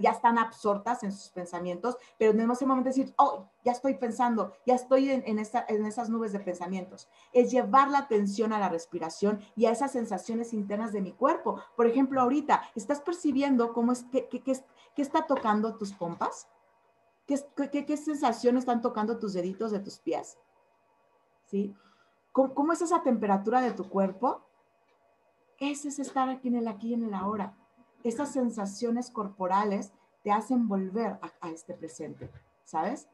ya 0.00 0.10
están 0.10 0.38
absortas 0.38 1.02
en 1.02 1.12
sus 1.12 1.30
pensamientos, 1.30 1.96
pero 2.18 2.32
en 2.32 2.50
ese 2.50 2.66
momento 2.66 2.88
decir, 2.88 3.14
oh, 3.16 3.48
ya 3.64 3.72
estoy 3.72 3.94
pensando, 3.94 4.52
ya 4.66 4.74
estoy 4.74 5.10
en, 5.10 5.22
en, 5.26 5.38
en, 5.38 5.86
esas 5.86 6.10
nubes 6.10 6.32
de 6.32 6.40
pensamientos. 6.40 7.08
Es 7.32 7.50
llevar 7.50 7.88
la 7.88 7.98
atención 7.98 8.52
a 8.52 8.58
la 8.58 8.68
respiración 8.68 9.40
y 9.56 9.64
a 9.64 9.70
esas 9.70 9.92
sensaciones 9.92 10.52
internas 10.52 10.92
de 10.92 11.00
mi 11.00 11.12
cuerpo. 11.12 11.60
Por 11.76 11.86
ejemplo, 11.86 12.20
ahorita, 12.20 12.62
¿estás 12.74 13.00
percibiendo 13.00 13.72
cómo 13.72 13.92
es 13.92 14.04
que, 14.04 14.28
que 14.28 15.02
está 15.02 15.26
tocando 15.26 15.76
tus 15.76 15.92
pompas? 15.92 16.48
¿Qué, 17.28 17.84
qué, 17.84 17.96
sensaciones 17.98 18.62
están 18.62 18.80
tocando 18.80 19.18
tus 19.18 19.34
deditos 19.34 19.70
de 19.70 19.80
tus 19.80 19.98
pies? 19.98 20.38
¿Sí? 21.44 21.76
¿Cómo, 22.32 22.72
es 22.72 22.80
esa 22.80 23.02
temperatura 23.02 23.60
de 23.60 23.72
tu 23.72 23.86
cuerpo? 23.90 24.46
Ese 25.58 25.88
es 25.88 25.98
estar 25.98 26.30
aquí 26.30 26.48
en 26.48 26.56
el 26.56 26.68
aquí 26.68 26.88
y 26.88 26.94
en 26.94 27.04
el 27.04 27.12
ahora. 27.12 27.54
Esas 28.02 28.32
sensaciones 28.32 29.10
corporales 29.10 29.92
te 30.22 30.32
hacen 30.32 30.68
volver 30.68 31.18
a, 31.20 31.32
a 31.42 31.50
este 31.50 31.74
presente, 31.74 32.30
¿sabes? 32.64 33.08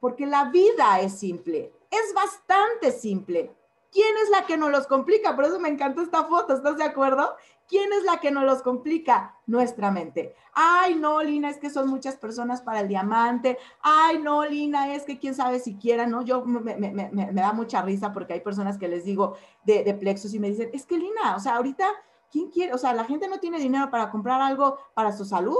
Porque 0.00 0.26
la 0.26 0.50
vida 0.50 0.98
es 1.00 1.16
simple, 1.16 1.72
es 1.88 2.12
bastante 2.12 2.90
simple. 2.90 3.54
¿Quién 3.92 4.16
es 4.24 4.30
la 4.30 4.44
que 4.44 4.56
nos 4.56 4.70
los 4.70 4.88
complica? 4.88 5.36
Por 5.36 5.44
eso 5.44 5.60
me 5.60 5.68
encantó 5.68 6.02
esta 6.02 6.24
foto, 6.24 6.54
¿estás 6.54 6.76
de 6.76 6.84
acuerdo? 6.84 7.36
¿Quién 7.70 7.92
es 7.92 8.02
la 8.02 8.18
que 8.18 8.32
nos 8.32 8.42
los 8.42 8.62
complica? 8.62 9.36
Nuestra 9.46 9.92
mente. 9.92 10.34
Ay, 10.52 10.96
no, 10.96 11.22
Lina, 11.22 11.50
es 11.50 11.58
que 11.58 11.70
son 11.70 11.88
muchas 11.88 12.16
personas 12.16 12.62
para 12.62 12.80
el 12.80 12.88
diamante. 12.88 13.58
Ay, 13.80 14.18
no, 14.18 14.44
Lina, 14.44 14.92
es 14.92 15.04
que 15.04 15.20
quién 15.20 15.36
sabe 15.36 15.60
siquiera, 15.60 16.04
¿no? 16.04 16.22
Yo 16.22 16.44
me, 16.44 16.74
me, 16.74 16.90
me, 16.90 17.10
me 17.12 17.32
da 17.32 17.52
mucha 17.52 17.80
risa 17.80 18.12
porque 18.12 18.32
hay 18.32 18.40
personas 18.40 18.76
que 18.76 18.88
les 18.88 19.04
digo 19.04 19.36
de, 19.62 19.84
de, 19.84 20.20
y 20.32 20.38
me 20.40 20.50
dicen, 20.50 20.70
es 20.72 20.84
que 20.84 20.98
Lina, 20.98 21.36
o 21.36 21.38
sea, 21.38 21.54
ahorita, 21.54 21.88
¿quién 22.32 22.50
quiere? 22.50 22.74
O 22.74 22.78
sea, 22.78 22.92
la 22.92 23.04
gente 23.04 23.28
no 23.28 23.38
tiene 23.38 23.60
dinero 23.60 23.88
para 23.88 24.10
comprar 24.10 24.40
algo 24.40 24.76
para 24.94 25.12
su 25.12 25.24
salud. 25.24 25.56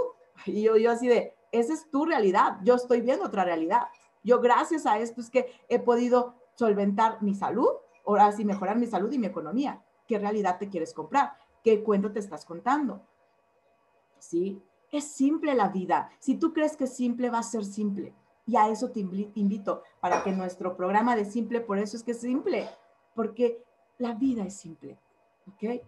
Y 0.47 0.63
yo, 0.63 0.77
yo 0.77 0.91
así 0.91 1.07
de, 1.07 1.37
esa 1.53 1.75
es 1.75 1.89
tu 1.93 2.07
realidad. 2.07 2.59
Yo 2.65 2.75
estoy 2.75 3.03
viendo 3.03 3.25
otra 3.25 3.45
realidad. 3.45 3.83
Yo 4.25 4.41
gracias 4.41 4.85
a 4.85 4.99
esto 4.99 5.21
es 5.21 5.31
que 5.31 5.47
he 5.69 5.79
podido 5.79 6.35
solventar 6.57 7.23
mi 7.23 7.37
salud, 7.37 7.69
ahora 8.05 8.33
sí 8.33 8.45
mejorar 8.45 8.79
mi 8.79 8.89
salud 8.89 9.13
y 9.13 9.19
mi 9.19 9.29
economía. 9.29 9.81
¿Qué 10.09 10.19
realidad 10.19 10.59
te 10.59 10.69
quieres 10.69 10.93
comprar? 10.93 11.35
¿Qué 11.63 11.83
cuento 11.83 12.13
te 12.13 12.19
estás 12.19 12.45
contando? 12.45 13.03
¿Sí? 14.19 14.63
Es 14.91 15.05
simple 15.05 15.55
la 15.55 15.69
vida. 15.69 16.11
Si 16.19 16.37
tú 16.37 16.53
crees 16.53 16.77
que 16.77 16.85
es 16.85 16.95
simple, 16.95 17.31
va 17.31 17.39
a 17.39 17.43
ser 17.43 17.65
simple. 17.65 18.15
Y 18.47 18.57
a 18.57 18.69
eso 18.69 18.91
te 18.91 19.01
invito, 19.01 19.83
para 20.01 20.25
que 20.25 20.33
nuestro 20.33 20.77
programa 20.77 21.15
de 21.15 21.25
simple, 21.25 21.61
por 21.61 21.79
eso 21.79 21.97
es 21.97 22.03
que 22.03 22.13
es 22.13 22.21
simple, 22.21 22.69
porque 23.15 23.63
la 23.99 24.15
vida 24.15 24.45
es 24.45 24.57
simple. 24.57 24.99
¿Ok? 25.47 25.83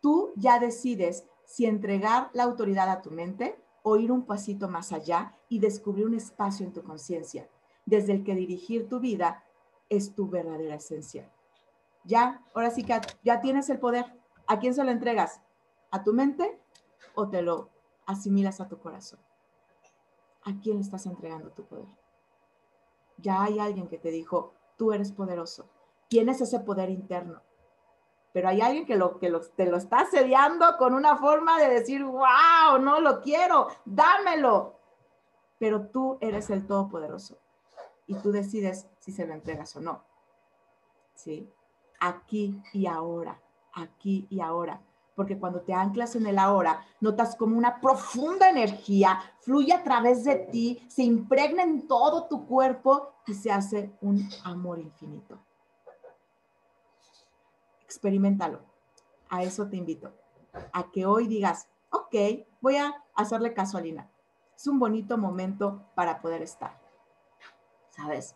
Tú 0.00 0.32
ya 0.36 0.58
decides 0.58 1.26
si 1.44 1.66
entregar 1.66 2.30
la 2.32 2.44
autoridad 2.44 2.88
a 2.88 3.02
tu 3.02 3.10
mente 3.10 3.58
o 3.82 3.96
ir 3.96 4.10
un 4.10 4.24
pasito 4.24 4.68
más 4.68 4.92
allá 4.92 5.36
y 5.48 5.58
descubrir 5.58 6.06
un 6.06 6.14
espacio 6.14 6.64
en 6.64 6.72
tu 6.72 6.82
conciencia, 6.82 7.48
desde 7.84 8.12
el 8.12 8.24
que 8.24 8.34
dirigir 8.34 8.88
tu 8.88 8.98
vida 8.98 9.44
es 9.90 10.14
tu 10.14 10.28
verdadera 10.28 10.76
esencia. 10.76 11.30
Ya, 12.04 12.42
ahora 12.54 12.70
sí 12.70 12.82
que 12.82 12.98
ya 13.22 13.40
tienes 13.40 13.68
el 13.68 13.78
poder. 13.78 14.06
¿A 14.46 14.58
quién 14.58 14.74
se 14.74 14.84
lo 14.84 14.90
entregas? 14.90 15.40
¿A 15.90 16.02
tu 16.02 16.12
mente 16.12 16.60
o 17.14 17.28
te 17.28 17.42
lo 17.42 17.70
asimilas 18.06 18.60
a 18.60 18.68
tu 18.68 18.78
corazón? 18.78 19.20
¿A 20.42 20.60
quién 20.60 20.76
le 20.76 20.82
estás 20.82 21.06
entregando 21.06 21.50
tu 21.50 21.64
poder? 21.64 21.86
Ya 23.18 23.42
hay 23.42 23.58
alguien 23.58 23.88
que 23.88 23.98
te 23.98 24.10
dijo, 24.10 24.52
tú 24.76 24.92
eres 24.92 25.12
poderoso, 25.12 25.68
tienes 26.08 26.40
ese 26.40 26.60
poder 26.60 26.90
interno. 26.90 27.40
Pero 28.32 28.48
hay 28.48 28.60
alguien 28.60 28.84
que, 28.84 28.96
lo, 28.96 29.18
que 29.18 29.30
te 29.56 29.66
lo 29.66 29.76
está 29.76 30.00
asediando 30.00 30.76
con 30.76 30.92
una 30.92 31.16
forma 31.16 31.58
de 31.58 31.68
decir, 31.68 32.04
wow, 32.04 32.78
no 32.80 33.00
lo 33.00 33.20
quiero, 33.20 33.68
dámelo. 33.84 34.74
Pero 35.58 35.86
tú 35.86 36.18
eres 36.20 36.50
el 36.50 36.66
todopoderoso 36.66 37.38
y 38.06 38.16
tú 38.16 38.32
decides 38.32 38.88
si 38.98 39.12
se 39.12 39.26
lo 39.26 39.32
entregas 39.32 39.74
o 39.76 39.80
no. 39.80 40.02
¿Sí? 41.14 41.48
Aquí 42.00 42.60
y 42.72 42.86
ahora 42.86 43.40
aquí 43.74 44.26
y 44.30 44.40
ahora. 44.40 44.80
Porque 45.14 45.38
cuando 45.38 45.60
te 45.60 45.72
anclas 45.72 46.16
en 46.16 46.26
el 46.26 46.38
ahora, 46.38 46.84
notas 47.00 47.36
como 47.36 47.56
una 47.56 47.80
profunda 47.80 48.50
energía 48.50 49.20
fluye 49.40 49.72
a 49.72 49.84
través 49.84 50.24
de 50.24 50.36
ti, 50.36 50.84
se 50.88 51.04
impregna 51.04 51.62
en 51.62 51.86
todo 51.86 52.24
tu 52.24 52.46
cuerpo 52.46 53.12
y 53.26 53.34
se 53.34 53.52
hace 53.52 53.92
un 54.00 54.28
amor 54.42 54.80
infinito. 54.80 55.38
Experimentalo. 57.84 58.60
A 59.28 59.42
eso 59.42 59.68
te 59.68 59.76
invito. 59.76 60.12
A 60.72 60.90
que 60.90 61.06
hoy 61.06 61.28
digas, 61.28 61.68
ok, 61.90 62.14
voy 62.60 62.76
a 62.76 62.94
hacerle 63.14 63.54
caso 63.54 63.78
a 63.78 63.80
Lina. 63.80 64.10
Es 64.56 64.66
un 64.66 64.78
bonito 64.78 65.16
momento 65.16 65.82
para 65.94 66.20
poder 66.20 66.42
estar. 66.42 66.84
¿sabes? 67.96 68.34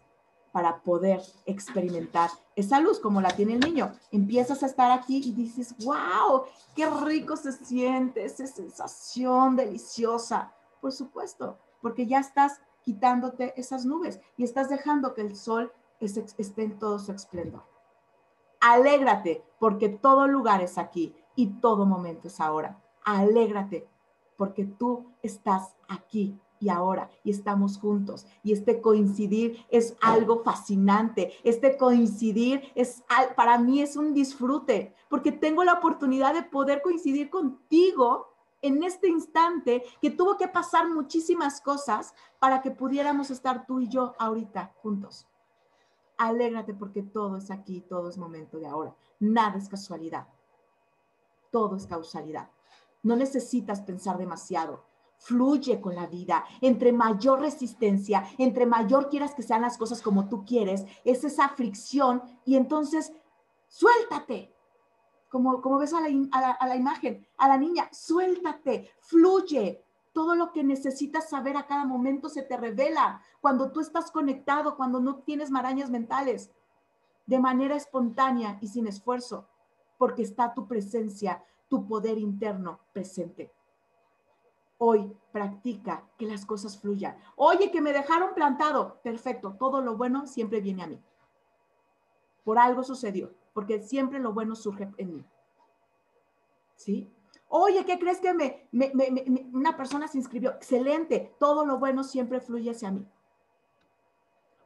Para 0.59 0.81
poder 0.81 1.23
experimentar 1.47 2.31
esa 2.57 2.81
luz 2.81 2.99
como 2.99 3.21
la 3.21 3.29
tiene 3.29 3.55
el 3.55 3.61
niño. 3.61 3.93
Empiezas 4.11 4.65
a 4.65 4.67
estar 4.67 4.91
aquí 4.91 5.23
y 5.25 5.31
dices, 5.31 5.73
wow, 5.85 6.47
qué 6.75 6.91
rico 6.91 7.37
se 7.37 7.53
siente, 7.53 8.25
esa 8.25 8.45
sensación 8.45 9.55
deliciosa. 9.55 10.53
Por 10.81 10.91
supuesto, 10.91 11.59
porque 11.81 12.09
ya 12.09 12.19
estás 12.19 12.61
quitándote 12.83 13.55
esas 13.57 13.85
nubes 13.85 14.19
y 14.37 14.43
estás 14.43 14.69
dejando 14.69 15.15
que 15.15 15.21
el 15.21 15.37
sol 15.37 15.73
esté 16.01 16.65
en 16.65 16.77
todo 16.81 16.99
su 16.99 17.13
esplendor. 17.13 17.63
Alégrate 18.61 19.45
porque 19.61 19.89
todo 19.89 20.27
lugar 20.27 20.61
es 20.61 20.77
aquí 20.77 21.15
y 21.37 21.61
todo 21.61 21.87
momento 21.87 22.27
es 22.27 22.41
ahora. 22.41 22.83
Alégrate 23.05 23.87
porque 24.37 24.65
tú 24.65 25.07
estás 25.23 25.77
aquí 25.87 26.37
y 26.61 26.69
ahora 26.69 27.11
y 27.25 27.31
estamos 27.31 27.79
juntos 27.79 28.27
y 28.43 28.53
este 28.53 28.81
coincidir 28.81 29.65
es 29.71 29.97
algo 30.01 30.43
fascinante. 30.43 31.33
Este 31.45 31.77
coincidir 31.77 32.63
es 32.75 33.03
para 33.37 33.59
mí 33.59 33.81
es 33.81 33.97
un 33.97 34.15
disfrute 34.15 34.95
porque 35.09 35.33
tengo 35.33 35.65
la 35.65 35.75
oportunidad 35.75 36.35
de 36.35 36.43
poder 36.43 36.83
coincidir 36.83 37.31
contigo 37.31 38.29
en 38.63 38.83
este 38.83 39.09
instante 39.09 39.85
que 40.01 40.11
tuvo 40.11 40.37
que 40.37 40.49
pasar 40.49 40.89
muchísimas 40.89 41.61
cosas 41.61 42.15
para 42.39 42.61
que 42.61 42.71
pudiéramos 42.71 43.31
estar 43.31 43.67
tú 43.67 43.81
y 43.81 43.89
yo 43.89 44.15
ahorita 44.19 44.75
juntos. 44.83 45.27
Alégrate 46.17 46.75
porque 46.75 47.03
todo 47.03 47.37
es 47.37 47.51
aquí, 47.51 47.81
todo 47.81 48.09
es 48.09 48.19
momento 48.19 48.59
de 48.59 48.67
ahora. 48.67 48.97
Nada 49.21 49.57
es 49.59 49.69
casualidad. 49.69 50.27
Todo 51.53 51.77
es 51.77 51.87
causalidad. 51.87 52.51
No 53.03 53.15
necesitas 53.15 53.81
pensar 53.81 54.19
demasiado. 54.19 54.88
Fluye 55.19 55.81
con 55.81 55.95
la 55.95 56.07
vida. 56.07 56.45
Entre 56.61 56.93
mayor 56.93 57.41
resistencia, 57.41 58.25
entre 58.39 58.67
mayor 58.67 59.09
quieras 59.09 59.35
que 59.35 59.43
sean 59.43 59.63
las 59.63 59.77
cosas 59.77 60.01
como 60.01 60.29
tú 60.29 60.45
quieres, 60.45 60.85
es 61.05 61.25
esa 61.25 61.49
fricción 61.51 62.23
y 62.45 62.57
entonces 62.57 63.13
suéltate. 63.67 64.55
Como, 65.29 65.61
como 65.61 65.79
ves 65.79 65.93
a 65.93 66.01
la, 66.01 66.51
a 66.53 66.67
la 66.67 66.77
imagen, 66.77 67.27
a 67.37 67.49
la 67.49 67.59
niña, 67.59 67.89
suéltate, 67.93 68.91
fluye, 69.01 69.85
todo 70.19 70.35
lo 70.35 70.53
que 70.53 70.65
necesitas 70.65 71.29
saber 71.29 71.57
a 71.57 71.67
cada 71.67 71.85
momento 71.85 72.29
se 72.29 72.43
te 72.43 72.57
revela 72.57 73.23
cuando 73.41 73.71
tú 73.71 73.81
estás 73.81 74.11
conectado, 74.11 74.77
cuando 74.77 75.01
no 75.01 75.19
tienes 75.19 75.51
marañas 75.51 75.91
mentales, 75.91 76.51
de 77.27 77.39
manera 77.39 77.77
espontánea 77.77 78.59
y 78.61 78.69
sin 78.69 78.87
esfuerzo, 78.87 79.47
porque 79.99 80.23
está 80.23 80.55
tu 80.55 80.67
presencia, 80.67 81.45
tu 81.69 81.87
poder 81.87 82.19
interno 82.19 82.81
presente. 82.93 83.53
Hoy 84.79 85.13
practica 85.33 86.09
que 86.17 86.27
las 86.27 86.47
cosas 86.47 86.81
fluyan. 86.81 87.19
Oye, 87.35 87.71
que 87.71 87.81
me 87.81 87.93
dejaron 87.93 88.35
plantado. 88.35 89.01
Perfecto, 89.03 89.57
todo 89.59 89.81
lo 89.81 89.97
bueno 89.97 90.27
siempre 90.27 90.61
viene 90.61 90.85
a 90.85 90.87
mí. 90.87 91.03
Por 92.45 92.59
algo 92.59 92.85
sucedió, 92.85 93.35
porque 93.53 93.83
siempre 93.83 94.21
lo 94.21 94.33
bueno 94.33 94.55
surge 94.55 94.89
en 94.97 95.17
mí. 95.17 95.25
¿Sí? 96.77 97.13
Oye, 97.49 97.85
¿qué 97.85 97.99
crees 97.99 98.21
que 98.21 98.33
me, 98.35 98.69
una 99.53 99.77
persona 99.77 100.07
se 100.07 100.19
inscribió? 100.19 100.51
Excelente, 100.53 101.35
todo 101.39 101.67
lo 101.67 101.79
bueno 101.79 102.05
siempre 102.05 102.41
fluye 102.41 102.71
hacia 102.71 102.91
mí. 102.91 103.05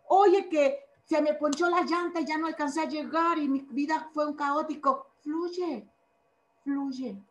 Oye, 0.08 0.48
que 0.48 0.80
se 1.04 1.22
me 1.22 1.34
ponchó 1.34 1.70
la 1.70 1.82
llanta 1.82 2.20
y 2.20 2.26
ya 2.26 2.36
no 2.38 2.48
alcancé 2.48 2.82
a 2.82 2.88
llegar 2.88 3.38
y 3.38 3.48
mi 3.48 3.60
vida 3.60 4.10
fue 4.12 4.26
un 4.26 4.34
caótico. 4.34 5.12
Fluye, 5.20 5.88
fluye. 6.64 7.22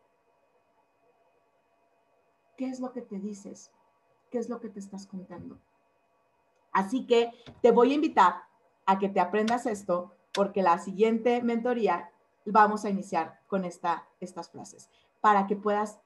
¿Qué 2.62 2.68
es 2.68 2.78
lo 2.78 2.92
que 2.92 3.02
te 3.02 3.18
dices? 3.18 3.72
¿Qué 4.30 4.38
es 4.38 4.48
lo 4.48 4.60
que 4.60 4.68
te 4.68 4.78
estás 4.78 5.04
contando? 5.08 5.58
Así 6.70 7.08
que 7.08 7.32
te 7.60 7.72
voy 7.72 7.90
a 7.90 7.96
invitar 7.96 8.44
a 8.86 9.00
que 9.00 9.08
te 9.08 9.18
aprendas 9.18 9.66
esto 9.66 10.12
porque 10.32 10.62
la 10.62 10.78
siguiente 10.78 11.42
mentoría 11.42 12.12
vamos 12.44 12.84
a 12.84 12.90
iniciar 12.90 13.40
con 13.48 13.64
esta, 13.64 14.06
estas 14.20 14.48
frases 14.48 14.88
para 15.20 15.48
que 15.48 15.56
puedas 15.56 15.98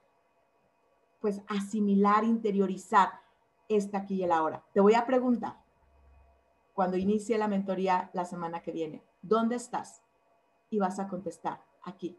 pues 1.19 1.43
asimilar, 1.47 2.23
interiorizar 2.23 3.21
esta 3.69 3.99
aquí 3.99 4.15
y 4.15 4.23
el 4.23 4.31
ahora. 4.31 4.63
Te 4.73 4.79
voy 4.79 4.95
a 4.95 5.05
preguntar, 5.05 5.61
cuando 6.73 6.97
inicie 6.97 7.37
la 7.37 7.47
mentoría 7.47 8.09
la 8.13 8.25
semana 8.25 8.63
que 8.63 8.71
viene, 8.71 9.03
¿dónde 9.21 9.57
estás? 9.57 10.01
Y 10.71 10.79
vas 10.79 10.97
a 10.97 11.07
contestar, 11.07 11.63
aquí. 11.83 12.17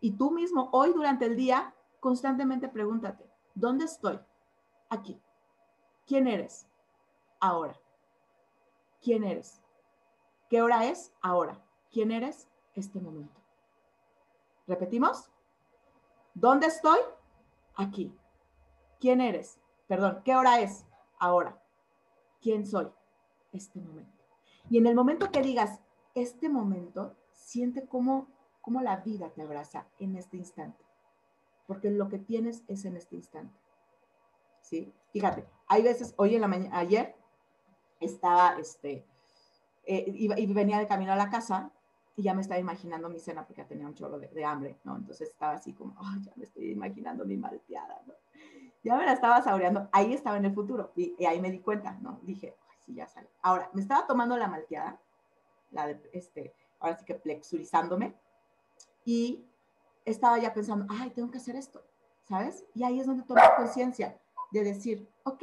Y 0.00 0.12
tú 0.12 0.30
mismo, 0.30 0.68
hoy 0.70 0.92
durante 0.92 1.26
el 1.26 1.34
día, 1.34 1.74
constantemente 1.98 2.68
pregúntate, 2.68 3.29
¿dónde 3.54 3.84
estoy? 3.84 4.18
Aquí. 4.88 5.20
¿Quién 6.06 6.26
eres? 6.26 6.66
Ahora. 7.38 7.78
¿Quién 9.02 9.24
eres? 9.24 9.60
¿Qué 10.48 10.62
hora 10.62 10.86
es? 10.86 11.12
Ahora. 11.20 11.62
¿Quién 11.90 12.10
eres? 12.10 12.48
Este 12.74 13.00
momento. 13.00 13.40
¿Repetimos? 14.66 15.30
¿Dónde 16.34 16.66
estoy? 16.66 16.98
Aquí. 17.76 18.12
¿Quién 19.00 19.20
eres? 19.20 19.58
Perdón, 19.88 20.22
¿qué 20.24 20.36
hora 20.36 20.60
es? 20.60 20.86
Ahora. 21.18 21.60
¿Quién 22.40 22.66
soy? 22.66 22.90
Este 23.52 23.80
momento. 23.80 24.24
Y 24.68 24.78
en 24.78 24.86
el 24.86 24.94
momento 24.94 25.30
que 25.30 25.42
digas, 25.42 25.80
este 26.14 26.48
momento, 26.48 27.16
siente 27.32 27.86
cómo, 27.86 28.28
cómo 28.60 28.80
la 28.82 28.96
vida 28.96 29.30
te 29.30 29.42
abraza 29.42 29.86
en 29.98 30.16
este 30.16 30.36
instante. 30.36 30.84
Porque 31.70 31.88
lo 31.88 32.08
que 32.08 32.18
tienes 32.18 32.64
es 32.66 32.84
en 32.84 32.96
este 32.96 33.14
instante. 33.14 33.54
¿Sí? 34.60 34.92
Fíjate, 35.12 35.46
hay 35.68 35.84
veces, 35.84 36.14
hoy 36.16 36.34
en 36.34 36.40
la 36.40 36.48
mañana, 36.48 36.76
ayer, 36.76 37.14
estaba, 38.00 38.58
este, 38.58 39.06
eh, 39.84 40.04
y 40.08 40.52
venía 40.52 40.80
de 40.80 40.88
camino 40.88 41.12
a 41.12 41.16
la 41.16 41.30
casa 41.30 41.70
y 42.16 42.24
ya 42.24 42.34
me 42.34 42.40
estaba 42.40 42.58
imaginando 42.58 43.08
mi 43.08 43.20
cena 43.20 43.46
porque 43.46 43.62
tenía 43.62 43.86
un 43.86 43.94
chorro 43.94 44.18
de, 44.18 44.44
hambre, 44.44 44.80
¿no? 44.82 44.96
Entonces 44.96 45.28
estaba 45.28 45.52
así 45.52 45.72
como, 45.74 45.94
ay, 46.00 46.20
ya 46.22 46.32
me 46.34 46.42
estoy 46.42 46.72
imaginando 46.72 47.24
mi 47.24 47.36
malteada, 47.36 48.02
¿no? 48.04 48.14
Ya 48.82 48.96
me 48.96 49.06
la 49.06 49.12
estaba 49.12 49.40
saboreando, 49.42 49.88
ahí 49.92 50.12
estaba 50.12 50.38
en 50.38 50.46
el 50.46 50.52
futuro 50.52 50.90
y, 50.96 51.24
ahí 51.24 51.40
me 51.40 51.52
di 51.52 51.60
cuenta, 51.60 51.96
¿no? 52.00 52.18
Dije, 52.22 52.56
ay, 52.68 52.76
sí, 52.84 52.94
ya 52.94 53.06
sale. 53.06 53.30
Ahora, 53.42 53.70
me 53.74 53.80
estaba 53.80 54.08
tomando 54.08 54.36
la 54.36 54.48
malteada, 54.48 55.00
la 55.70 55.86
de, 55.86 56.10
este, 56.12 56.52
ahora 56.80 56.96
sí 56.96 57.04
que 57.04 57.14
plexurizándome 57.14 58.16
y 59.04 59.46
estaba 60.10 60.38
ya 60.38 60.52
pensando, 60.52 60.86
ay, 60.88 61.10
tengo 61.10 61.30
que 61.30 61.38
hacer 61.38 61.56
esto, 61.56 61.82
¿sabes? 62.24 62.64
Y 62.74 62.84
ahí 62.84 63.00
es 63.00 63.06
donde 63.06 63.22
tomé 63.22 63.42
conciencia 63.56 64.20
de 64.50 64.64
decir, 64.64 65.08
ok, 65.24 65.42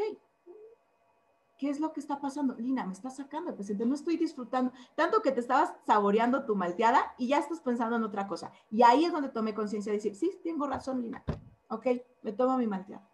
¿qué 1.58 1.70
es 1.70 1.80
lo 1.80 1.92
que 1.92 2.00
está 2.00 2.20
pasando? 2.20 2.56
Lina, 2.56 2.86
me 2.86 2.94
estás 2.94 3.16
sacando 3.18 3.56
el 3.58 3.90
no 3.90 3.96
estoy 3.96 4.18
disfrutando, 4.18 4.72
tanto 4.96 5.22
que 5.22 5.32
te 5.32 5.40
estabas 5.40 5.74
saboreando 5.86 6.46
tu 6.46 6.56
malteada 6.56 7.14
y 7.18 7.28
ya 7.28 7.40
estás 7.40 7.60
pensando 7.62 7.96
en 7.96 8.04
otra 8.04 8.28
cosa. 8.28 8.52
Y 8.70 8.84
ahí 8.84 9.06
es 9.06 9.12
donde 9.12 9.30
tomé 9.30 9.54
conciencia 9.54 9.92
de 9.92 9.98
decir, 9.98 10.16
sí, 10.16 10.40
tengo 10.44 10.68
razón, 10.68 11.02
Lina. 11.02 11.24
Ok, 11.70 11.88
me 12.22 12.32
tomo 12.32 12.58
mi 12.58 12.68
malteada. 12.68 13.08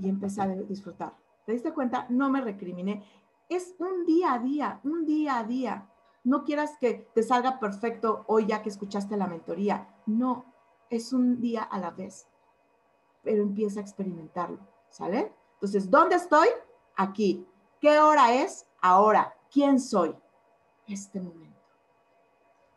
Y 0.00 0.08
empecé 0.08 0.40
a 0.42 0.46
disfrutar. 0.46 1.14
¿Te 1.44 1.52
diste 1.52 1.72
cuenta? 1.72 2.06
No 2.08 2.30
me 2.30 2.40
recriminé. 2.40 3.04
Es 3.48 3.74
un 3.78 4.06
día 4.06 4.34
a 4.34 4.38
día, 4.38 4.80
un 4.84 5.04
día 5.04 5.38
a 5.38 5.44
día. 5.44 5.89
No 6.22 6.44
quieras 6.44 6.76
que 6.78 7.08
te 7.14 7.22
salga 7.22 7.58
perfecto 7.58 8.24
hoy 8.26 8.46
ya 8.46 8.62
que 8.62 8.68
escuchaste 8.68 9.16
la 9.16 9.26
mentoría. 9.26 9.88
No, 10.06 10.44
es 10.90 11.12
un 11.12 11.40
día 11.40 11.62
a 11.62 11.78
la 11.78 11.90
vez. 11.90 12.26
Pero 13.22 13.42
empieza 13.42 13.80
a 13.80 13.82
experimentarlo, 13.82 14.58
¿sale? 14.88 15.32
Entonces, 15.54 15.90
¿dónde 15.90 16.16
estoy? 16.16 16.48
Aquí. 16.96 17.46
¿Qué 17.80 17.98
hora 17.98 18.34
es? 18.34 18.66
Ahora. 18.80 19.34
¿Quién 19.50 19.80
soy? 19.80 20.14
Este 20.86 21.20
momento. 21.20 21.60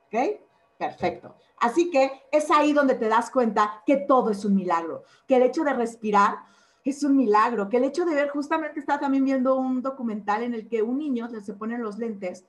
¿Ok? 0.07 0.41
Perfecto. 0.77 1.35
Así 1.59 1.89
que 1.89 2.23
es 2.31 2.49
ahí 2.51 2.73
donde 2.73 2.95
te 2.95 3.07
das 3.07 3.29
cuenta 3.29 3.83
que 3.85 3.97
todo 3.97 4.31
es 4.31 4.43
un 4.43 4.55
milagro, 4.55 5.03
que 5.27 5.37
el 5.37 5.43
hecho 5.43 5.63
de 5.63 5.73
respirar 5.73 6.39
es 6.83 7.03
un 7.03 7.15
milagro, 7.15 7.69
que 7.69 7.77
el 7.77 7.85
hecho 7.85 8.03
de 8.05 8.15
ver, 8.15 8.29
justamente 8.29 8.79
estaba 8.79 8.99
también 8.99 9.23
viendo 9.23 9.55
un 9.55 9.81
documental 9.81 10.43
en 10.43 10.53
el 10.53 10.67
que 10.67 10.81
un 10.81 10.97
niño 10.97 11.29
se 11.29 11.53
pone 11.53 11.77
los 11.77 11.97
lentes 11.97 12.45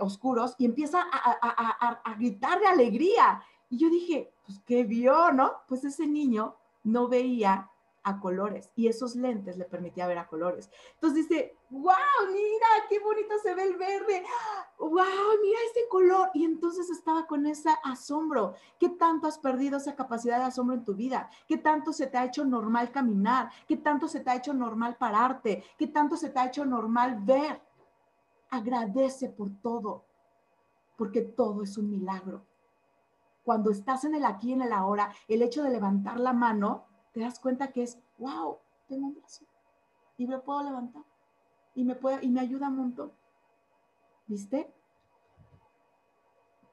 oscuros 0.00 0.54
y 0.58 0.64
empieza 0.64 1.06
a, 1.10 2.14
gritar 2.18 2.60
de 2.60 2.66
alegría. 2.66 3.42
Y 3.70 3.78
yo 3.78 3.90
dije, 3.90 4.32
pues, 4.46 4.60
¿qué 4.66 4.84
vio, 4.84 5.32
no? 5.32 5.52
Pues 5.66 5.84
ese 5.84 6.06
niño 6.06 6.56
no 6.84 7.08
veía 7.08 7.70
a 8.08 8.20
colores 8.20 8.70
y 8.74 8.88
esos 8.88 9.16
lentes 9.16 9.58
le 9.58 9.64
permitía 9.64 10.06
ver 10.06 10.18
a 10.18 10.26
colores. 10.26 10.70
Entonces 10.94 11.28
dice, 11.28 11.56
wow, 11.68 11.92
mira, 12.32 12.66
qué 12.88 12.98
bonito 13.00 13.34
se 13.42 13.54
ve 13.54 13.64
el 13.64 13.76
verde, 13.76 14.24
wow, 14.78 14.94
mira 15.42 15.58
este 15.66 15.86
color. 15.90 16.30
Y 16.32 16.44
entonces 16.44 16.88
estaba 16.90 17.26
con 17.26 17.46
ese 17.46 17.70
asombro. 17.84 18.54
¿Qué 18.78 18.88
tanto 18.88 19.26
has 19.26 19.38
perdido 19.38 19.76
esa 19.76 19.94
capacidad 19.94 20.38
de 20.38 20.44
asombro 20.44 20.76
en 20.76 20.84
tu 20.84 20.94
vida? 20.94 21.28
¿Qué 21.46 21.58
tanto 21.58 21.92
se 21.92 22.06
te 22.06 22.16
ha 22.16 22.24
hecho 22.24 22.44
normal 22.44 22.90
caminar? 22.90 23.50
¿Qué 23.66 23.76
tanto 23.76 24.08
se 24.08 24.20
te 24.20 24.30
ha 24.30 24.36
hecho 24.36 24.54
normal 24.54 24.96
pararte? 24.96 25.64
¿Qué 25.76 25.88
tanto 25.88 26.16
se 26.16 26.30
te 26.30 26.38
ha 26.38 26.46
hecho 26.46 26.64
normal 26.64 27.18
ver? 27.20 27.60
Agradece 28.50 29.28
por 29.28 29.50
todo, 29.60 30.04
porque 30.96 31.22
todo 31.22 31.62
es 31.62 31.76
un 31.76 31.90
milagro. 31.90 32.46
Cuando 33.44 33.70
estás 33.70 34.04
en 34.04 34.14
el 34.14 34.24
aquí 34.24 34.52
en 34.52 34.62
el 34.62 34.72
ahora, 34.72 35.12
el 35.26 35.42
hecho 35.42 35.62
de 35.62 35.70
levantar 35.70 36.18
la 36.20 36.32
mano 36.32 36.86
te 37.12 37.20
das 37.20 37.40
cuenta 37.40 37.72
que 37.72 37.82
es, 37.82 37.98
wow, 38.18 38.58
tengo 38.86 39.06
un 39.06 39.14
brazo 39.14 39.44
y 40.16 40.26
me 40.26 40.38
puedo 40.38 40.62
levantar 40.62 41.04
y 41.74 41.84
me, 41.84 41.94
puede, 41.94 42.24
y 42.24 42.28
me 42.28 42.40
ayuda 42.40 42.68
un 42.68 42.76
montón. 42.76 43.12
¿Viste? 44.26 44.72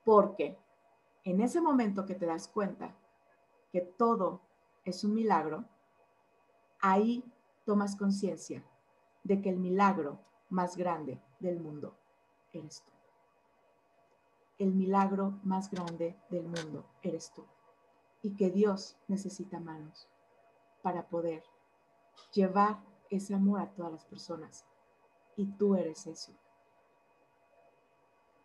Porque 0.03 0.57
en 1.23 1.41
ese 1.41 1.61
momento 1.61 2.05
que 2.05 2.15
te 2.15 2.25
das 2.25 2.47
cuenta 2.47 2.95
que 3.71 3.81
todo 3.81 4.41
es 4.83 5.03
un 5.03 5.13
milagro, 5.13 5.65
ahí 6.79 7.23
tomas 7.65 7.95
conciencia 7.95 8.63
de 9.23 9.41
que 9.41 9.49
el 9.49 9.57
milagro 9.57 10.19
más 10.49 10.75
grande 10.75 11.21
del 11.39 11.59
mundo 11.59 11.95
eres 12.53 12.81
tú. 12.81 12.91
El 14.57 14.73
milagro 14.73 15.39
más 15.43 15.69
grande 15.69 16.17
del 16.29 16.43
mundo 16.43 16.85
eres 17.01 17.31
tú. 17.33 17.45
Y 18.21 18.35
que 18.35 18.49
Dios 18.49 18.97
necesita 19.07 19.59
manos 19.59 20.07
para 20.81 21.07
poder 21.07 21.43
llevar 22.31 22.79
ese 23.09 23.35
amor 23.35 23.59
a 23.59 23.69
todas 23.71 23.91
las 23.91 24.05
personas. 24.05 24.65
Y 25.35 25.45
tú 25.45 25.75
eres 25.75 26.07
eso. 26.07 26.31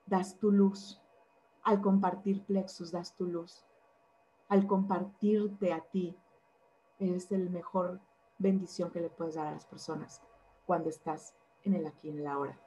Das 0.07 0.39
tu 0.39 0.51
luz. 0.51 1.01
Al 1.63 1.81
compartir 1.81 2.45
plexus, 2.45 2.91
das 2.91 3.15
tu 3.15 3.27
luz. 3.27 3.65
Al 4.49 4.67
compartirte 4.67 5.73
a 5.73 5.81
ti, 5.81 6.17
eres 6.99 7.31
el 7.31 7.51
mejor 7.51 8.01
bendición 8.39 8.91
que 8.91 9.01
le 9.01 9.11
puedes 9.11 9.35
dar 9.35 9.47
a 9.47 9.53
las 9.53 9.67
personas 9.67 10.21
cuando 10.67 10.89
estás 10.89 11.35
en 11.65 11.75
el 11.75 11.87
aquí 11.87 12.09
y 12.09 12.11
en 12.11 12.21
el 12.21 12.27
ahora, 12.27 12.59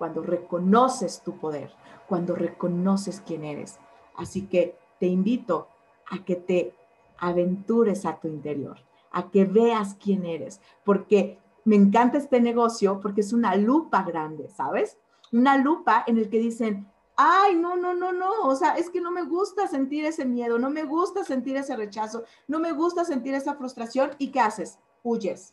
cuando 0.00 0.22
reconoces 0.22 1.20
tu 1.20 1.36
poder, 1.36 1.70
cuando 2.08 2.34
reconoces 2.34 3.20
quién 3.20 3.44
eres. 3.44 3.78
Así 4.16 4.46
que 4.46 4.78
te 4.98 5.08
invito 5.08 5.68
a 6.10 6.24
que 6.24 6.36
te 6.36 6.74
aventures 7.18 8.06
a 8.06 8.18
tu 8.18 8.26
interior, 8.26 8.78
a 9.12 9.30
que 9.30 9.44
veas 9.44 9.98
quién 10.02 10.24
eres, 10.24 10.62
porque 10.86 11.38
me 11.66 11.76
encanta 11.76 12.16
este 12.16 12.40
negocio 12.40 12.98
porque 13.02 13.20
es 13.20 13.34
una 13.34 13.54
lupa 13.56 14.02
grande, 14.02 14.48
¿sabes? 14.48 14.96
Una 15.32 15.58
lupa 15.58 16.02
en 16.06 16.16
el 16.16 16.30
que 16.30 16.38
dicen, 16.38 16.86
ay, 17.16 17.56
no, 17.56 17.76
no, 17.76 17.92
no, 17.92 18.10
no, 18.10 18.40
o 18.44 18.56
sea, 18.56 18.78
es 18.78 18.88
que 18.88 19.02
no 19.02 19.10
me 19.10 19.24
gusta 19.24 19.68
sentir 19.68 20.06
ese 20.06 20.24
miedo, 20.24 20.58
no 20.58 20.70
me 20.70 20.84
gusta 20.84 21.24
sentir 21.24 21.56
ese 21.56 21.76
rechazo, 21.76 22.24
no 22.48 22.58
me 22.58 22.72
gusta 22.72 23.04
sentir 23.04 23.34
esa 23.34 23.54
frustración, 23.54 24.12
¿y 24.16 24.30
qué 24.30 24.40
haces? 24.40 24.78
Huyes. 25.02 25.52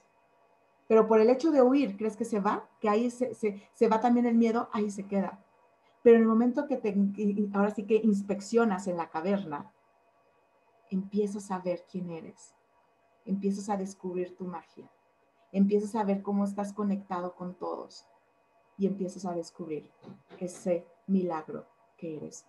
Pero 0.87 1.07
por 1.07 1.19
el 1.19 1.29
hecho 1.29 1.51
de 1.51 1.61
huir, 1.61 1.97
¿crees 1.97 2.15
que 2.15 2.25
se 2.25 2.39
va? 2.39 2.69
Que 2.79 2.89
ahí 2.89 3.09
se, 3.09 3.33
se 3.35 3.87
va 3.87 3.99
también 3.99 4.25
el 4.25 4.35
miedo, 4.35 4.69
ahí 4.71 4.89
se 4.89 5.05
queda. 5.05 5.43
Pero 6.07 6.15
en 6.15 6.21
el 6.21 6.27
momento 6.29 6.67
que 6.67 6.77
te, 6.77 6.95
ahora 7.53 7.71
sí 7.71 7.83
que 7.83 7.95
inspeccionas 7.95 8.87
en 8.87 8.95
la 8.95 9.09
caverna, 9.09 9.73
empiezas 10.89 11.51
a 11.51 11.59
ver 11.59 11.85
quién 11.91 12.09
eres, 12.09 12.53
empiezas 13.25 13.67
a 13.67 13.75
descubrir 13.75 14.33
tu 14.37 14.45
magia, 14.45 14.89
empiezas 15.51 15.95
a 15.95 16.05
ver 16.05 16.21
cómo 16.21 16.45
estás 16.45 16.71
conectado 16.71 17.35
con 17.35 17.55
todos 17.55 18.05
y 18.77 18.87
empiezas 18.87 19.25
a 19.25 19.33
descubrir 19.33 19.91
ese 20.39 20.87
milagro 21.07 21.65
que 21.97 22.15
eres, 22.15 22.45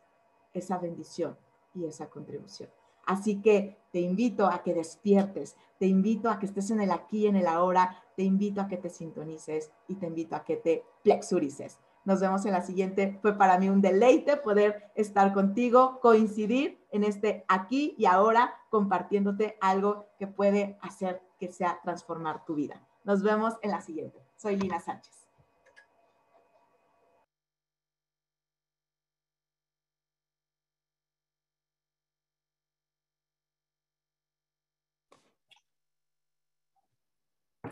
esa 0.52 0.78
bendición 0.78 1.36
y 1.74 1.84
esa 1.86 2.08
contribución. 2.08 2.70
Así 3.08 3.40
que 3.40 3.78
te 3.90 4.00
invito 4.00 4.46
a 4.46 4.62
que 4.62 4.74
despiertes, 4.74 5.56
te 5.78 5.86
invito 5.86 6.28
a 6.28 6.38
que 6.38 6.44
estés 6.44 6.70
en 6.70 6.82
el 6.82 6.92
aquí, 6.92 7.26
en 7.26 7.36
el 7.36 7.46
ahora, 7.46 8.04
te 8.16 8.22
invito 8.22 8.60
a 8.60 8.68
que 8.68 8.76
te 8.76 8.90
sintonices 8.90 9.72
y 9.88 9.94
te 9.94 10.06
invito 10.06 10.36
a 10.36 10.44
que 10.44 10.56
te 10.56 10.84
plexurices. 11.02 11.78
Nos 12.04 12.20
vemos 12.20 12.44
en 12.44 12.52
la 12.52 12.60
siguiente. 12.60 13.18
Fue 13.22 13.38
para 13.38 13.58
mí 13.58 13.70
un 13.70 13.80
deleite 13.80 14.36
poder 14.36 14.92
estar 14.94 15.32
contigo, 15.32 16.00
coincidir 16.02 16.84
en 16.90 17.02
este 17.02 17.46
aquí 17.48 17.94
y 17.96 18.04
ahora, 18.04 18.54
compartiéndote 18.68 19.56
algo 19.62 20.04
que 20.18 20.26
puede 20.26 20.78
hacer 20.82 21.22
que 21.40 21.48
sea 21.48 21.80
transformar 21.82 22.44
tu 22.44 22.56
vida. 22.56 22.86
Nos 23.04 23.22
vemos 23.22 23.54
en 23.62 23.70
la 23.70 23.80
siguiente. 23.80 24.22
Soy 24.36 24.56
Lina 24.56 24.80
Sánchez. 24.80 25.17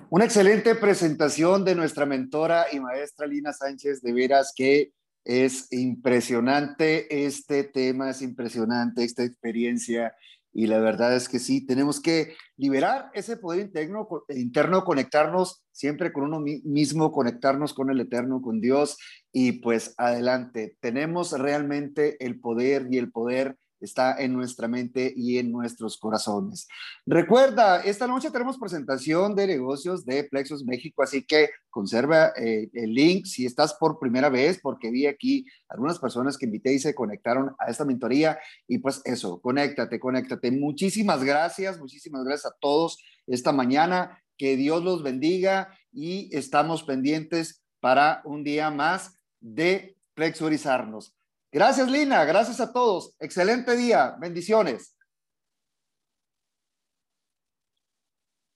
Una 0.09 0.25
excelente 0.25 0.77
presentación 0.77 1.65
de 1.65 1.75
nuestra 1.75 2.07
mentora 2.07 2.67
y 2.73 2.79
maestra 2.79 3.27
Lina 3.27 3.53
Sánchez, 3.53 4.03
de 4.03 4.13
veras 4.13 4.53
que 4.55 4.93
es 5.25 5.67
impresionante 5.73 7.25
este 7.27 7.65
tema, 7.65 8.11
es 8.11 8.23
impresionante 8.23 9.03
esta 9.03 9.25
experiencia 9.25 10.15
y 10.53 10.69
la 10.69 10.79
verdad 10.79 11.17
es 11.17 11.29
que 11.29 11.41
sí, 11.41 11.67
tenemos 11.67 12.01
que 12.01 12.37
liberar 12.57 13.11
ese 13.15 13.37
poder 13.37 13.67
interno, 13.67 14.09
interno, 14.29 14.85
conectarnos 14.85 15.65
siempre 15.73 16.13
con 16.13 16.23
uno 16.23 16.39
mismo, 16.41 17.11
conectarnos 17.11 17.75
con 17.75 17.91
el 17.91 18.01
Eterno, 18.01 18.41
con 18.41 18.61
Dios 18.61 18.99
y 19.33 19.61
pues 19.61 19.93
adelante. 19.99 20.77
Tenemos 20.79 21.33
realmente 21.33 22.25
el 22.25 22.39
poder 22.39 22.87
y 22.91 22.99
el 22.99 23.11
poder 23.11 23.59
está 23.81 24.21
en 24.21 24.33
nuestra 24.33 24.69
mente 24.69 25.13
y 25.17 25.39
en 25.39 25.53
nuestros 25.53 25.99
corazones. 25.99 26.69
Recuerda, 27.05 27.83
esta 27.83 28.07
noche 28.07 28.31
tenemos 28.31 28.59
presentación 28.59 29.35
de 29.35 29.47
negocios 29.47 30.05
de 30.05 30.25
Plexus 30.25 30.65
México, 30.65 31.03
así 31.03 31.23
que 31.25 31.51
conserva 31.71 32.33
eh, 32.37 32.71
el 32.73 32.95
link 32.95 33.27
si 33.27 33.47
estás 33.47 33.75
por 33.75 33.99
primera 33.99 34.29
vez, 34.29 34.59
porque 34.63 34.91
vi 34.91 35.07
aquí 35.07 35.47
algunas 35.69 35.99
personas 35.99 36.37
que 36.39 36.47
invité 36.47 36.73
y 36.73 36.79
se 36.79 36.95
conectaron 36.95 37.55
a 37.59 37.71
esta 37.71 37.85
mentoría 37.85 38.39
y 38.67 38.79
pues 38.79 39.03
eso, 39.05 39.41
conéctate, 39.41 40.01
conéctate. 40.01 40.51
Muchísimas 40.51 41.23
gracias, 41.23 41.79
muchísimas 41.79 42.25
gracias 42.25 42.53
a 42.53 42.57
todos 42.61 42.99
esta 43.27 43.53
mañana. 43.53 44.23
Que 44.39 44.57
Dios 44.57 44.85
los 44.85 45.03
bendiga 45.03 45.71
y 45.93 46.29
estamos 46.37 46.83
pendientes 46.83 47.63
para 47.81 48.21
un 48.27 48.45
día 48.45 48.71
más 48.71 49.19
de 49.41 49.97
plexurizarnos. 50.15 51.16
Gracias, 51.57 51.91
Lina. 51.91 52.23
Gracias 52.27 52.61
a 52.61 52.71
todos. 52.71 53.15
Excelente 53.19 53.75
día. 53.79 54.15
Bendiciones. 54.21 54.95